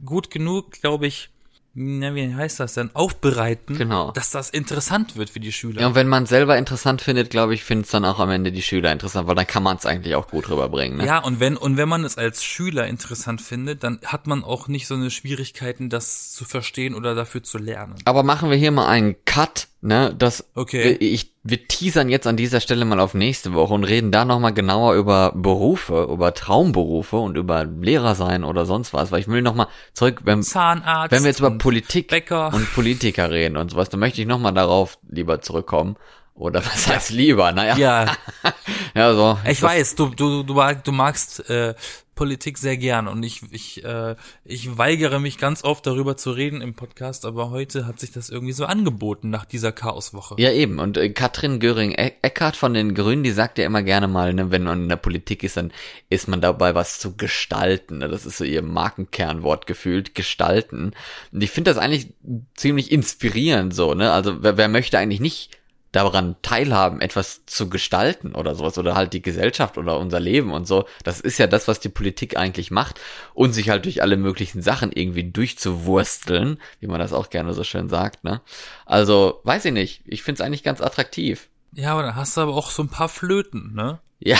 gut 0.04 0.30
genug, 0.30 0.72
glaube 0.72 1.06
ich, 1.06 1.30
na, 1.78 2.14
wie 2.14 2.34
heißt 2.34 2.58
das 2.58 2.72
denn, 2.72 2.88
aufbereiten, 2.94 3.76
Genau. 3.76 4.10
dass 4.12 4.30
das 4.30 4.48
interessant 4.48 5.14
wird 5.16 5.28
für 5.28 5.40
die 5.40 5.52
Schüler. 5.52 5.82
Ja, 5.82 5.88
und 5.88 5.94
wenn 5.94 6.08
man 6.08 6.24
selber 6.24 6.56
interessant 6.56 7.02
findet, 7.02 7.28
glaube 7.28 7.52
ich, 7.52 7.64
findet 7.64 7.84
es 7.84 7.90
dann 7.92 8.06
auch 8.06 8.18
am 8.18 8.30
Ende 8.30 8.50
die 8.50 8.62
Schüler 8.62 8.90
interessant, 8.92 9.28
weil 9.28 9.34
dann 9.34 9.46
kann 9.46 9.62
man 9.62 9.76
es 9.76 9.84
eigentlich 9.84 10.14
auch 10.14 10.28
gut 10.28 10.48
rüberbringen. 10.48 10.96
Ne? 10.96 11.04
Ja, 11.06 11.18
und 11.18 11.38
wenn, 11.38 11.54
und 11.58 11.76
wenn 11.76 11.88
man 11.88 12.02
es 12.04 12.16
als 12.16 12.42
Schüler 12.42 12.86
interessant 12.86 13.42
findet, 13.42 13.84
dann 13.84 14.00
hat 14.06 14.26
man 14.26 14.42
auch 14.42 14.68
nicht 14.68 14.86
so 14.86 14.94
eine 14.94 15.10
Schwierigkeiten, 15.10 15.90
das 15.90 16.32
zu 16.32 16.46
verstehen 16.46 16.94
oder 16.94 17.14
dafür 17.14 17.42
zu 17.42 17.58
lernen. 17.58 17.96
Aber 18.06 18.22
machen 18.22 18.48
wir 18.48 18.56
hier 18.56 18.70
mal 18.70 18.86
einen 18.88 19.14
Cut, 19.26 19.68
ne? 19.86 20.14
Das 20.18 20.48
Okay. 20.54 20.96
ich 21.00 21.32
wir 21.48 21.68
teasern 21.68 22.08
jetzt 22.08 22.26
an 22.26 22.36
dieser 22.36 22.60
Stelle 22.60 22.84
mal 22.84 22.98
auf 22.98 23.14
nächste 23.14 23.54
Woche 23.54 23.72
und 23.72 23.84
reden 23.84 24.10
da 24.10 24.24
noch 24.24 24.40
mal 24.40 24.50
genauer 24.50 24.94
über 24.94 25.32
Berufe, 25.34 26.08
über 26.10 26.34
Traumberufe 26.34 27.16
und 27.16 27.36
über 27.36 27.64
Lehrer 27.64 28.14
sein 28.14 28.42
oder 28.42 28.66
sonst 28.66 28.92
was, 28.92 29.12
weil 29.12 29.20
ich 29.20 29.28
will 29.28 29.42
noch 29.42 29.54
mal 29.54 29.68
zurück, 29.92 30.22
wenn, 30.24 30.42
Zahnarzt. 30.42 31.12
wenn 31.12 31.22
wir 31.22 31.28
jetzt 31.28 31.38
über 31.38 31.52
Politik 31.52 32.08
Bäcker. 32.08 32.52
und 32.52 32.72
Politiker 32.74 33.30
reden 33.30 33.56
und 33.56 33.70
sowas, 33.70 33.88
dann 33.88 34.00
möchte 34.00 34.20
ich 34.20 34.26
noch 34.26 34.40
mal 34.40 34.52
darauf 34.52 34.98
lieber 35.08 35.40
zurückkommen. 35.40 35.96
Oder 36.36 36.64
was 36.64 36.86
heißt 36.86 37.10
lieber? 37.10 37.50
Naja, 37.52 37.76
Ja, 37.76 38.16
ja 38.94 39.14
so. 39.14 39.38
ich 39.48 39.60
weiß, 39.62 39.94
du, 39.94 40.10
du, 40.10 40.42
du, 40.42 40.54
mag- 40.54 40.84
du 40.84 40.92
magst 40.92 41.48
äh, 41.48 41.74
Politik 42.14 42.56
sehr 42.56 42.76
gern 42.78 43.08
und 43.08 43.22
ich, 43.22 43.42
ich, 43.52 43.84
äh, 43.84 44.16
ich 44.44 44.76
weigere 44.78 45.18
mich 45.18 45.36
ganz 45.38 45.64
oft 45.64 45.86
darüber 45.86 46.16
zu 46.16 46.30
reden 46.30 46.60
im 46.62 46.74
Podcast, 46.74 47.26
aber 47.26 47.50
heute 47.50 47.86
hat 47.86 48.00
sich 48.00 48.10
das 48.10 48.30
irgendwie 48.30 48.52
so 48.54 48.64
angeboten 48.64 49.28
nach 49.30 49.44
dieser 49.44 49.70
Chaoswoche. 49.72 50.34
Ja, 50.38 50.50
eben. 50.50 50.78
Und 50.78 50.96
äh, 50.96 51.10
Katrin 51.10 51.58
Göring-Eckardt 51.60 52.56
von 52.56 52.72
den 52.74 52.94
Grünen, 52.94 53.22
die 53.22 53.32
sagt 53.32 53.58
ja 53.58 53.66
immer 53.66 53.82
gerne 53.82 54.08
mal, 54.08 54.32
ne, 54.32 54.50
wenn 54.50 54.64
man 54.64 54.84
in 54.84 54.88
der 54.88 54.96
Politik 54.96 55.42
ist, 55.42 55.56
dann 55.58 55.72
ist 56.08 56.26
man 56.28 56.40
dabei, 56.40 56.74
was 56.74 56.98
zu 56.98 57.16
gestalten. 57.16 57.98
Ne? 57.98 58.08
Das 58.08 58.24
ist 58.26 58.38
so 58.38 58.44
ihr 58.44 58.62
Markenkernwort 58.62 59.66
gefühlt, 59.66 60.14
gestalten. 60.14 60.92
Und 61.32 61.42
ich 61.42 61.50
finde 61.50 61.70
das 61.70 61.78
eigentlich 61.78 62.14
ziemlich 62.54 62.92
inspirierend 62.92 63.74
so, 63.74 63.92
ne? 63.94 64.12
Also 64.12 64.42
wer, 64.42 64.56
wer 64.56 64.68
möchte 64.68 64.98
eigentlich 64.98 65.20
nicht 65.20 65.50
daran 65.96 66.36
teilhaben, 66.42 67.00
etwas 67.00 67.46
zu 67.46 67.70
gestalten 67.70 68.34
oder 68.34 68.54
sowas 68.54 68.76
oder 68.76 68.94
halt 68.94 69.14
die 69.14 69.22
Gesellschaft 69.22 69.78
oder 69.78 69.98
unser 69.98 70.20
Leben 70.20 70.52
und 70.52 70.66
so. 70.66 70.84
Das 71.04 71.20
ist 71.20 71.38
ja 71.38 71.46
das, 71.46 71.68
was 71.68 71.80
die 71.80 71.88
Politik 71.88 72.36
eigentlich 72.36 72.70
macht 72.70 73.00
und 73.32 73.54
sich 73.54 73.70
halt 73.70 73.86
durch 73.86 74.02
alle 74.02 74.18
möglichen 74.18 74.60
Sachen 74.60 74.92
irgendwie 74.92 75.24
durchzuwursteln, 75.24 76.60
wie 76.80 76.86
man 76.86 77.00
das 77.00 77.14
auch 77.14 77.30
gerne 77.30 77.54
so 77.54 77.64
schön 77.64 77.88
sagt, 77.88 78.24
ne? 78.24 78.42
Also, 78.84 79.40
weiß 79.44 79.64
ich 79.64 79.72
nicht. 79.72 80.02
Ich 80.04 80.22
find's 80.22 80.42
eigentlich 80.42 80.62
ganz 80.62 80.82
attraktiv. 80.82 81.48
Ja, 81.72 81.92
aber 81.92 82.02
dann 82.02 82.14
hast 82.14 82.36
du 82.36 82.42
aber 82.42 82.54
auch 82.54 82.70
so 82.70 82.82
ein 82.82 82.90
paar 82.90 83.08
Flöten, 83.08 83.72
ne? 83.74 83.98
Ja. 84.18 84.38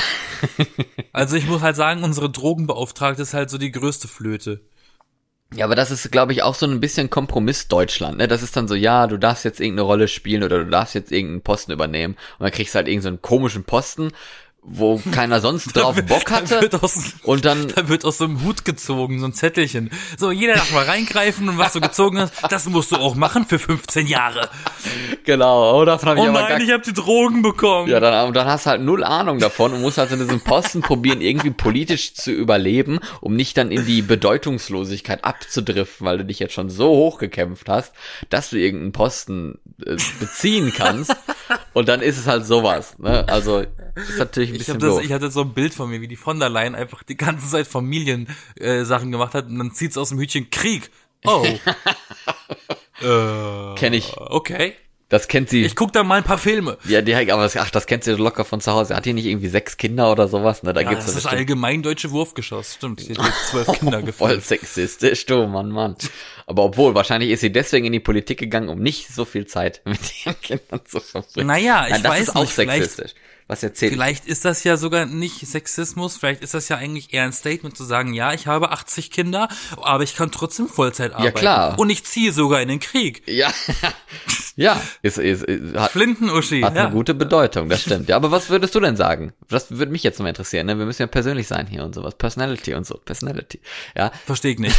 Also 1.13 1.37
ich 1.37 1.47
muss 1.47 1.63
halt 1.63 1.77
sagen, 1.77 2.05
unsere 2.05 2.31
Drogenbeauftragte 2.31 3.23
ist 3.23 3.35
halt 3.35 3.49
so 3.49 3.57
die 3.57 3.73
größte 3.73 4.09
Flöte. 4.09 4.61
Ja, 5.55 5.65
aber 5.65 5.77
das 5.77 5.93
ist, 5.93 6.11
glaube 6.11 6.33
ich, 6.33 6.43
auch 6.43 6.55
so 6.55 6.67
ein 6.67 6.81
bisschen 6.81 7.09
Kompromiss 7.09 7.69
Deutschland. 7.69 8.19
Ne? 8.19 8.27
Das 8.27 8.43
ist 8.43 8.57
dann 8.57 8.67
so, 8.67 8.75
ja, 8.75 9.07
du 9.07 9.17
darfst 9.17 9.45
jetzt 9.45 9.61
irgendeine 9.61 9.87
Rolle 9.87 10.09
spielen 10.09 10.43
oder 10.43 10.65
du 10.65 10.71
darfst 10.71 10.95
jetzt 10.95 11.13
irgendeinen 11.13 11.43
Posten 11.43 11.73
übernehmen 11.73 12.15
und 12.39 12.45
dann 12.45 12.51
kriegst 12.51 12.75
du 12.75 12.79
halt 12.79 12.89
irgendeinen 12.89 13.17
so 13.17 13.21
komischen 13.21 13.65
Posten, 13.65 14.11
wo 14.69 15.01
keiner 15.13 15.41
sonst 15.41 15.67
drauf 15.77 15.97
Bock 16.03 16.31
hatte. 16.31 16.57
Da 16.57 16.63
wird 16.63 16.83
aus, 16.83 17.15
Und 17.23 17.45
dann, 17.45 17.69
da 17.69 17.89
wird 17.89 18.05
aus 18.05 18.19
so 18.19 18.25
einem 18.25 18.43
Hut 18.43 18.65
gezogen, 18.65 19.21
so 19.21 19.27
ein 19.27 19.33
Zettelchen. 19.33 19.91
So, 20.19 20.31
jeder 20.31 20.55
darf 20.55 20.73
mal 20.73 20.85
reingreifen 20.85 21.49
und 21.49 21.59
was 21.59 21.73
du 21.73 21.81
gezogen 21.81 22.19
hast, 22.19 22.35
das 22.51 22.67
musst 22.67 22.91
du 22.91 22.97
auch 22.97 23.15
machen 23.15 23.47
für 23.47 23.59
15 23.59 24.07
Jahre. 24.07 24.51
genau, 25.25 25.81
oh, 25.81 25.85
davon 25.85 26.11
habe 26.11 26.19
ich 26.21 26.27
Oh 26.27 26.29
aber 26.29 26.41
gar 26.41 26.51
nein, 26.51 26.63
ich 26.63 26.73
habe 26.73 26.83
die 26.83 26.93
Drogen 26.93 27.43
bekommen. 27.43 27.89
Ja, 27.89 28.01
dann, 28.01 28.27
und 28.27 28.35
dann 28.35 28.47
hast 28.47 28.67
du 28.67 28.71
halt 28.71 28.83
null 28.83 29.05
Ahnung 29.05 29.39
davon 29.39 29.73
und 29.73 29.81
musst 29.83 29.99
halt 29.99 30.11
in 30.11 30.19
diesem 30.19 30.41
Posten 30.41 30.81
probieren, 30.81 31.21
irgendwie 31.21 31.51
politisch 31.51 32.15
zu 32.15 32.33
überleben, 32.33 32.99
um 33.21 33.37
nicht 33.37 33.57
dann 33.57 33.71
in 33.71 33.87
die 33.87 34.03
Bedeutungslosigkeit 34.03 35.25
abzudriften, 35.25 36.07
weil 36.07 36.19
du 36.19 36.25
dich 36.25 36.41
jetzt 36.41 36.55
schon 36.55 36.71
so 36.71 36.89
hochgekämpft 36.89 37.69
hast, 37.69 37.95
dass 38.31 38.51
du 38.51 38.57
irgendeinen 38.57 38.93
Posten 38.93 39.59
äh, 39.85 39.97
beziehen 40.19 40.73
kannst. 40.77 41.15
und 41.73 41.89
dann 41.89 42.01
ist 42.01 42.19
es 42.19 42.27
halt 42.27 42.45
sowas. 42.45 42.99
Ne? 42.99 43.25
Also 43.29 43.65
ist 43.97 44.19
natürlich 44.19 44.51
ein 44.51 44.57
Ich, 44.57 44.67
bisschen 44.67 44.79
das, 44.79 44.99
ich 45.01 45.13
hatte 45.13 45.31
so 45.31 45.43
ein 45.43 45.55
Bild 45.55 45.75
von 45.75 45.91
mir, 45.91 46.01
wie 46.01 46.09
die 46.09 46.17
von 46.17 46.39
der 46.39 46.49
Leyen 46.49 46.75
einfach 46.75 47.03
die 47.03 47.17
ganze 47.17 47.49
Zeit 47.49 47.67
Familiensachen 47.67 48.37
äh, 48.57 48.85
Sachen 48.85 49.11
gemacht 49.11 49.35
hat 49.35 49.47
und 49.49 49.59
dann 49.59 49.73
zieht's 49.73 49.97
aus 49.97 50.11
dem 50.11 50.19
Hütchen 50.19 50.51
Krieg. 50.51 50.91
Oh. 51.25 51.45
äh, 53.03 53.75
Kenn 53.77 53.93
ich. 53.93 54.17
Okay. 54.17 54.75
Das 55.09 55.29
kennt 55.29 55.49
sie. 55.51 55.65
Ich 55.65 55.77
guck 55.77 55.93
da 55.93 56.03
mal 56.03 56.17
ein 56.17 56.25
paar 56.25 56.37
Filme. 56.39 56.79
ja, 56.85 57.01
die, 57.01 57.15
aber 57.15 57.43
das, 57.45 57.57
ach, 57.57 57.71
das 57.71 57.87
kennt 57.87 58.03
sie 58.03 58.13
locker 58.15 58.45
von 58.45 58.61
zu 58.61 58.73
Hause. 58.73 58.97
Hat 58.97 59.05
die 59.05 59.13
nicht 59.13 59.27
irgendwie 59.27 59.47
sechs 59.47 59.77
Kinder 59.77 60.11
oder 60.11 60.27
sowas? 60.27 60.65
Ne, 60.65 60.73
da 60.73 60.81
Ja, 60.81 60.89
gibt's 60.89 61.05
das 61.05 61.15
so 61.15 61.19
ist 61.21 61.27
allgemein 61.27 61.83
deutsche 61.83 62.11
Wurfgeschoss. 62.11 62.75
Stimmt, 62.75 63.01
sie 63.01 63.15
hat 63.15 63.33
zwölf 63.49 63.69
Kinder 63.79 63.99
Voll 63.99 64.03
gefallen. 64.07 64.41
sexistisch, 64.41 65.25
du, 65.27 65.47
Mann, 65.47 65.71
Mann. 65.71 65.95
Aber 66.47 66.65
obwohl, 66.65 66.95
wahrscheinlich 66.97 67.31
ist 67.31 67.41
sie 67.41 67.53
deswegen 67.53 67.87
in 67.87 67.93
die 67.93 68.01
Politik 68.01 68.39
gegangen, 68.39 68.69
um 68.69 68.81
nicht 68.81 69.07
so 69.15 69.25
viel 69.25 69.47
Zeit 69.47 69.81
mit 69.85 70.01
ihren 70.27 70.41
Kindern 70.41 70.81
zu 70.85 70.99
verbringen. 70.99 71.47
Naja, 71.47 71.85
ich 71.87 71.93
Nein, 71.93 72.03
das 72.03 72.13
weiß 72.13 72.21
ist 72.23 72.37
auch 72.37 72.41
nicht, 72.41 72.53
vielleicht- 72.53 72.83
sexistisch. 72.91 73.15
Was 73.49 73.63
erzählt? 73.63 73.93
Vielleicht 73.93 74.27
ist 74.27 74.45
das 74.45 74.65
ja 74.65 74.77
sogar 74.77 75.07
nicht 75.07 75.47
Sexismus, 75.47 76.17
vielleicht 76.17 76.43
ist 76.43 76.53
das 76.55 76.69
ja 76.69 76.79
eigentlich 76.79 77.15
eher 77.15 77.23
ein 77.23 77.33
Statement 77.33 77.77
zu 77.77 77.85
sagen, 77.85 78.13
ja, 78.13 78.33
ich 78.33 78.49
habe 78.49 78.73
80 78.73 79.13
Kinder, 79.13 79.49
aber 79.81 80.03
ich 80.03 80.17
kann 80.17 80.33
trotzdem 80.33 80.67
Vollzeit 80.67 81.13
arbeiten. 81.13 81.39
klar. 81.39 81.79
Und 81.79 81.89
ich 81.91 82.03
ziehe 82.03 82.33
sogar 82.33 82.61
in 82.61 82.67
den 82.67 82.81
Krieg. 82.81 83.23
Ja, 83.27 83.53
ja, 84.57 84.81
ist, 85.03 85.19
ist, 85.19 85.45
ist, 85.45 85.77
hat, 85.77 85.91
Flintenuschi, 85.91 86.63
hat 86.63 86.75
ja. 86.75 86.85
eine 86.85 86.93
gute 86.93 87.15
Bedeutung, 87.15 87.69
das 87.69 87.83
stimmt. 87.83 88.09
Ja, 88.09 88.17
aber 88.17 88.31
was 88.31 88.49
würdest 88.49 88.75
du 88.75 88.81
denn 88.81 88.97
sagen? 88.97 89.35
Das 89.49 89.71
würde 89.71 89.93
mich 89.93 90.03
jetzt 90.03 90.19
mal 90.19 90.31
interessieren. 90.31 90.67
Ne? 90.67 90.79
Wir 90.79 90.87
müssen 90.87 91.03
ja 91.03 91.07
persönlich 91.07 91.47
sein 91.47 91.67
hier 91.67 91.85
und 91.85 91.95
sowas. 91.95 92.15
Personality 92.15 92.73
und 92.73 92.87
so. 92.87 92.95
Personality. 92.97 93.61
Ja, 93.95 94.11
Verstehe 94.25 94.53
ich 94.53 94.59
nicht. 94.59 94.77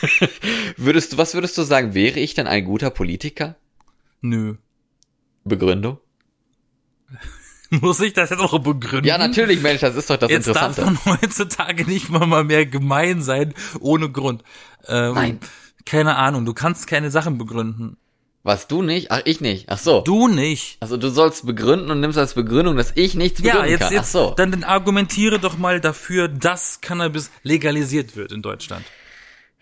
würdest 0.76 1.12
du, 1.12 1.18
was 1.18 1.34
würdest 1.34 1.58
du 1.58 1.62
sagen? 1.62 1.92
Wäre 1.94 2.20
ich 2.20 2.34
denn 2.34 2.46
ein 2.46 2.64
guter 2.64 2.90
Politiker? 2.90 3.56
Nö. 4.20 4.54
Begründung? 5.44 5.98
Muss 7.70 8.00
ich 8.00 8.12
das 8.12 8.30
jetzt 8.30 8.40
auch 8.40 8.56
begründen? 8.60 9.06
Ja, 9.06 9.18
natürlich, 9.18 9.60
Mensch, 9.60 9.80
das 9.80 9.96
ist 9.96 10.08
doch 10.08 10.18
das 10.18 10.30
Jetzt 10.30 10.46
darf 10.46 10.68
Interessante. 10.68 11.00
man 11.04 11.20
heutzutage 11.22 11.84
nicht 11.84 12.10
mal, 12.10 12.26
mal 12.26 12.44
mehr 12.44 12.64
gemein 12.64 13.22
sein, 13.22 13.54
ohne 13.80 14.08
Grund. 14.10 14.44
Ähm, 14.86 15.14
Nein. 15.14 15.40
Keine 15.84 16.16
Ahnung, 16.16 16.44
du 16.44 16.54
kannst 16.54 16.86
keine 16.86 17.10
Sachen 17.10 17.38
begründen. 17.38 17.96
Was 18.42 18.68
du 18.68 18.80
nicht? 18.82 19.10
Ach, 19.10 19.20
ich 19.26 19.40
nicht. 19.42 19.66
Ach 19.68 19.78
so. 19.78 20.00
Du 20.00 20.26
nicht. 20.26 20.78
Also 20.80 20.96
du 20.96 21.10
sollst 21.10 21.44
begründen 21.44 21.90
und 21.90 22.00
nimmst 22.00 22.16
als 22.16 22.32
Begründung, 22.34 22.76
dass 22.76 22.92
ich 22.94 23.14
nichts 23.14 23.42
begründen 23.42 23.66
Ja, 23.66 23.70
jetzt, 23.70 23.80
kann. 23.80 23.92
jetzt, 23.92 24.02
Ach 24.06 24.10
so. 24.28 24.34
dann, 24.36 24.50
dann 24.50 24.64
argumentiere 24.64 25.38
doch 25.38 25.58
mal 25.58 25.78
dafür, 25.80 26.28
dass 26.28 26.80
Cannabis 26.80 27.30
legalisiert 27.42 28.16
wird 28.16 28.32
in 28.32 28.40
Deutschland. 28.40 28.84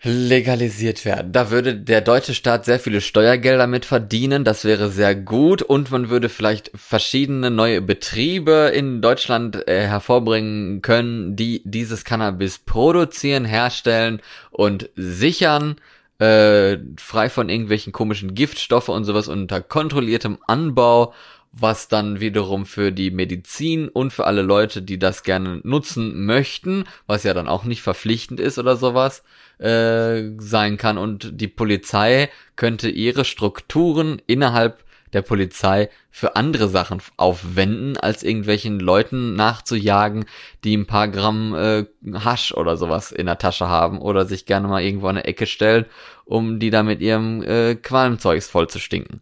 Legalisiert 0.01 1.03
werden. 1.03 1.33
Da 1.33 1.51
würde 1.51 1.75
der 1.75 1.99
deutsche 1.99 2.33
Staat 2.33 2.63
sehr 2.63 2.79
viele 2.79 3.01
Steuergelder 3.01 3.67
mit 3.67 3.83
verdienen. 3.83 4.45
Das 4.45 4.63
wäre 4.63 4.89
sehr 4.89 5.13
gut. 5.13 5.61
Und 5.61 5.91
man 5.91 6.09
würde 6.09 6.29
vielleicht 6.29 6.71
verschiedene 6.73 7.51
neue 7.51 7.81
Betriebe 7.81 8.71
in 8.73 9.01
Deutschland 9.01 9.67
äh, 9.67 9.87
hervorbringen 9.87 10.81
können, 10.81 11.35
die 11.35 11.61
dieses 11.65 12.05
Cannabis 12.05 12.59
produzieren, 12.59 13.43
herstellen 13.43 14.21
und 14.51 14.89
sichern. 14.95 15.75
Äh, 16.19 16.79
frei 16.97 17.29
von 17.29 17.47
irgendwelchen 17.49 17.93
komischen 17.93 18.35
Giftstoffe 18.35 18.89
und 18.89 19.05
sowas 19.05 19.29
unter 19.29 19.61
kontrolliertem 19.61 20.37
Anbau, 20.47 21.13
was 21.51 21.87
dann 21.87 22.19
wiederum 22.19 22.65
für 22.65 22.91
die 22.91 23.09
Medizin 23.09 23.87
und 23.87 24.11
für 24.11 24.25
alle 24.25 24.41
Leute, 24.41 24.81
die 24.81 24.99
das 24.99 25.23
gerne 25.23 25.61
nutzen 25.63 26.25
möchten, 26.25 26.83
was 27.07 27.23
ja 27.23 27.33
dann 27.33 27.47
auch 27.47 27.63
nicht 27.63 27.81
verpflichtend 27.81 28.39
ist 28.39 28.59
oder 28.59 28.75
sowas, 28.75 29.23
äh, 29.59 30.31
sein 30.37 30.77
kann. 30.77 30.97
Und 30.97 31.41
die 31.41 31.47
Polizei 31.47 32.29
könnte 32.55 32.89
ihre 32.89 33.25
Strukturen 33.25 34.21
innerhalb 34.27 34.83
der 35.13 35.21
Polizei 35.21 35.89
für 36.09 36.35
andere 36.35 36.69
Sachen 36.69 37.01
aufwenden, 37.17 37.97
als 37.97 38.23
irgendwelchen 38.23 38.79
Leuten 38.79 39.35
nachzujagen, 39.35 40.25
die 40.63 40.75
ein 40.75 40.87
paar 40.87 41.07
Gramm 41.07 41.55
äh, 41.55 41.85
Hasch 42.13 42.53
oder 42.53 42.77
sowas 42.77 43.11
in 43.11 43.25
der 43.25 43.37
Tasche 43.37 43.67
haben 43.67 43.99
oder 43.99 44.25
sich 44.25 44.45
gerne 44.45 44.67
mal 44.67 44.81
irgendwo 44.81 45.07
an 45.07 45.17
eine 45.17 45.25
Ecke 45.25 45.45
stellen, 45.45 45.85
um 46.25 46.59
die 46.59 46.69
da 46.69 46.83
mit 46.83 47.01
ihrem 47.01 47.43
äh, 47.43 47.75
Qualmzeugs 47.75 48.49
voll 48.49 48.69
zu 48.69 48.79
stinken. 48.79 49.21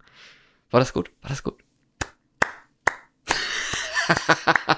War 0.69 0.79
das 0.79 0.93
gut? 0.93 1.11
War 1.21 1.29
das 1.29 1.43
gut? 1.43 1.55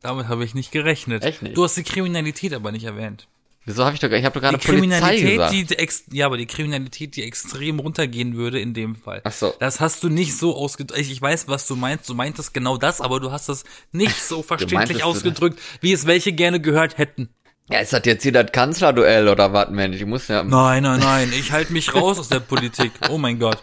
Damit 0.00 0.28
habe 0.28 0.44
ich 0.44 0.54
nicht 0.54 0.72
gerechnet. 0.72 1.24
Echt 1.24 1.42
nicht? 1.42 1.56
Du 1.56 1.64
hast 1.64 1.76
die 1.76 1.82
Kriminalität 1.82 2.54
aber 2.54 2.72
nicht 2.72 2.84
erwähnt. 2.84 3.28
Wieso 3.66 3.84
habe 3.84 3.94
ich 3.94 4.00
doch, 4.00 4.10
ich 4.10 4.24
habe 4.24 4.34
doch 4.34 4.40
gerade 4.40 4.58
Die 4.58 4.66
Polizei 4.66 5.16
Kriminalität, 5.16 5.68
gesagt. 5.68 6.12
die, 6.12 6.16
ja, 6.16 6.26
aber 6.26 6.38
die 6.38 6.46
Kriminalität, 6.46 7.14
die 7.16 7.22
extrem 7.22 7.78
runtergehen 7.78 8.34
würde 8.34 8.58
in 8.58 8.72
dem 8.72 8.96
Fall. 8.96 9.20
Ach 9.24 9.32
so. 9.32 9.54
Das 9.60 9.80
hast 9.80 10.02
du 10.02 10.08
nicht 10.08 10.36
so 10.36 10.56
ausgedrückt. 10.56 11.00
Ich, 11.00 11.20
weiß, 11.20 11.46
was 11.46 11.66
du 11.66 11.76
meinst. 11.76 12.08
Du 12.08 12.14
meintest 12.14 12.54
genau 12.54 12.78
das, 12.78 13.00
aber 13.02 13.20
du 13.20 13.32
hast 13.32 13.48
das 13.50 13.64
nicht 13.92 14.16
so 14.16 14.42
verständlich 14.42 15.04
ausgedrückt, 15.04 15.60
wie 15.82 15.92
es 15.92 16.06
welche 16.06 16.32
gerne 16.32 16.58
gehört 16.60 16.96
hätten. 16.96 17.28
ja, 17.70 17.80
ist 17.80 17.92
das 17.92 18.02
jetzt 18.06 18.22
hier 18.22 18.32
das 18.32 18.50
Kanzlerduell 18.50 19.28
oder 19.28 19.52
was, 19.52 19.68
Mensch? 19.70 19.96
Ich 19.98 20.06
muss 20.06 20.28
ja. 20.28 20.42
Nein, 20.42 20.82
nein, 20.82 21.00
nein. 21.00 21.32
Ich 21.38 21.52
halte 21.52 21.72
mich 21.74 21.94
raus 21.94 22.18
aus 22.18 22.28
der 22.28 22.40
Politik. 22.40 22.92
Oh 23.10 23.18
mein 23.18 23.38
Gott. 23.38 23.62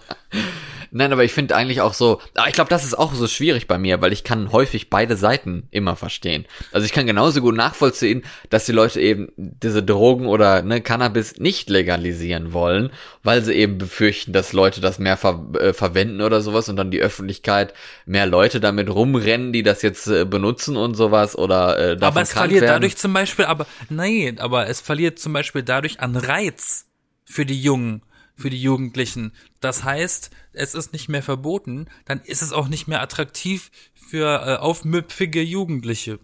Nein, 0.91 1.11
aber 1.11 1.23
ich 1.23 1.33
finde 1.33 1.55
eigentlich 1.55 1.81
auch 1.81 1.93
so, 1.93 2.21
aber 2.35 2.47
ich 2.47 2.53
glaube, 2.53 2.69
das 2.69 2.83
ist 2.83 2.97
auch 2.97 3.13
so 3.13 3.27
schwierig 3.27 3.67
bei 3.67 3.77
mir, 3.77 4.01
weil 4.01 4.13
ich 4.13 4.23
kann 4.23 4.51
häufig 4.51 4.89
beide 4.89 5.17
Seiten 5.17 5.67
immer 5.71 5.95
verstehen. 5.95 6.45
Also 6.71 6.85
ich 6.85 6.93
kann 6.93 7.07
genauso 7.07 7.41
gut 7.41 7.55
nachvollziehen, 7.55 8.23
dass 8.49 8.65
die 8.65 8.71
Leute 8.71 8.99
eben 9.01 9.29
diese 9.35 9.83
Drogen 9.83 10.25
oder 10.27 10.61
ne, 10.61 10.81
Cannabis 10.81 11.37
nicht 11.37 11.69
legalisieren 11.69 12.53
wollen, 12.53 12.91
weil 13.23 13.43
sie 13.43 13.53
eben 13.53 13.77
befürchten, 13.77 14.33
dass 14.33 14.53
Leute 14.53 14.81
das 14.81 14.99
mehr 14.99 15.17
ver 15.17 15.45
äh, 15.59 15.73
verwenden 15.73 16.21
oder 16.21 16.41
sowas 16.41 16.69
und 16.69 16.75
dann 16.75 16.91
die 16.91 17.01
Öffentlichkeit 17.01 17.73
mehr 18.05 18.25
Leute 18.25 18.59
damit 18.59 18.89
rumrennen, 18.89 19.53
die 19.53 19.63
das 19.63 19.81
jetzt 19.81 20.07
äh, 20.07 20.25
benutzen 20.25 20.77
und 20.77 20.95
sowas 20.95 21.37
oder 21.37 21.77
äh, 21.77 21.97
davon 21.97 22.07
Aber 22.17 22.21
es 22.21 22.33
verliert 22.33 22.61
werden. 22.61 22.73
dadurch 22.73 22.97
zum 22.97 23.13
Beispiel, 23.13 23.45
aber 23.45 23.67
nein, 23.89 24.39
aber 24.39 24.67
es 24.67 24.81
verliert 24.81 25.19
zum 25.19 25.33
Beispiel 25.33 25.63
dadurch 25.63 25.99
an 25.99 26.15
Reiz 26.15 26.85
für 27.25 27.45
die 27.45 27.61
Jungen, 27.61 28.01
für 28.37 28.49
die 28.49 28.61
Jugendlichen. 28.61 29.33
Das 29.59 29.83
heißt, 29.83 30.29
es 30.53 30.75
ist 30.75 30.93
nicht 30.93 31.09
mehr 31.09 31.23
verboten, 31.23 31.87
dann 32.05 32.21
ist 32.21 32.41
es 32.41 32.53
auch 32.53 32.67
nicht 32.67 32.87
mehr 32.87 33.01
attraktiv 33.01 33.71
für 33.95 34.45
äh, 34.45 34.55
aufmüpfige 34.57 35.41
Jugendliche. 35.41 36.19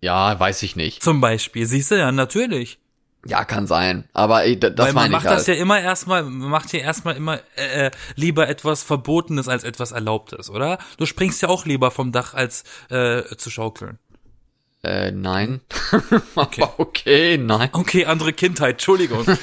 ja, 0.00 0.38
weiß 0.38 0.62
ich 0.62 0.76
nicht. 0.76 1.02
Zum 1.02 1.20
Beispiel, 1.20 1.66
siehst 1.66 1.90
du 1.90 1.98
ja, 1.98 2.12
natürlich. 2.12 2.78
Ja, 3.24 3.44
kann 3.44 3.66
sein. 3.66 4.08
Aber 4.12 4.44
äh, 4.46 4.56
das 4.56 4.72
Weil 4.76 4.86
man 4.86 4.94
meine 4.94 5.06
ich 5.06 5.12
macht 5.12 5.26
halt. 5.26 5.38
das 5.38 5.46
ja 5.46 5.54
immer 5.54 5.80
erstmal, 5.80 6.24
man 6.24 6.50
macht 6.50 6.72
ja 6.72 6.80
erstmal 6.80 7.16
immer 7.16 7.38
äh, 7.56 7.86
äh, 7.86 7.90
lieber 8.16 8.48
etwas 8.48 8.82
Verbotenes 8.82 9.48
als 9.48 9.62
etwas 9.62 9.92
Erlaubtes, 9.92 10.50
oder? 10.50 10.78
Du 10.96 11.06
springst 11.06 11.40
ja 11.42 11.48
auch 11.48 11.64
lieber 11.64 11.90
vom 11.90 12.10
Dach 12.10 12.34
als 12.34 12.64
äh, 12.88 13.22
zu 13.36 13.50
schaukeln. 13.50 13.98
Äh, 14.82 15.12
nein. 15.12 15.60
okay. 16.34 16.64
okay, 16.78 17.38
nein. 17.38 17.68
Okay, 17.72 18.06
andere 18.06 18.32
Kindheit, 18.32 18.72
Entschuldigung. 18.72 19.24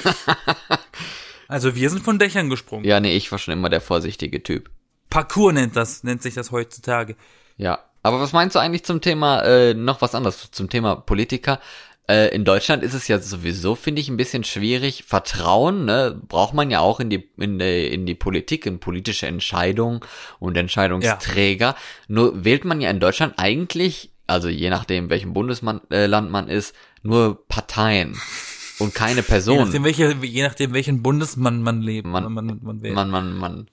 also 1.50 1.74
wir 1.74 1.90
sind 1.90 2.02
von 2.02 2.18
Dächern 2.18 2.48
gesprungen. 2.48 2.84
Ja, 2.84 3.00
nee, 3.00 3.16
ich 3.16 3.30
war 3.32 3.38
schon 3.38 3.52
immer 3.52 3.68
der 3.68 3.80
vorsichtige 3.80 4.42
Typ. 4.42 4.70
Parcours 5.10 5.52
nennt 5.52 5.76
das, 5.76 6.04
nennt 6.04 6.22
sich 6.22 6.34
das 6.34 6.52
heutzutage. 6.52 7.16
Ja. 7.56 7.80
Aber 8.02 8.20
was 8.20 8.32
meinst 8.32 8.54
du 8.54 8.60
eigentlich 8.60 8.84
zum 8.84 9.00
Thema, 9.00 9.42
äh, 9.42 9.74
noch 9.74 10.00
was 10.00 10.14
anderes, 10.14 10.50
zum 10.52 10.70
Thema 10.70 10.96
Politiker? 10.96 11.60
Äh, 12.08 12.34
in 12.34 12.44
Deutschland 12.44 12.82
ist 12.82 12.94
es 12.94 13.08
ja 13.08 13.18
sowieso, 13.18 13.74
finde 13.74 14.00
ich, 14.00 14.08
ein 14.08 14.16
bisschen 14.16 14.42
schwierig. 14.44 15.04
Vertrauen, 15.06 15.84
ne, 15.84 16.18
braucht 16.26 16.54
man 16.54 16.70
ja 16.70 16.80
auch 16.80 16.98
in 16.98 17.10
die, 17.10 17.28
in 17.36 17.58
die, 17.58 17.86
in 17.88 18.06
die 18.06 18.14
Politik, 18.14 18.64
in 18.64 18.80
politische 18.80 19.26
Entscheidungen 19.26 20.00
und 20.38 20.56
Entscheidungsträger. 20.56 21.76
Nur 22.08 22.44
wählt 22.44 22.64
man 22.64 22.80
ja 22.80 22.90
in 22.90 23.00
Deutschland 23.00 23.34
eigentlich, 23.36 24.10
also 24.26 24.48
je 24.48 24.70
nachdem, 24.70 25.10
welchem 25.10 25.34
Bundesland 25.34 25.82
äh, 25.90 26.08
man 26.08 26.48
ist, 26.48 26.74
nur 27.02 27.46
Parteien 27.48 28.16
und 28.80 28.94
keine 28.94 29.20
Je 29.20 29.22
Personen. 29.22 29.64
nachdem, 29.64 29.84
welche, 29.84 30.12
je 30.22 30.42
nachdem 30.42 30.72
welchen 30.72 31.02
Bundesmann 31.02 31.62
man 31.62 31.80
lebt. 31.82 32.06
Man- 32.06 32.32
man, 32.32 32.60
man 32.62 32.82
wählt. 32.82 32.94
man, 32.94 33.10
man, 33.10 33.36
man. 33.38 33.66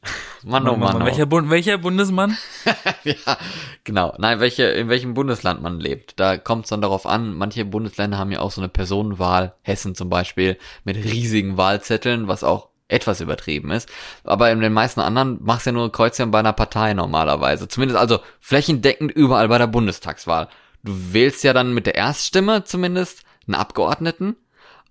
Mann, 0.44 0.68
oh 0.68 0.76
Mann, 0.76 1.02
oh. 1.02 1.06
Welcher, 1.06 1.26
Bund, 1.26 1.50
welcher 1.50 1.78
Bundesmann? 1.78 2.38
ja, 3.04 3.38
genau. 3.84 4.14
Nein, 4.20 4.40
welche, 4.40 4.64
in 4.66 4.90
welchem 4.90 5.14
Bundesland 5.14 5.62
man 5.62 5.80
lebt. 5.80 6.20
Da 6.20 6.38
kommt 6.38 6.66
es 6.66 6.70
dann 6.70 6.82
darauf 6.82 7.06
an, 7.06 7.34
manche 7.36 7.66
Bundesländer 7.66 8.18
haben 8.18 8.32
ja 8.32 8.40
auch 8.40 8.52
so 8.52 8.62
eine 8.62 8.70
Personenwahl, 8.70 9.54
Hessen 9.62 9.96
zum 9.96 10.10
Beispiel, 10.10 10.58
mit 10.84 10.98
riesigen 10.98 11.58
Wahlzetteln, 11.58 12.28
was 12.28 12.44
auch 12.44 12.70
etwas 12.90 13.20
übertrieben 13.20 13.72
ist. 13.72 13.90
Aber 14.24 14.50
in 14.52 14.62
den 14.62 14.72
meisten 14.74 15.02
anderen 15.02 15.40
machst 15.44 15.66
du 15.66 15.72
ja 15.72 15.74
nur 15.74 15.92
Kreuzchen 15.92 16.32
bei 16.32 16.40
einer 16.40 16.54
Partei 16.54 16.94
normalerweise. 16.94 17.68
Zumindest 17.68 18.00
also 18.00 18.20
flächendeckend 18.40 19.12
überall 19.12 19.50
bei 19.50 19.58
der 19.58 19.68
Bundestagswahl. 19.68 20.48
Du 20.84 20.94
wählst 21.12 21.44
ja 21.44 21.52
dann 21.52 21.74
mit 21.74 21.86
der 21.86 21.96
Erststimme 21.96 22.64
zumindest 22.64 23.24
einen 23.46 23.56
Abgeordneten. 23.56 24.38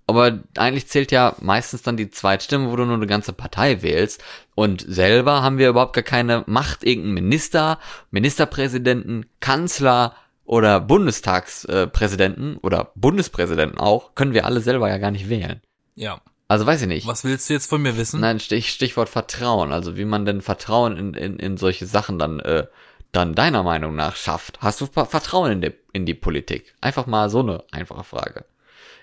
Aber 0.08 0.38
eigentlich 0.56 0.86
zählt 0.86 1.10
ja 1.10 1.34
meistens 1.40 1.82
dann 1.82 1.96
die 1.96 2.10
Zweitstimme, 2.10 2.70
wo 2.70 2.76
du 2.76 2.84
nur 2.84 2.94
eine 2.94 3.08
ganze 3.08 3.32
Partei 3.32 3.82
wählst. 3.82 4.22
Und 4.54 4.84
selber 4.86 5.42
haben 5.42 5.58
wir 5.58 5.68
überhaupt 5.68 5.94
gar 5.94 6.04
keine 6.04 6.44
Macht, 6.46 6.84
irgendeinen 6.84 7.14
Minister, 7.14 7.80
Ministerpräsidenten, 8.12 9.26
Kanzler 9.40 10.14
oder 10.44 10.80
Bundestagspräsidenten 10.80 12.56
oder 12.58 12.92
Bundespräsidenten 12.94 13.78
auch, 13.78 14.14
können 14.14 14.32
wir 14.32 14.46
alle 14.46 14.60
selber 14.60 14.88
ja 14.88 14.98
gar 14.98 15.10
nicht 15.10 15.28
wählen. 15.28 15.60
Ja. 15.96 16.20
Also 16.48 16.64
weiß 16.64 16.82
ich 16.82 16.88
nicht. 16.88 17.06
Was 17.08 17.24
willst 17.24 17.50
du 17.50 17.54
jetzt 17.54 17.68
von 17.68 17.82
mir 17.82 17.96
wissen? 17.96 18.20
Nein, 18.20 18.38
Stich, 18.38 18.70
Stichwort 18.70 19.08
Vertrauen. 19.08 19.72
Also 19.72 19.96
wie 19.96 20.04
man 20.04 20.24
denn 20.24 20.40
Vertrauen 20.40 20.96
in, 20.96 21.14
in, 21.14 21.38
in 21.40 21.56
solche 21.56 21.86
Sachen 21.86 22.20
dann, 22.20 22.38
äh, 22.38 22.66
dann 23.10 23.34
deiner 23.34 23.64
Meinung 23.64 23.96
nach 23.96 24.14
schafft. 24.14 24.60
Hast 24.62 24.80
du 24.80 24.86
Vertrauen 24.86 25.50
in 25.50 25.60
die, 25.60 25.72
in 25.92 26.06
die 26.06 26.14
Politik? 26.14 26.76
Einfach 26.80 27.06
mal 27.06 27.28
so 27.28 27.40
eine 27.40 27.64
einfache 27.72 28.04
Frage. 28.04 28.44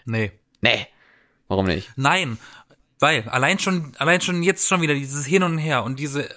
Nee. 0.05 0.31
Nee. 0.61 0.87
Warum 1.47 1.65
nicht? 1.65 1.91
Nein. 1.95 2.37
Weil, 2.99 3.27
allein 3.27 3.59
schon, 3.59 3.93
allein 3.97 4.21
schon 4.21 4.43
jetzt 4.43 4.67
schon 4.67 4.81
wieder 4.81 4.93
dieses 4.93 5.25
Hin 5.25 5.43
und 5.43 5.57
Her 5.57 5.83
und 5.83 5.99
diese, 5.99 6.29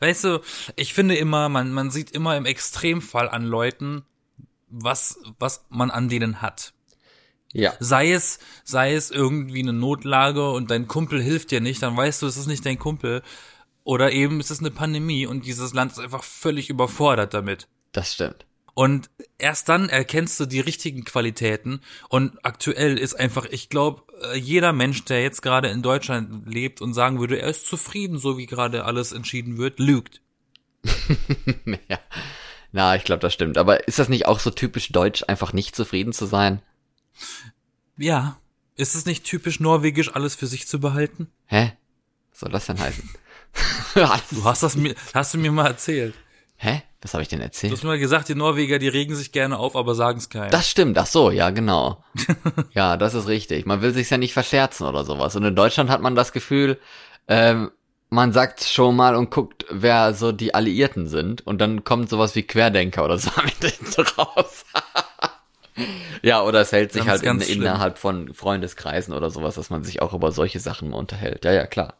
weißt 0.00 0.24
du, 0.24 0.40
ich 0.74 0.94
finde 0.94 1.16
immer, 1.16 1.50
man, 1.50 1.70
man 1.72 1.90
sieht 1.90 2.10
immer 2.12 2.36
im 2.36 2.46
Extremfall 2.46 3.28
an 3.28 3.44
Leuten, 3.44 4.04
was, 4.68 5.18
was 5.38 5.66
man 5.68 5.90
an 5.90 6.08
denen 6.08 6.40
hat. 6.40 6.72
Ja. 7.52 7.74
Sei 7.78 8.12
es, 8.12 8.38
sei 8.64 8.94
es 8.94 9.10
irgendwie 9.10 9.60
eine 9.60 9.72
Notlage 9.72 10.50
und 10.50 10.70
dein 10.70 10.88
Kumpel 10.88 11.22
hilft 11.22 11.50
dir 11.50 11.60
nicht, 11.60 11.82
dann 11.82 11.96
weißt 11.96 12.22
du, 12.22 12.26
es 12.26 12.36
ist 12.36 12.46
nicht 12.46 12.66
dein 12.66 12.78
Kumpel. 12.78 13.22
Oder 13.84 14.12
eben 14.12 14.40
es 14.40 14.50
ist 14.50 14.60
eine 14.60 14.70
Pandemie 14.70 15.26
und 15.26 15.44
dieses 15.44 15.74
Land 15.74 15.92
ist 15.92 15.98
einfach 15.98 16.24
völlig 16.24 16.70
überfordert 16.70 17.34
damit. 17.34 17.68
Das 17.92 18.14
stimmt. 18.14 18.46
Und 18.74 19.08
erst 19.38 19.68
dann 19.68 19.88
erkennst 19.88 20.38
du 20.40 20.46
die 20.46 20.60
richtigen 20.60 21.04
Qualitäten. 21.04 21.80
Und 22.08 22.38
aktuell 22.44 22.98
ist 22.98 23.14
einfach, 23.14 23.46
ich 23.46 23.68
glaube, 23.68 24.02
jeder 24.34 24.72
Mensch, 24.72 25.04
der 25.04 25.22
jetzt 25.22 25.42
gerade 25.42 25.68
in 25.68 25.82
Deutschland 25.82 26.52
lebt 26.52 26.80
und 26.80 26.92
sagen 26.92 27.20
würde, 27.20 27.40
er 27.40 27.48
ist 27.48 27.66
zufrieden, 27.66 28.18
so 28.18 28.36
wie 28.36 28.46
gerade 28.46 28.84
alles 28.84 29.12
entschieden 29.12 29.58
wird, 29.58 29.78
lügt. 29.78 30.20
ja. 31.88 31.98
Na, 32.72 32.96
ich 32.96 33.04
glaube, 33.04 33.20
das 33.20 33.32
stimmt. 33.32 33.56
Aber 33.58 33.86
ist 33.86 34.00
das 34.00 34.08
nicht 34.08 34.26
auch 34.26 34.40
so 34.40 34.50
typisch 34.50 34.90
deutsch, 34.90 35.24
einfach 35.28 35.52
nicht 35.52 35.76
zufrieden 35.76 36.12
zu 36.12 36.26
sein? 36.26 36.60
Ja. 37.96 38.38
Ist 38.76 38.96
es 38.96 39.06
nicht 39.06 39.22
typisch 39.22 39.60
norwegisch, 39.60 40.12
alles 40.16 40.34
für 40.34 40.48
sich 40.48 40.66
zu 40.66 40.80
behalten? 40.80 41.28
Hä? 41.46 41.74
Was 42.30 42.40
soll 42.40 42.50
das 42.50 42.66
denn 42.66 42.80
heißen? 42.80 43.08
du 43.94 44.44
hast 44.44 44.64
das 44.64 44.74
mir, 44.74 44.96
hast 45.14 45.34
du 45.34 45.38
mir 45.38 45.52
mal 45.52 45.68
erzählt. 45.68 46.14
Hä? 46.56 46.82
Was 47.02 47.12
habe 47.12 47.22
ich 47.22 47.28
denn 47.28 47.40
erzählt? 47.40 47.70
Du 47.70 47.76
hast 47.76 47.84
mal 47.84 47.98
gesagt, 47.98 48.30
die 48.30 48.34
Norweger, 48.34 48.78
die 48.78 48.88
regen 48.88 49.14
sich 49.14 49.30
gerne 49.30 49.58
auf, 49.58 49.76
aber 49.76 49.94
sagen 49.94 50.18
es 50.18 50.30
keinem. 50.30 50.50
Das 50.50 50.70
stimmt, 50.70 50.96
ach 50.96 51.06
so, 51.06 51.30
ja, 51.30 51.50
genau. 51.50 52.02
ja, 52.72 52.96
das 52.96 53.12
ist 53.12 53.28
richtig. 53.28 53.66
Man 53.66 53.82
will 53.82 53.92
sich 53.92 54.08
ja 54.08 54.16
nicht 54.16 54.32
verscherzen 54.32 54.86
oder 54.86 55.04
sowas. 55.04 55.36
Und 55.36 55.44
in 55.44 55.54
Deutschland 55.54 55.90
hat 55.90 56.00
man 56.00 56.14
das 56.14 56.32
Gefühl, 56.32 56.78
ähm, 57.28 57.70
man 58.08 58.32
sagt 58.32 58.64
schon 58.64 58.96
mal 58.96 59.16
und 59.16 59.30
guckt, 59.30 59.66
wer 59.70 60.14
so 60.14 60.32
die 60.32 60.54
Alliierten 60.54 61.06
sind. 61.06 61.46
Und 61.46 61.60
dann 61.60 61.84
kommt 61.84 62.08
sowas 62.08 62.34
wie 62.36 62.42
Querdenker 62.42 63.04
oder 63.04 63.18
so 63.18 63.30
mit 63.44 64.18
raus. 64.18 64.64
ja, 66.22 66.42
oder 66.42 66.62
es 66.62 66.72
hält 66.72 66.92
sich 66.92 67.04
ganz, 67.04 67.22
halt 67.22 67.48
in, 67.48 67.60
innerhalb 67.60 67.98
von 67.98 68.32
Freundeskreisen 68.32 69.12
oder 69.12 69.28
sowas, 69.28 69.56
dass 69.56 69.68
man 69.68 69.84
sich 69.84 70.00
auch 70.00 70.14
über 70.14 70.32
solche 70.32 70.60
Sachen 70.60 70.94
unterhält. 70.94 71.44
Ja, 71.44 71.52
ja, 71.52 71.66
klar. 71.66 71.94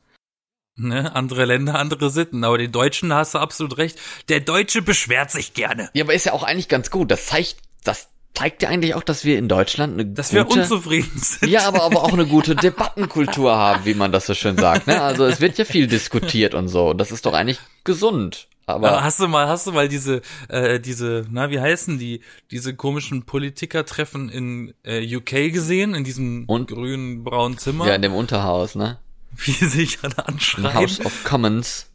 Ne, 0.76 1.14
andere 1.14 1.44
Länder, 1.44 1.78
andere 1.78 2.10
Sitten. 2.10 2.42
Aber 2.42 2.58
den 2.58 2.72
Deutschen 2.72 3.12
hast 3.12 3.34
du 3.34 3.38
absolut 3.38 3.78
recht. 3.78 3.98
Der 4.28 4.40
Deutsche 4.40 4.82
beschwert 4.82 5.30
sich 5.30 5.54
gerne. 5.54 5.88
Ja, 5.92 6.04
aber 6.04 6.14
ist 6.14 6.26
ja 6.26 6.32
auch 6.32 6.42
eigentlich 6.42 6.68
ganz 6.68 6.90
gut. 6.90 7.10
Das 7.12 7.26
zeigt, 7.26 7.58
das 7.84 8.08
zeigt 8.34 8.62
ja 8.62 8.68
eigentlich 8.68 8.94
auch, 8.94 9.04
dass 9.04 9.24
wir 9.24 9.38
in 9.38 9.48
Deutschland 9.48 9.94
eine 9.94 10.06
dass 10.06 10.30
gute, 10.30 10.48
wir 10.48 10.50
unzufrieden 10.50 11.12
sind. 11.14 11.48
Ja, 11.48 11.68
aber, 11.68 11.82
aber 11.84 12.02
auch 12.02 12.12
eine 12.12 12.26
gute 12.26 12.56
Debattenkultur 12.56 13.56
haben, 13.56 13.84
wie 13.84 13.94
man 13.94 14.10
das 14.10 14.26
so 14.26 14.34
schön 14.34 14.58
sagt. 14.58 14.88
Ne? 14.88 15.00
Also 15.00 15.24
es 15.26 15.40
wird 15.40 15.58
ja 15.58 15.64
viel 15.64 15.86
diskutiert 15.86 16.54
und 16.54 16.66
so. 16.66 16.90
Und 16.90 16.98
das 16.98 17.12
ist 17.12 17.24
doch 17.24 17.34
eigentlich 17.34 17.60
gesund. 17.84 18.48
Aber, 18.66 18.88
aber 18.88 19.04
hast 19.04 19.20
du 19.20 19.28
mal, 19.28 19.46
hast 19.46 19.66
du 19.66 19.72
mal 19.72 19.88
diese, 19.88 20.22
äh, 20.48 20.80
diese, 20.80 21.26
na, 21.30 21.50
wie 21.50 21.60
heißen 21.60 21.98
die, 21.98 22.22
diese 22.50 22.74
komischen 22.74 23.24
Politikertreffen 23.24 24.30
in 24.30 24.74
äh, 24.84 25.16
UK 25.16 25.52
gesehen, 25.52 25.94
in 25.94 26.02
diesem 26.02 26.44
und? 26.46 26.68
grünen 26.68 27.24
braunen 27.24 27.58
Zimmer? 27.58 27.86
Ja, 27.86 27.94
in 27.94 28.02
dem 28.02 28.14
Unterhaus, 28.14 28.74
ne? 28.74 28.98
Wie 29.36 29.52
sich 29.66 29.98
alle 30.02 30.26
anschreien. 30.26 30.74
House 30.74 31.04
of 31.04 31.24
Commons. 31.24 31.86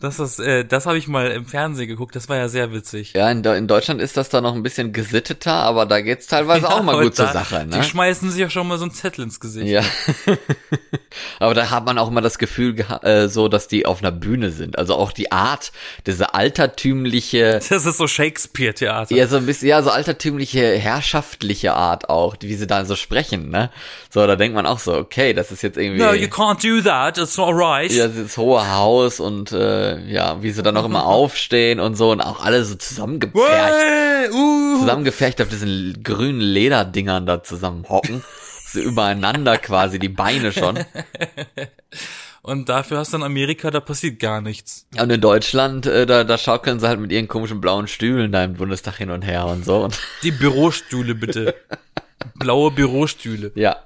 Das 0.00 0.18
ist, 0.18 0.38
äh, 0.38 0.64
das 0.64 0.86
habe 0.86 0.96
ich 0.96 1.08
mal 1.08 1.30
im 1.30 1.44
Fernsehen 1.44 1.86
geguckt, 1.86 2.16
das 2.16 2.30
war 2.30 2.38
ja 2.38 2.48
sehr 2.48 2.72
witzig. 2.72 3.12
Ja, 3.12 3.30
in, 3.30 3.44
in 3.44 3.66
Deutschland 3.66 4.00
ist 4.00 4.16
das 4.16 4.30
da 4.30 4.40
noch 4.40 4.54
ein 4.54 4.62
bisschen 4.62 4.94
gesitteter, 4.94 5.52
aber 5.52 5.84
da 5.84 6.00
geht's 6.00 6.26
teilweise 6.26 6.62
ja, 6.62 6.72
auch 6.72 6.82
mal 6.82 7.02
gut 7.02 7.18
da, 7.18 7.26
zur 7.26 7.32
Sache, 7.34 7.66
ne? 7.66 7.78
Die 7.78 7.82
schmeißen 7.86 8.30
sich 8.30 8.40
ja 8.40 8.48
schon 8.48 8.66
mal 8.66 8.78
so 8.78 8.86
ein 8.86 8.92
Zettel 8.92 9.24
ins 9.24 9.40
Gesicht. 9.40 9.68
Ja. 9.68 9.82
aber 11.38 11.54
da 11.54 11.70
hat 11.70 11.84
man 11.86 11.98
auch 11.98 12.08
immer 12.08 12.20
das 12.20 12.38
Gefühl 12.38 12.76
äh, 13.02 13.28
so, 13.28 13.48
dass 13.48 13.68
die 13.68 13.86
auf 13.86 14.00
einer 14.00 14.12
Bühne 14.12 14.50
sind. 14.50 14.78
Also 14.78 14.94
auch 14.94 15.12
die 15.12 15.32
Art, 15.32 15.72
diese 16.06 16.34
altertümliche. 16.34 17.60
Das 17.70 17.86
ist 17.86 17.98
so 17.98 18.08
Shakespeare-Theater. 18.08 19.14
Ja, 19.14 19.26
so 19.26 19.36
ein 19.36 19.46
bisschen, 19.46 19.68
ja, 19.68 19.82
so 19.82 19.90
altertümliche, 19.90 20.76
herrschaftliche 20.76 21.72
Art 21.74 22.08
auch, 22.10 22.34
wie 22.40 22.54
sie 22.54 22.66
da 22.66 22.84
so 22.84 22.96
sprechen, 22.96 23.48
ne? 23.48 23.70
So, 24.10 24.26
da 24.26 24.34
denkt 24.36 24.54
man 24.54 24.66
auch 24.66 24.80
so, 24.80 24.94
okay, 24.94 25.32
das 25.32 25.52
ist 25.52 25.62
jetzt 25.62 25.78
irgendwie. 25.78 26.02
No, 26.02 26.12
you 26.12 26.26
can't 26.26 26.62
do 26.62 26.82
that, 26.82 27.16
it's 27.16 27.36
not 27.36 27.54
right. 27.54 27.90
Ja, 27.92 28.08
das 28.08 28.36
hohe 28.36 28.70
Haus 28.74 29.20
und 29.20 29.52
äh, 29.52 30.00
ja, 30.06 30.42
wie 30.42 30.50
sie 30.50 30.62
dann 30.62 30.76
auch 30.76 30.84
immer 30.84 31.06
aufstehen 31.10 31.80
und 31.80 31.96
so 31.96 32.10
und 32.10 32.20
auch 32.20 32.44
alle 32.44 32.64
so 32.64 32.74
zusammengepfercht, 32.74 34.32
uh. 34.32 34.80
zusammengepfercht 34.80 35.40
auf 35.40 35.48
diesen 35.48 36.02
grünen 36.02 36.40
Lederdingern 36.40 37.24
da 37.26 37.42
zusammen 37.42 37.86
hocken. 37.88 38.24
so 38.72 38.80
übereinander 38.80 39.58
quasi, 39.58 39.98
die 39.98 40.08
Beine 40.08 40.52
schon. 40.52 40.78
Und 42.42 42.68
dafür 42.70 42.98
hast 42.98 43.12
du 43.12 43.18
in 43.18 43.22
Amerika, 43.22 43.70
da 43.70 43.80
passiert 43.80 44.18
gar 44.18 44.40
nichts. 44.40 44.86
Ja, 44.94 45.02
und 45.02 45.10
in 45.10 45.20
Deutschland, 45.20 45.84
äh, 45.84 46.06
da, 46.06 46.24
da 46.24 46.38
schaukeln 46.38 46.80
sie 46.80 46.88
halt 46.88 46.98
mit 46.98 47.12
ihren 47.12 47.28
komischen 47.28 47.60
blauen 47.60 47.86
Stühlen 47.86 48.32
da 48.32 48.42
im 48.42 48.54
Bundestag 48.54 48.96
hin 48.96 49.10
und 49.10 49.22
her 49.22 49.44
und 49.44 49.64
so. 49.64 49.84
Und 49.84 50.00
die 50.22 50.30
Bürostühle 50.30 51.14
bitte. 51.14 51.54
Blaue 52.36 52.70
Bürostühle. 52.70 53.52
Ja. 53.56 53.76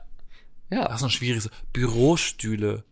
Ja. 0.70 0.86
Das 0.86 0.98
ist 1.00 1.02
ein 1.02 1.10
schwieriges. 1.10 1.50
Bürostühle. 1.72 2.84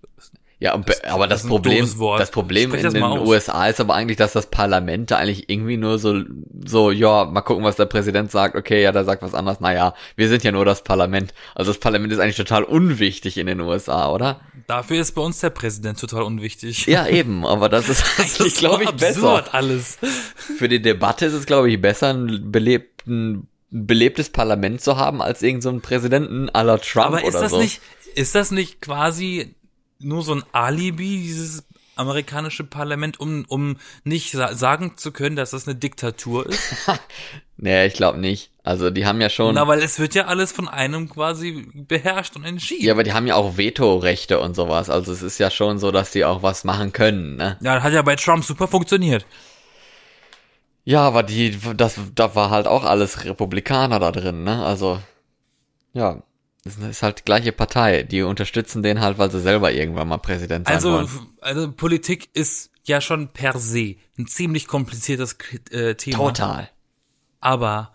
Ja, 0.62 0.76
das, 0.76 1.02
aber 1.02 1.26
das, 1.26 1.42
das 1.42 1.48
Problem, 1.48 1.90
das 2.18 2.30
Problem 2.30 2.72
in 2.72 2.92
den 2.92 3.02
USA 3.02 3.66
ist 3.66 3.80
aber 3.80 3.94
eigentlich, 3.94 4.16
dass 4.16 4.32
das 4.32 4.46
Parlament 4.46 5.10
da 5.10 5.16
eigentlich 5.16 5.50
irgendwie 5.50 5.76
nur 5.76 5.98
so, 5.98 6.22
so, 6.64 6.92
ja, 6.92 7.24
mal 7.24 7.40
gucken, 7.40 7.64
was 7.64 7.74
der 7.74 7.86
Präsident 7.86 8.30
sagt. 8.30 8.54
Okay, 8.54 8.80
ja, 8.80 8.92
der 8.92 9.04
sagt 9.04 9.22
was 9.22 9.34
anderes. 9.34 9.58
Naja, 9.58 9.92
wir 10.14 10.28
sind 10.28 10.44
ja 10.44 10.52
nur 10.52 10.64
das 10.64 10.84
Parlament. 10.84 11.34
Also 11.56 11.72
das 11.72 11.80
Parlament 11.80 12.12
ist 12.12 12.20
eigentlich 12.20 12.36
total 12.36 12.62
unwichtig 12.62 13.38
in 13.38 13.48
den 13.48 13.58
USA, 13.58 14.12
oder? 14.12 14.40
Dafür 14.68 15.00
ist 15.00 15.16
bei 15.16 15.22
uns 15.22 15.40
der 15.40 15.50
Präsident 15.50 15.98
total 15.98 16.22
unwichtig. 16.22 16.86
Ja, 16.86 17.08
eben, 17.08 17.44
aber 17.44 17.68
das 17.68 17.88
ist 17.88 18.04
eigentlich, 18.20 18.54
glaube 18.54 18.84
ich, 18.84 18.90
besser. 18.92 19.52
alles. 19.52 19.98
Für 20.36 20.68
die 20.68 20.80
Debatte 20.80 21.26
ist 21.26 21.32
es, 21.32 21.46
glaube 21.46 21.72
ich, 21.72 21.80
besser, 21.80 22.10
einen 22.10 22.52
belebten 22.52 23.48
belebtes 23.72 24.28
Parlament 24.30 24.80
zu 24.80 24.96
haben 24.96 25.20
als 25.20 25.42
irgendeinen 25.42 25.80
so 25.80 25.88
Präsidenten 25.88 26.50
aller 26.50 26.78
Trump 26.78 27.06
Aber 27.06 27.24
ist 27.24 27.30
oder 27.30 27.40
das 27.40 27.50
so. 27.50 27.58
nicht 27.58 27.80
ist 28.14 28.34
das 28.34 28.50
nicht 28.50 28.82
quasi 28.82 29.54
nur 30.02 30.22
so 30.22 30.34
ein 30.34 30.44
Alibi, 30.52 31.18
dieses 31.18 31.64
amerikanische 31.96 32.64
Parlament, 32.64 33.20
um, 33.20 33.44
um 33.48 33.76
nicht 34.04 34.32
sa 34.32 34.54
sagen 34.54 34.96
zu 34.96 35.12
können, 35.12 35.36
dass 35.36 35.50
das 35.50 35.66
eine 35.66 35.76
Diktatur 35.76 36.46
ist? 36.46 36.88
nee, 37.56 37.86
ich 37.86 37.94
glaube 37.94 38.18
nicht. 38.18 38.50
Also 38.64 38.90
die 38.90 39.06
haben 39.06 39.20
ja 39.20 39.28
schon. 39.28 39.54
Na, 39.54 39.66
weil 39.66 39.80
es 39.80 39.98
wird 39.98 40.14
ja 40.14 40.26
alles 40.26 40.52
von 40.52 40.68
einem 40.68 41.08
quasi 41.08 41.68
beherrscht 41.74 42.36
und 42.36 42.44
entschieden. 42.44 42.84
Ja, 42.84 42.92
aber 42.92 43.02
die 43.02 43.12
haben 43.12 43.26
ja 43.26 43.34
auch 43.34 43.56
Vetorechte 43.56 44.40
und 44.40 44.54
sowas. 44.54 44.88
Also 44.88 45.12
es 45.12 45.22
ist 45.22 45.38
ja 45.38 45.50
schon 45.50 45.78
so, 45.78 45.90
dass 45.90 46.12
die 46.12 46.24
auch 46.24 46.42
was 46.42 46.64
machen 46.64 46.92
können, 46.92 47.36
ne? 47.36 47.58
Ja, 47.60 47.82
hat 47.82 47.92
ja 47.92 48.02
bei 48.02 48.16
Trump 48.16 48.44
super 48.44 48.68
funktioniert. 48.68 49.26
Ja, 50.84 51.02
aber 51.02 51.22
die, 51.22 51.58
das, 51.76 51.98
da 52.14 52.34
war 52.34 52.50
halt 52.50 52.66
auch 52.66 52.84
alles 52.84 53.24
Republikaner 53.24 54.00
da 54.00 54.10
drin, 54.10 54.42
ne? 54.44 54.64
Also, 54.64 55.00
ja. 55.92 56.22
Das 56.64 56.76
ist 56.76 57.02
halt 57.02 57.20
die 57.20 57.24
gleiche 57.24 57.52
Partei. 57.52 58.04
Die 58.04 58.22
unterstützen 58.22 58.82
den 58.82 59.00
halt, 59.00 59.18
weil 59.18 59.30
sie 59.30 59.40
selber 59.40 59.72
irgendwann 59.72 60.08
mal 60.08 60.18
Präsident 60.18 60.66
sein 60.66 60.76
also, 60.76 60.92
wollen. 60.92 61.08
Also 61.40 61.72
Politik 61.72 62.28
ist 62.34 62.70
ja 62.84 63.00
schon 63.00 63.28
per 63.28 63.58
se 63.58 63.96
ein 64.18 64.26
ziemlich 64.26 64.68
kompliziertes 64.68 65.36
äh, 65.70 65.94
Thema. 65.94 66.18
Total. 66.18 66.70
Aber 67.40 67.92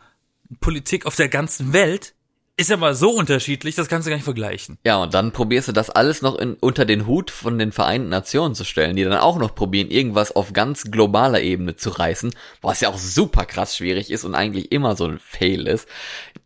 Politik 0.59 1.05
auf 1.05 1.15
der 1.15 1.29
ganzen 1.29 1.71
Welt 1.71 2.13
ist 2.59 2.71
aber 2.71 2.95
so 2.95 3.11
unterschiedlich, 3.11 3.75
das 3.75 3.87
kannst 3.87 4.07
du 4.07 4.09
gar 4.09 4.17
nicht 4.17 4.23
vergleichen. 4.23 4.79
Ja, 4.83 4.97
und 4.97 5.13
dann 5.13 5.31
probierst 5.31 5.67
du 5.67 5.73
das 5.73 5.91
alles 5.91 6.23
noch 6.23 6.35
in, 6.35 6.55
unter 6.55 6.85
den 6.85 7.05
Hut 7.05 7.29
von 7.29 7.59
den 7.59 7.71
Vereinten 7.71 8.09
Nationen 8.09 8.55
zu 8.55 8.63
stellen, 8.63 8.95
die 8.95 9.03
dann 9.03 9.13
auch 9.13 9.37
noch 9.37 9.53
probieren, 9.53 9.91
irgendwas 9.91 10.35
auf 10.35 10.53
ganz 10.53 10.85
globaler 10.89 11.39
Ebene 11.41 11.75
zu 11.75 11.91
reißen, 11.91 12.33
was 12.61 12.81
ja 12.81 12.89
auch 12.89 12.97
super 12.97 13.45
krass 13.45 13.77
schwierig 13.77 14.09
ist 14.09 14.25
und 14.25 14.33
eigentlich 14.33 14.71
immer 14.71 14.95
so 14.95 15.05
ein 15.05 15.19
Fail 15.19 15.67
ist. 15.67 15.87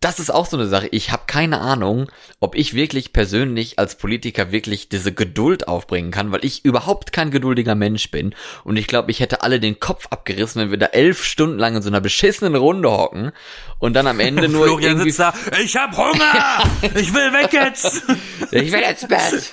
Das 0.01 0.19
ist 0.19 0.31
auch 0.31 0.47
so 0.47 0.57
eine 0.57 0.67
Sache. 0.67 0.87
Ich 0.87 1.11
habe 1.11 1.23
keine 1.27 1.61
Ahnung, 1.61 2.11
ob 2.39 2.55
ich 2.55 2.73
wirklich 2.73 3.13
persönlich 3.13 3.77
als 3.77 3.95
Politiker 3.95 4.51
wirklich 4.51 4.89
diese 4.89 5.13
Geduld 5.13 5.67
aufbringen 5.67 6.09
kann, 6.09 6.31
weil 6.31 6.43
ich 6.43 6.65
überhaupt 6.65 7.13
kein 7.13 7.29
geduldiger 7.29 7.75
Mensch 7.75 8.09
bin. 8.09 8.33
Und 8.63 8.77
ich 8.77 8.87
glaube, 8.87 9.11
ich 9.11 9.19
hätte 9.19 9.43
alle 9.43 9.59
den 9.59 9.79
Kopf 9.79 10.07
abgerissen, 10.09 10.59
wenn 10.59 10.71
wir 10.71 10.79
da 10.79 10.87
elf 10.87 11.23
Stunden 11.23 11.59
lang 11.59 11.75
in 11.75 11.83
so 11.83 11.89
einer 11.89 12.01
beschissenen 12.01 12.55
Runde 12.55 12.89
hocken 12.89 13.31
und 13.77 13.93
dann 13.93 14.07
am 14.07 14.19
Ende 14.19 14.49
nur 14.49 14.65
Florian 14.65 14.93
irgendwie 14.93 15.11
sitzt 15.11 15.19
da, 15.19 15.33
ich 15.63 15.77
hab 15.77 15.95
Hunger! 15.95 16.63
Ich 16.99 17.13
will 17.13 17.31
weg 17.31 17.53
jetzt! 17.53 18.01
ich 18.49 18.71
will 18.71 18.81
ins 18.81 19.07
Bett. 19.07 19.51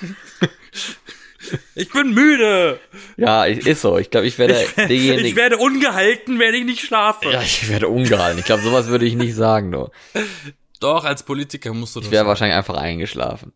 Ich 1.74 1.90
bin 1.90 2.12
müde! 2.14 2.78
Ja, 3.16 3.46
ich- 3.46 3.66
ist 3.66 3.80
so. 3.82 3.99
Ich 3.99 4.11
glaube, 4.11 4.26
ich 4.26 4.38
werde 4.38 4.61
Ich 4.62 4.74
derjenige. 4.74 5.36
werde 5.36 5.57
ungehalten, 5.59 6.38
wenn 6.38 6.55
ich 6.55 6.64
nicht 6.64 6.80
schlafe. 6.84 7.30
ja, 7.30 7.40
ich 7.42 7.68
werde 7.68 7.88
ungehalten. 7.88 8.38
Ich 8.38 8.44
glaube, 8.44 8.62
sowas 8.62 8.88
würde 8.88 9.05
ich 9.07 9.14
nicht 9.14 9.34
sagen, 9.34 9.70
du. 9.72 9.88
Doch, 10.80 11.05
als 11.05 11.22
Politiker 11.22 11.72
musst 11.74 11.96
du 11.96 12.01
das 12.01 12.07
Ich 12.09 12.12
wäre 12.12 12.26
wahrscheinlich 12.26 12.57
einfach 12.57 12.76
eingeschlafen. 12.76 13.53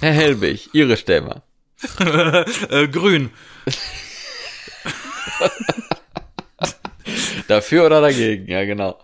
Herr 0.00 0.12
Helbig, 0.12 0.70
Ihre 0.72 0.96
Stimme. 0.96 1.42
äh, 2.70 2.88
grün. 2.88 3.30
Dafür 7.48 7.86
oder 7.86 8.00
dagegen? 8.00 8.48
Ja, 8.50 8.64
genau. 8.64 8.98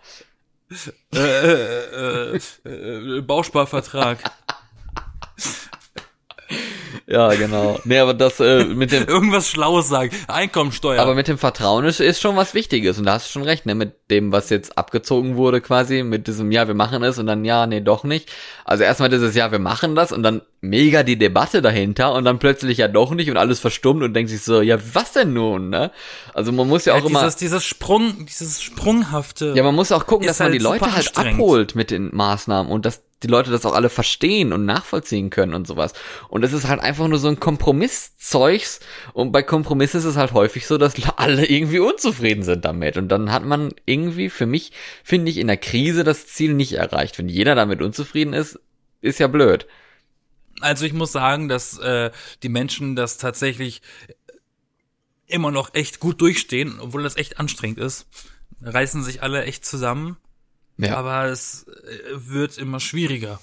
Äh, 1.14 1.18
äh, 1.18 2.36
äh, 2.64 3.20
Bausparvertrag. 3.20 4.18
Ja, 7.12 7.34
genau. 7.34 7.78
Nee, 7.84 7.98
aber 7.98 8.14
das 8.14 8.40
äh, 8.40 8.64
mit 8.64 8.90
dem 8.90 9.04
Irgendwas 9.06 9.50
Schlaues 9.50 9.90
sagen. 9.90 10.10
Einkommensteuer. 10.28 11.02
aber 11.02 11.14
mit 11.14 11.28
dem 11.28 11.36
Vertrauen 11.36 11.84
ist, 11.84 12.00
ist 12.00 12.22
schon 12.22 12.36
was 12.36 12.54
Wichtiges 12.54 12.98
und 12.98 13.04
da 13.04 13.12
hast 13.14 13.26
du 13.26 13.32
schon 13.32 13.42
recht, 13.42 13.66
ne, 13.66 13.74
mit 13.74 14.10
dem, 14.10 14.32
was 14.32 14.48
jetzt 14.48 14.78
abgezogen 14.78 15.36
wurde 15.36 15.60
quasi, 15.60 16.04
mit 16.04 16.26
diesem, 16.26 16.50
ja, 16.50 16.66
wir 16.68 16.74
machen 16.74 17.02
es 17.02 17.18
und 17.18 17.26
dann, 17.26 17.44
ja, 17.44 17.66
nee, 17.66 17.82
doch 17.82 18.04
nicht. 18.04 18.30
Also 18.64 18.84
erstmal 18.84 19.10
dieses, 19.10 19.34
ja, 19.34 19.52
wir 19.52 19.58
machen 19.58 19.94
das 19.94 20.10
und 20.10 20.22
dann 20.22 20.40
mega 20.62 21.02
die 21.02 21.18
Debatte 21.18 21.60
dahinter 21.60 22.14
und 22.14 22.24
dann 22.24 22.38
plötzlich 22.38 22.78
ja 22.78 22.88
doch 22.88 23.10
nicht 23.10 23.30
und 23.30 23.36
alles 23.36 23.60
verstummt 23.60 24.02
und 24.02 24.14
denkt 24.14 24.30
sich 24.30 24.42
so, 24.42 24.62
ja, 24.62 24.78
was 24.94 25.12
denn 25.12 25.34
nun, 25.34 25.68
ne? 25.68 25.90
Also 26.32 26.50
man 26.50 26.66
muss 26.66 26.86
ja 26.86 26.94
auch 26.94 27.00
ja, 27.00 27.06
immer... 27.06 27.20
dieses, 27.20 27.36
dieses 27.36 27.66
Sprung, 27.66 28.24
dieses 28.24 28.62
Sprunghafte. 28.62 29.52
Ja, 29.54 29.62
man 29.64 29.74
muss 29.74 29.92
auch 29.92 30.06
gucken, 30.06 30.26
dass 30.26 30.38
man 30.38 30.46
halt 30.46 30.54
die 30.54 30.64
Leute 30.64 30.90
halt 30.90 31.14
abholt 31.14 31.74
mit 31.74 31.90
den 31.90 32.08
Maßnahmen 32.14 32.72
und 32.72 32.86
dass 32.86 33.02
die 33.22 33.28
Leute 33.28 33.50
das 33.50 33.66
auch 33.66 33.74
alle 33.74 33.88
verstehen 33.88 34.52
und 34.52 34.64
nachvollziehen 34.64 35.30
können 35.30 35.54
und 35.54 35.66
sowas. 35.66 35.92
Und 36.28 36.44
es 36.44 36.52
ist 36.52 36.68
halt 36.68 36.80
einfach 36.80 37.08
nur 37.08 37.18
so 37.18 37.28
ein 37.28 37.40
Kompromisszeugs 37.40 38.80
und 39.12 39.32
bei 39.32 39.42
Kompromiss 39.42 39.94
ist 39.94 40.04
es 40.04 40.16
halt 40.16 40.32
häufig 40.32 40.66
so, 40.66 40.78
dass 40.78 40.94
alle 41.16 41.46
irgendwie 41.46 41.78
unzufrieden 41.78 42.42
sind 42.42 42.64
damit 42.64 42.96
und 42.96 43.08
dann 43.08 43.32
hat 43.32 43.44
man 43.44 43.74
irgendwie 43.86 44.30
für 44.30 44.46
mich, 44.46 44.72
finde 45.04 45.30
ich, 45.30 45.38
in 45.38 45.46
der 45.46 45.56
Krise 45.56 46.04
das 46.04 46.26
Ziel 46.26 46.54
nicht 46.54 46.74
erreicht. 46.74 47.18
Wenn 47.18 47.28
jeder 47.28 47.54
damit 47.54 47.82
unzufrieden 47.82 48.32
ist, 48.32 48.58
ist 49.00 49.18
ja 49.18 49.26
blöd. 49.26 49.66
Also 50.60 50.84
ich 50.84 50.92
muss 50.92 51.12
sagen, 51.12 51.48
dass 51.48 51.78
äh, 51.78 52.10
die 52.42 52.48
Menschen 52.48 52.94
das 52.94 53.16
tatsächlich 53.18 53.82
immer 55.26 55.50
noch 55.50 55.74
echt 55.74 55.98
gut 55.98 56.20
durchstehen, 56.20 56.78
obwohl 56.78 57.02
das 57.02 57.16
echt 57.16 57.40
anstrengend 57.40 57.78
ist. 57.78 58.06
Reißen 58.60 59.02
sich 59.02 59.22
alle 59.22 59.44
echt 59.44 59.64
zusammen, 59.64 60.16
Ja, 60.78 60.96
aber 60.96 61.26
es 61.26 61.66
äh, 61.68 61.98
wird 62.14 62.58
immer 62.58 62.80
schwieriger. 62.80 63.40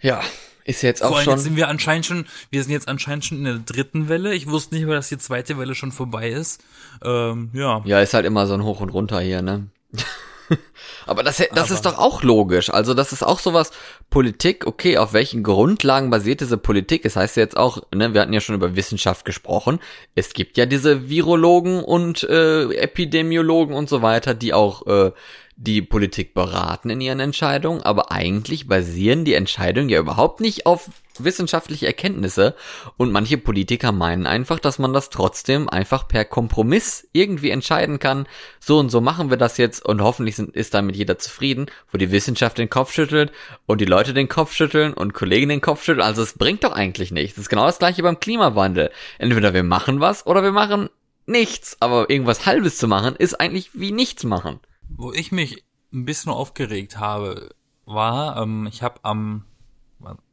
ja 0.00 0.22
ist 0.64 0.82
jetzt 0.82 1.00
Vor 1.00 1.10
auch 1.10 1.16
allem 1.16 1.24
schon... 1.24 1.34
jetzt 1.34 1.44
sind 1.44 1.56
wir 1.56 1.68
anscheinend 1.68 2.06
schon, 2.06 2.26
wir 2.50 2.62
sind 2.62 2.72
jetzt 2.72 2.88
anscheinend 2.88 3.24
schon 3.24 3.38
in 3.38 3.44
der 3.44 3.58
dritten 3.58 4.08
Welle. 4.08 4.34
Ich 4.34 4.48
wusste 4.48 4.74
nicht 4.74 4.86
mehr, 4.86 4.96
dass 4.96 5.10
die 5.10 5.18
zweite 5.18 5.58
Welle 5.58 5.74
schon 5.74 5.92
vorbei 5.92 6.30
ist. 6.30 6.62
Ähm, 7.02 7.50
ja. 7.52 7.82
Ja, 7.84 8.00
ist 8.00 8.14
halt 8.14 8.26
immer 8.26 8.46
so 8.46 8.54
ein 8.54 8.64
Hoch 8.64 8.80
und 8.80 8.88
Runter 8.88 9.20
hier, 9.20 9.42
ne? 9.42 9.68
Aber 11.06 11.22
das, 11.22 11.36
das 11.36 11.50
Aber- 11.50 11.70
ist 11.74 11.86
doch 11.86 11.98
auch 11.98 12.22
logisch. 12.22 12.70
Also 12.70 12.94
das 12.94 13.12
ist 13.12 13.22
auch 13.22 13.38
sowas, 13.38 13.72
Politik, 14.10 14.66
okay, 14.66 14.96
auf 14.98 15.12
welchen 15.12 15.42
Grundlagen 15.42 16.10
basiert 16.10 16.40
diese 16.40 16.56
Politik? 16.58 17.02
Das 17.02 17.16
heißt 17.16 17.36
ja 17.36 17.42
jetzt 17.42 17.56
auch, 17.56 17.82
ne, 17.94 18.14
wir 18.14 18.20
hatten 18.20 18.32
ja 18.32 18.40
schon 18.40 18.54
über 18.54 18.76
Wissenschaft 18.76 19.24
gesprochen. 19.24 19.80
Es 20.14 20.32
gibt 20.32 20.56
ja 20.56 20.66
diese 20.66 21.08
Virologen 21.08 21.82
und 21.82 22.22
äh, 22.24 22.72
Epidemiologen 22.74 23.74
und 23.74 23.88
so 23.88 24.02
weiter, 24.02 24.34
die 24.34 24.54
auch 24.54 24.86
äh, 24.86 25.12
die 25.56 25.82
Politik 25.82 26.34
beraten 26.34 26.90
in 26.90 27.00
ihren 27.00 27.20
Entscheidungen, 27.20 27.82
aber 27.82 28.10
eigentlich 28.10 28.66
basieren 28.66 29.24
die 29.24 29.34
Entscheidungen 29.34 29.88
ja 29.88 30.00
überhaupt 30.00 30.40
nicht 30.40 30.66
auf 30.66 30.90
wissenschaftliche 31.18 31.86
Erkenntnisse 31.86 32.56
und 32.96 33.12
manche 33.12 33.38
Politiker 33.38 33.92
meinen 33.92 34.26
einfach, 34.26 34.58
dass 34.58 34.80
man 34.80 34.92
das 34.92 35.10
trotzdem 35.10 35.68
einfach 35.68 36.08
per 36.08 36.24
Kompromiss 36.24 37.08
irgendwie 37.12 37.50
entscheiden 37.50 38.00
kann. 38.00 38.26
So 38.58 38.78
und 38.78 38.90
so 38.90 39.00
machen 39.00 39.30
wir 39.30 39.36
das 39.36 39.56
jetzt 39.56 39.84
und 39.84 40.02
hoffentlich 40.02 40.34
sind, 40.34 40.56
ist 40.56 40.74
damit 40.74 40.96
jeder 40.96 41.18
zufrieden, 41.18 41.66
wo 41.92 41.98
die 41.98 42.10
Wissenschaft 42.10 42.58
den 42.58 42.70
Kopf 42.70 42.92
schüttelt 42.92 43.30
und 43.66 43.80
die 43.80 43.84
Leute 43.84 44.12
den 44.12 44.28
Kopf 44.28 44.52
schütteln 44.52 44.92
und 44.92 45.14
Kollegen 45.14 45.48
den 45.48 45.60
Kopf 45.60 45.84
schütteln. 45.84 46.04
Also 46.04 46.22
es 46.22 46.36
bringt 46.36 46.64
doch 46.64 46.72
eigentlich 46.72 47.12
nichts. 47.12 47.36
Das 47.36 47.42
ist 47.42 47.48
genau 47.48 47.66
das 47.66 47.78
gleiche 47.78 48.02
beim 48.02 48.18
Klimawandel. 48.18 48.90
Entweder 49.18 49.54
wir 49.54 49.62
machen 49.62 50.00
was 50.00 50.26
oder 50.26 50.42
wir 50.42 50.52
machen 50.52 50.90
nichts. 51.26 51.76
Aber 51.80 52.10
irgendwas 52.10 52.46
Halbes 52.46 52.76
zu 52.76 52.88
machen 52.88 53.14
ist 53.16 53.40
eigentlich 53.40 53.70
wie 53.74 53.92
nichts 53.92 54.24
machen. 54.24 54.58
Wo 54.88 55.12
ich 55.12 55.32
mich 55.32 55.64
ein 55.92 56.04
bisschen 56.04 56.32
aufgeregt 56.32 56.98
habe, 56.98 57.50
war, 57.84 58.40
ähm, 58.42 58.66
ich 58.66 58.82
habe 58.82 59.00
am, 59.02 59.44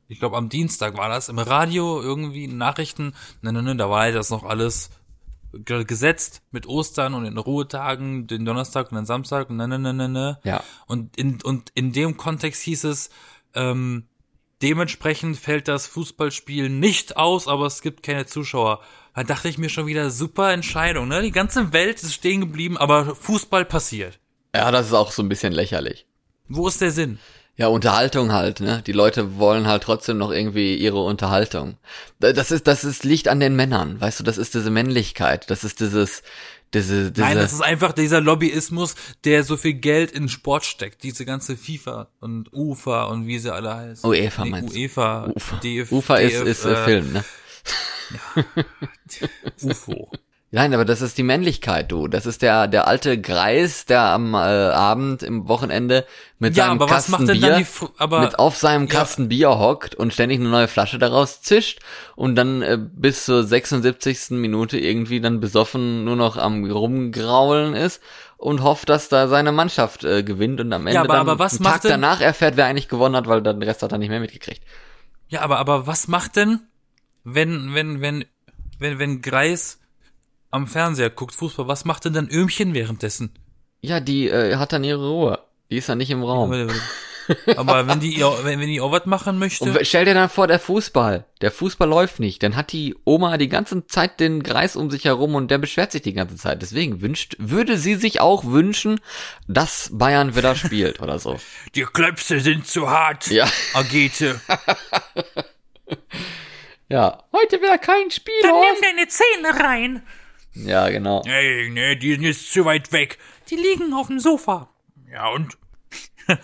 ich 0.08 0.20
glaube 0.20 0.38
am 0.38 0.50
Dienstag 0.50 0.98
war 0.98 1.10
das, 1.10 1.30
im 1.30 1.40
Radio 1.40 2.02
irgendwie 2.02 2.48
Nachrichten, 2.48 3.14
ne, 3.42 3.54
ne, 3.54 3.62
ne, 3.62 3.76
da 3.76 3.90
war 3.90 4.08
ja 4.08 4.14
das 4.14 4.30
noch 4.30 4.44
alles 4.44 4.90
ge- 5.54 5.86
gesetzt 5.86 6.42
mit 6.52 6.66
Ostern 6.68 7.14
und 7.14 7.24
den 7.24 7.38
Ruhetagen, 7.38 8.28
den 8.28 8.46
Donnerstag 8.46 8.92
und 8.92 8.96
den 8.98 9.06
Samstag 9.06 9.50
und 9.50 9.58
ne, 9.58 9.68
ne, 9.68 9.80
ne, 9.80 9.94
ne, 9.94 10.10
ne. 10.10 10.40
Ja. 10.44 10.64
Und 10.88 11.18
in, 11.18 11.42
und 11.42 11.72
in 11.76 11.92
dem 11.94 12.18
Kontext 12.18 12.62
hieß 12.64 12.86
es, 12.86 13.10
ähm, 13.54 14.08
dementsprechend 14.62 15.38
fällt 15.38 15.68
das 15.68 15.88
Fußballspiel 15.88 16.70
nicht 16.70 17.18
aus, 17.18 17.48
aber 17.48 17.66
es 17.66 17.82
gibt 17.82 18.04
keine 18.04 18.26
Zuschauer. 18.26 18.80
Da 19.14 19.24
dachte 19.24 19.50
ich 19.50 19.58
mir 19.58 19.70
schon 19.70 19.88
wieder, 19.88 20.10
super 20.10 20.54
Entscheidung, 20.54 21.10
ne? 21.10 21.22
Die 21.22 21.32
ganze 21.32 21.74
Welt 21.74 22.02
ist 22.02 22.14
stehen 22.14 22.40
geblieben, 22.40 22.78
aber 22.78 23.14
Fußball 23.16 23.66
passiert. 23.66 24.20
Ja, 24.56 24.72
das 24.72 24.88
ist 24.88 24.94
auch 24.94 25.12
so 25.12 25.22
ein 25.22 25.30
bisschen 25.30 25.54
lächerlich. 25.54 26.06
Wo 26.48 26.68
ist 26.68 26.82
der 26.82 26.92
Sinn? 26.92 27.20
Ja, 27.56 27.68
Unterhaltung 27.68 28.32
halt, 28.32 28.60
ne? 28.60 28.82
Die 28.86 28.92
Leute 28.92 29.38
wollen 29.38 29.68
halt 29.68 29.84
trotzdem 29.84 30.18
noch 30.18 30.32
irgendwie 30.32 30.76
ihre 30.76 31.04
Unterhaltung. 31.04 31.78
Da- 32.20 32.34
Das 32.34 32.50
ist, 32.52 32.66
das 32.68 32.84
ist 32.84 33.04
Licht 33.04 33.28
an 33.28 33.40
den 33.40 33.56
Männern, 33.56 34.00
weißt 34.02 34.20
du, 34.20 34.24
das 34.24 34.38
ist 34.38 34.54
diese 34.56 34.72
Männlichkeit, 34.72 35.50
das 35.50 35.64
ist 35.64 35.80
dieses, 35.80 36.24
diese, 36.74 37.12
diese. 37.12 37.22
Nein, 37.26 37.38
das 37.38 37.52
ist 37.54 37.62
einfach 37.62 37.92
dieser 37.92 38.22
Lobbyismus, 38.22 38.96
der 39.26 39.44
so 39.44 39.58
viel 39.58 39.74
Geld 39.74 40.12
in 40.12 40.30
Sport 40.30 40.66
steckt. 40.66 41.04
Diese 41.04 41.26
ganze 41.26 41.56
FIFA 41.58 42.08
und 42.22 42.52
UFA 42.54 43.04
und 43.06 43.28
wie 43.28 43.38
sie 43.38 43.54
alle 43.54 43.76
heißen. 43.76 44.10
UEFA 44.10 44.44
Nee, 44.46 44.50
meinst 44.52 44.74
du? 44.76 44.80
UEFA, 44.80 45.28
Ufa. 45.36 45.56
DF, 45.58 45.92
Ufa 45.92 46.16
ist, 46.18 46.34
DF, 46.40 46.48
ist 46.48 46.66
äh, 46.66 46.72
äh, 46.74 46.86
Film, 46.86 47.14
ne? 47.14 47.24
UFO. 49.64 50.10
Nein, 50.54 50.74
aber 50.74 50.84
das 50.84 51.02
ist 51.02 51.18
die 51.18 51.24
Männlichkeit, 51.24 51.90
du. 51.94 52.10
Das 52.10 52.26
ist 52.26 52.42
der, 52.42 52.68
der 52.68 52.86
alte 52.86 53.20
Greis, 53.22 53.86
der 53.86 54.02
am 54.02 54.34
äh, 54.34 54.38
Abend 54.38 55.24
im 55.24 55.48
Wochenende 55.48 56.06
mit 56.40 56.58
Ja, 56.58 56.66
seinem 56.66 56.74
aber 56.74 56.86
was 56.86 56.92
Kasten 57.06 57.12
macht 57.14 57.28
denn 57.30 57.40
Bier, 57.40 57.50
dann 57.52 57.60
die, 57.60 57.66
Fr- 57.66 57.92
aber, 57.98 58.20
mit 58.20 58.38
auf 58.38 58.58
seinem 58.58 58.88
ja. 58.88 58.90
Kasten 59.00 59.30
Bier 59.30 59.58
hockt 59.60 59.96
und 59.96 60.12
ständig 60.14 60.42
eine 60.42 60.50
neue 60.50 60.68
Flasche 60.68 61.00
daraus 61.00 61.42
zischt 61.42 61.80
und 62.18 62.36
dann 62.36 62.62
äh, 62.64 62.78
bis 62.78 63.24
zur 63.24 63.46
76. 63.46 64.32
Minute 64.32 64.78
irgendwie 64.78 65.22
dann 65.22 65.40
besoffen 65.40 66.04
nur 66.04 66.18
noch 66.18 66.36
am 66.36 66.70
rumgraulen 66.70 67.74
ist 67.74 68.02
und 68.36 68.62
hofft, 68.62 68.90
dass 68.90 69.08
da 69.08 69.30
seine 69.30 69.54
Mannschaft 69.54 70.04
äh, 70.04 70.22
gewinnt 70.22 70.60
und 70.60 70.74
am 70.74 70.86
Ende 70.86 71.00
aber- 71.00 71.08
dann 71.14 71.22
aber 71.22 71.40
was 71.40 71.54
einen 71.54 71.64
macht 71.64 71.84
Tag 71.84 71.92
danach 71.92 72.20
erfährt, 72.20 72.58
wer 72.58 72.66
eigentlich 72.66 72.90
gewonnen 72.90 73.16
hat, 73.16 73.28
weil 73.28 73.42
dann 73.42 73.62
den 73.62 73.70
Rest 73.70 73.84
hat 73.84 73.94
er 73.94 74.00
nicht 74.00 74.10
mehr 74.10 74.20
mitgekriegt. 74.20 74.62
ja, 75.30 75.44
aber, 75.44 75.60
aber 75.60 75.88
was 75.88 76.10
macht 76.10 76.36
denn, 76.36 76.60
wenn, 77.24 77.74
wenn, 77.74 78.02
wenn, 78.02 78.26
wenn, 78.80 79.00
wenn 79.00 79.22
Greis 79.22 79.78
am 80.52 80.68
Fernseher 80.68 81.10
guckt, 81.10 81.34
Fußball, 81.36 81.68
was 81.68 81.86
macht 81.86 82.06
denn 82.06 82.14
dann 82.14 82.30
Öhmchen 82.30 82.74
währenddessen? 82.74 83.34
Ja, 83.82 84.00
die 84.00 84.28
äh, 84.30 84.58
hat 84.58 84.74
dann 84.74 84.84
ihre 84.84 85.10
Ruhe. 85.10 85.40
Die 85.72 85.78
ist 85.78 85.90
dann 85.90 85.98
nicht 85.98 86.12
im 86.12 86.24
Raum. 86.24 86.52
Aber 87.56 87.88
wenn 87.88 88.00
die, 88.02 88.16
ihr- 88.16 88.40
wenn, 88.44 88.60
wenn 88.60 88.68
die 88.68 88.82
auch 88.82 88.92
was 88.92 89.06
machen 89.06 89.40
möchte, 89.40 89.64
Und 89.64 89.80
stell 89.88 90.04
dir 90.06 90.14
dann 90.14 90.28
vor, 90.30 90.48
der 90.48 90.60
Fußball. 90.60 91.24
Der 91.40 91.52
Fußball 91.52 91.88
läuft 91.88 92.20
nicht. 92.20 92.44
Dann 92.44 92.56
hat 92.58 92.74
die 92.74 92.96
Oma 93.06 93.38
die 93.38 93.48
ganze 93.48 93.88
Zeit 93.88 94.20
den 94.20 94.44
Kreis 94.44 94.76
um 94.76 94.92
sich 94.92 95.06
herum 95.06 95.36
und 95.36 95.50
der 95.50 95.58
beschwert 95.60 95.94
sich 95.94 96.02
die 96.02 96.14
ganze 96.14 96.36
Zeit. 96.36 96.62
Deswegen 96.62 97.02
wünscht, 97.02 97.36
würde 97.40 97.78
sie 97.78 97.96
sich 97.96 98.20
auch 98.20 98.44
wünschen, 98.44 99.00
dass 99.48 99.90
Bayern 99.94 100.36
wieder 100.36 100.56
spielt 100.56 101.00
oder 101.00 101.20
so. 101.20 101.38
die 101.76 101.84
Klöpse 101.84 102.40
sind 102.42 102.68
zu 102.68 102.90
hart, 102.90 103.28
Ja. 103.28 103.48
Agete. 103.74 104.42
Ja. 106.90 107.24
Heute 107.32 107.62
wieder 107.62 107.78
kein 107.78 108.12
Spiel. 108.12 108.34
Dann 108.42 108.52
nimm 108.60 108.76
deine 108.82 109.08
Zähne 109.08 109.64
rein. 109.64 110.04
Ja, 110.54 110.90
genau. 110.90 111.22
Nee, 111.26 111.70
nee, 111.70 111.96
die 111.96 112.14
sind 112.14 112.24
jetzt 112.24 112.52
zu 112.52 112.66
weit 112.66 112.92
weg. 112.92 113.18
Die 113.50 113.56
liegen 113.56 113.94
auf 113.94 114.08
dem 114.08 114.20
Sofa. 114.20 114.70
Ja, 115.12 115.30
und? 115.30 115.58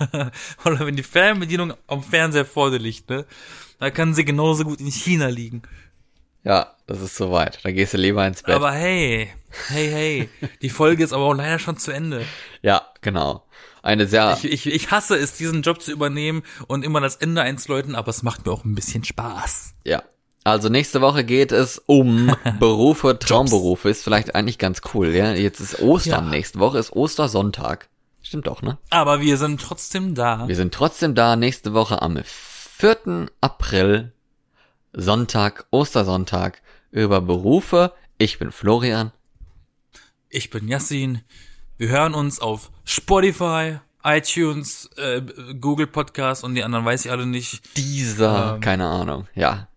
Oder 0.66 0.86
wenn 0.86 0.95
die 0.95 1.03
Fernbedienung 1.03 1.74
am 1.88 2.03
Fernseher 2.03 2.45
vor 2.45 2.72
dir 2.72 2.80
liegt, 2.80 3.10
ne? 3.10 3.26
Da 3.80 3.91
kann 3.91 4.14
sie 4.14 4.26
genauso 4.26 4.64
gut 4.64 4.80
in 4.80 4.91
China 4.91 5.28
liegen. 5.28 5.62
Ja, 6.43 6.76
das 6.88 7.01
ist 7.01 7.16
soweit. 7.16 7.60
Da 7.64 7.72
gehst 7.72 7.93
du 7.93 7.97
lieber 7.97 8.26
ins 8.26 8.41
Bett. 8.43 8.55
Aber 8.55 8.72
hey, 8.72 9.30
hey, 9.68 9.89
hey, 9.89 10.30
die 10.62 10.70
Folge 10.70 11.03
ist 11.03 11.14
aber 11.14 11.26
auch 11.26 11.34
leider 11.34 11.60
schon 11.60 11.78
zu 11.78 11.91
Ende. 11.91 12.26
ja, 12.62 12.88
genau. 13.01 13.43
Eine 13.84 14.08
sehr, 14.08 14.38
Ich, 14.41 14.51
ich, 14.51 14.66
ich 14.74 14.91
hasse 14.91 15.16
es, 15.16 15.38
diesen 15.38 15.62
Job 15.62 15.82
zu 15.82 15.91
übernehmen 15.91 16.43
und 16.68 16.84
immer 16.84 16.99
das 16.99 17.16
Ende 17.18 17.41
einzuläuten, 17.41 17.95
aber 17.95 18.10
es 18.10 18.24
macht 18.24 18.45
mir 18.45 18.51
auch 18.51 18.66
ein 18.66 18.76
bisschen 18.76 19.03
Spaß. 19.03 19.76
ja. 19.84 20.03
Also 20.48 20.70
nächste 20.70 21.02
Woche 21.02 21.26
geht 21.26 21.52
es 21.52 21.78
um 21.88 22.34
Berufe, 22.60 23.20
Traumberufe. 23.20 23.89
Ist 23.89 24.02
vielleicht 24.04 24.34
eigentlich 24.34 24.58
ganz 24.58 24.80
cool, 24.93 25.10
ja. 25.10 25.34
Jetzt 25.34 25.60
ist 25.60 25.82
Ostern. 25.82 26.26
Ja. 26.26 26.30
Nächste 26.32 26.60
Woche 26.60 26.80
ist 26.80 26.93
Ostersonntag. 26.93 27.89
Stimmt 28.22 28.48
doch, 28.48 28.62
ne? 28.62 28.78
Aber 28.89 29.20
wir 29.20 29.36
sind 29.36 29.60
trotzdem 29.62 30.16
da. 30.16 30.48
Wir 30.48 30.56
sind 30.56 30.74
trotzdem 30.74 31.16
da 31.16 31.36
nächste 31.36 31.74
Woche 31.74 32.02
am 32.02 32.18
4. 32.24 33.28
April, 33.41 34.14
Sonntag, 34.93 35.66
Ostersonntag, 35.72 36.62
über 36.91 37.20
Berufe. 37.20 37.91
Ich 38.18 38.39
bin 38.39 38.52
Florian. 38.54 39.12
Ich 40.30 40.50
bin 40.50 40.70
Yassin. 40.70 41.24
Wir 41.78 41.89
hören 41.89 42.14
uns 42.14 42.39
auf 42.39 42.72
Spotify, 42.86 43.80
iTunes, 44.02 44.89
äh, 44.95 45.22
Google 45.60 45.88
Podcast 45.88 46.45
und 46.45 46.56
die 46.56 46.64
anderen 46.64 46.86
weiß 46.86 47.04
ich 47.04 47.12
alle 47.12 47.26
nicht. 47.26 47.76
Dieser, 47.76 48.56
Ähm, 48.56 48.62
keine 48.62 48.88
Ahnung, 48.88 49.28
ja. 49.36 49.68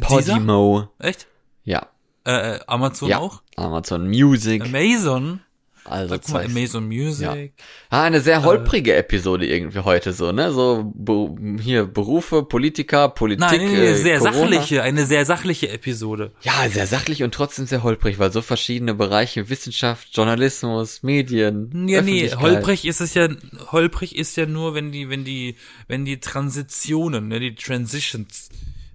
Podimo, 0.00 0.88
Echt? 0.98 1.26
ja. 1.64 1.86
Äh, 2.24 2.56
äh, 2.56 2.60
Amazon 2.66 3.08
ja. 3.08 3.18
auch? 3.18 3.42
Amazon 3.56 4.06
Music. 4.08 4.62
Amazon? 4.64 5.40
Also 5.86 6.14
Sag 6.16 6.28
mal, 6.28 6.42
zwei- 6.42 6.44
Amazon 6.44 6.86
Music. 6.86 7.54
Ah, 7.88 8.02
eine 8.04 8.20
sehr 8.20 8.44
holprige 8.44 8.94
Episode 8.94 9.46
irgendwie 9.46 9.78
heute 9.80 10.12
so, 10.12 10.30
ne? 10.30 10.52
So 10.52 10.92
Be 10.94 11.34
hier 11.62 11.86
Berufe, 11.86 12.42
Politiker, 12.42 13.08
Politik. 13.08 13.40
Nein, 13.40 13.60
nee, 13.60 13.66
nee, 13.66 13.86
äh, 13.86 13.94
sehr 13.94 14.18
Corona. 14.18 14.34
sachliche, 14.34 14.82
eine 14.82 15.06
sehr 15.06 15.24
sachliche 15.24 15.70
Episode. 15.70 16.32
Ja, 16.42 16.68
sehr 16.68 16.86
sachlich 16.86 17.22
und 17.22 17.32
trotzdem 17.32 17.66
sehr 17.66 17.82
holprig, 17.82 18.18
weil 18.18 18.30
so 18.30 18.42
verschiedene 18.42 18.94
Bereiche 18.94 19.48
Wissenschaft, 19.48 20.08
Journalismus, 20.14 21.02
Medien. 21.02 21.88
Ja, 21.88 22.02
nee, 22.02 22.30
holprig 22.30 22.84
ist 22.84 23.00
es 23.00 23.14
ja, 23.14 23.28
holprig 23.72 24.14
ist 24.16 24.36
ja 24.36 24.44
nur, 24.44 24.74
wenn 24.74 24.92
die, 24.92 25.08
wenn 25.08 25.24
die, 25.24 25.56
wenn 25.88 26.04
die 26.04 26.20
Transitionen, 26.20 27.28
ne, 27.28 27.40
die 27.40 27.54
Transitions, 27.54 28.50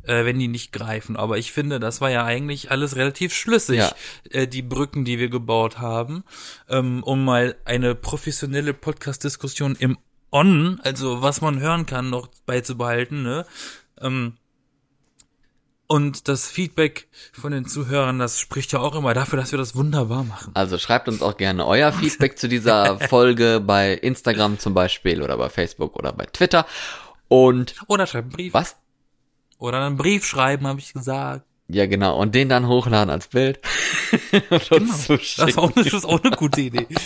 äh, 0.08 0.26
wenn 0.26 0.40
die 0.40 0.48
nicht 0.48 0.72
greifen. 0.72 1.16
Aber 1.16 1.38
ich 1.38 1.52
finde, 1.52 1.80
das 1.80 2.02
war 2.02 2.10
ja 2.12 2.24
eigentlich 2.24 2.72
alles 2.72 2.96
relativ 2.96 3.34
schlüssig, 3.34 3.78
Ja. 3.78 3.92
äh, 4.32 4.48
die 4.48 4.62
Brücken, 4.62 5.06
die 5.06 5.20
wir 5.20 5.30
gebaut 5.30 5.78
haben, 5.80 6.24
ähm, 6.70 7.04
um 7.04 7.24
mal 7.26 7.56
eine 7.66 7.96
professionelle 7.96 8.74
Podcast-Diskussion 8.74 9.76
im 9.80 9.98
On, 10.32 10.80
also 10.84 11.22
was 11.22 11.42
man 11.42 11.60
hören 11.60 11.86
kann, 11.86 12.10
noch 12.10 12.28
beizubehalten, 12.46 13.24
ne? 13.24 13.46
Ähm, 14.02 14.34
und 15.88 16.28
das 16.28 16.48
Feedback 16.50 17.08
von 17.32 17.52
den 17.52 17.68
Zuhörern, 17.68 18.18
das 18.18 18.40
spricht 18.40 18.72
ja 18.72 18.80
auch 18.80 18.96
immer 18.96 19.14
dafür, 19.14 19.38
dass 19.40 19.52
wir 19.52 19.60
das 19.60 19.76
wunderbar 19.76 20.24
machen. 20.24 20.50
Also 20.56 20.80
schreibt 20.80 21.08
uns 21.08 21.22
auch 21.22 21.38
gerne 21.38 21.66
euer 21.68 21.94
Feedback 21.94 22.40
zu 22.40 22.48
dieser 22.50 23.00
Folge 23.08 23.62
bei 23.64 23.94
Instagram 23.94 24.58
zum 24.58 24.74
Beispiel 24.74 25.22
oder 25.22 25.38
bei 25.38 25.48
Facebook 25.50 25.96
oder 25.96 26.12
bei 26.12 26.26
Twitter. 26.26 26.66
Und 27.28 27.76
Oder 27.88 28.08
schreibt 28.08 28.26
einen 28.26 28.32
Brief. 28.34 28.54
was? 28.54 28.76
Oder 29.58 29.86
einen 29.86 29.98
Brief 29.98 30.26
schreiben, 30.26 30.68
habe 30.68 30.80
ich 30.80 30.94
gesagt. 30.94 31.44
Ja, 31.68 31.86
genau. 31.88 32.18
Und 32.20 32.36
den 32.36 32.50
dann 32.50 32.68
hochladen 32.68 33.10
als 33.10 33.28
Bild. 33.28 33.60
und 34.50 34.72
uns 34.72 34.90
Das 34.92 35.06
zuschicken. 35.08 35.50
ist 35.50 35.58
auch 35.58 35.76
eine, 35.76 35.84
das 35.86 35.94
ist 35.94 36.06
auch 36.06 36.24
eine 36.24 36.36
gute 36.36 36.62
Idee. 36.62 36.88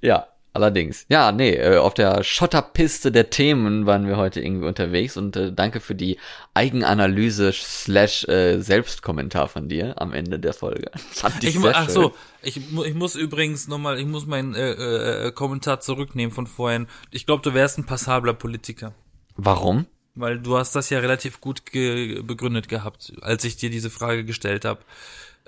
Ja, 0.00 0.26
allerdings. 0.54 1.04
Ja, 1.10 1.30
nee, 1.32 1.50
äh, 1.54 1.76
auf 1.76 1.92
der 1.94 2.24
Schotterpiste 2.24 3.12
der 3.12 3.28
Themen 3.30 3.84
waren 3.86 4.06
wir 4.06 4.16
heute 4.16 4.40
irgendwie 4.40 4.66
unterwegs 4.66 5.16
und 5.18 5.36
äh, 5.36 5.52
danke 5.52 5.80
für 5.80 5.94
die 5.94 6.18
Eigenanalyse 6.54 7.52
slash 7.52 8.24
äh, 8.28 8.60
Selbstkommentar 8.60 9.48
von 9.48 9.68
dir 9.68 10.00
am 10.00 10.12
Ende 10.14 10.38
der 10.38 10.54
Folge. 10.54 10.90
Fand 11.12 11.44
ich, 11.44 11.56
mu- 11.56 11.62
sehr 11.62 11.76
ach 11.76 11.84
schön. 11.84 11.94
so, 11.94 12.12
ich, 12.42 12.56
ich 12.56 12.94
muss 12.94 13.14
übrigens 13.14 13.68
nochmal, 13.68 13.98
ich 13.98 14.06
muss 14.06 14.24
meinen 14.26 14.54
äh, 14.54 15.26
äh, 15.26 15.32
Kommentar 15.32 15.80
zurücknehmen 15.80 16.34
von 16.34 16.46
vorhin. 16.46 16.86
Ich 17.10 17.26
glaube, 17.26 17.42
du 17.42 17.52
wärst 17.52 17.76
ein 17.78 17.84
passabler 17.84 18.32
Politiker. 18.34 18.94
Warum? 19.36 19.84
Weil 20.14 20.38
du 20.38 20.56
hast 20.56 20.76
das 20.76 20.90
ja 20.90 21.00
relativ 21.00 21.40
gut 21.40 21.66
ge 21.66 22.22
begründet 22.22 22.68
gehabt, 22.68 23.12
als 23.20 23.44
ich 23.44 23.56
dir 23.56 23.70
diese 23.70 23.90
Frage 23.90 24.24
gestellt 24.24 24.64
habe. 24.64 24.80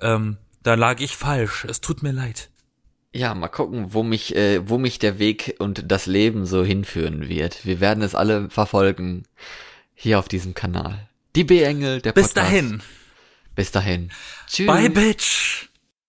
Ähm, 0.01 0.39
da 0.63 0.75
lag 0.75 1.01
ich 1.01 1.17
falsch. 1.17 1.65
Es 1.65 1.81
tut 1.81 2.03
mir 2.03 2.13
leid. 2.13 2.51
Ja, 3.13 3.35
mal 3.35 3.49
gucken, 3.49 3.95
wo 3.95 4.03
mich, 4.03 4.35
äh, 4.35 4.69
wo 4.69 4.77
mich 4.77 4.99
der 4.99 5.19
Weg 5.19 5.55
und 5.59 5.91
das 5.91 6.07
Leben 6.07 6.45
so 6.45 6.65
hinführen 6.65 7.29
wird. 7.29 7.65
Wir 7.65 7.81
werden 7.81 8.03
es 8.03 8.15
alle 8.15 8.51
verfolgen. 8.51 9.23
Hier 9.95 10.19
auf 10.19 10.29
diesem 10.29 10.53
Kanal. 10.53 11.09
Die 11.35 11.45
B-Engel, 11.45 12.03
der 12.03 12.13
Bis 12.13 12.29
Podcast. 12.29 12.49
dahin. 12.49 12.83
Bis 13.55 13.71
dahin. 13.71 14.11
Tschüss. 14.47 14.67
Bye, 14.67 14.91
Bitch. 14.91 15.69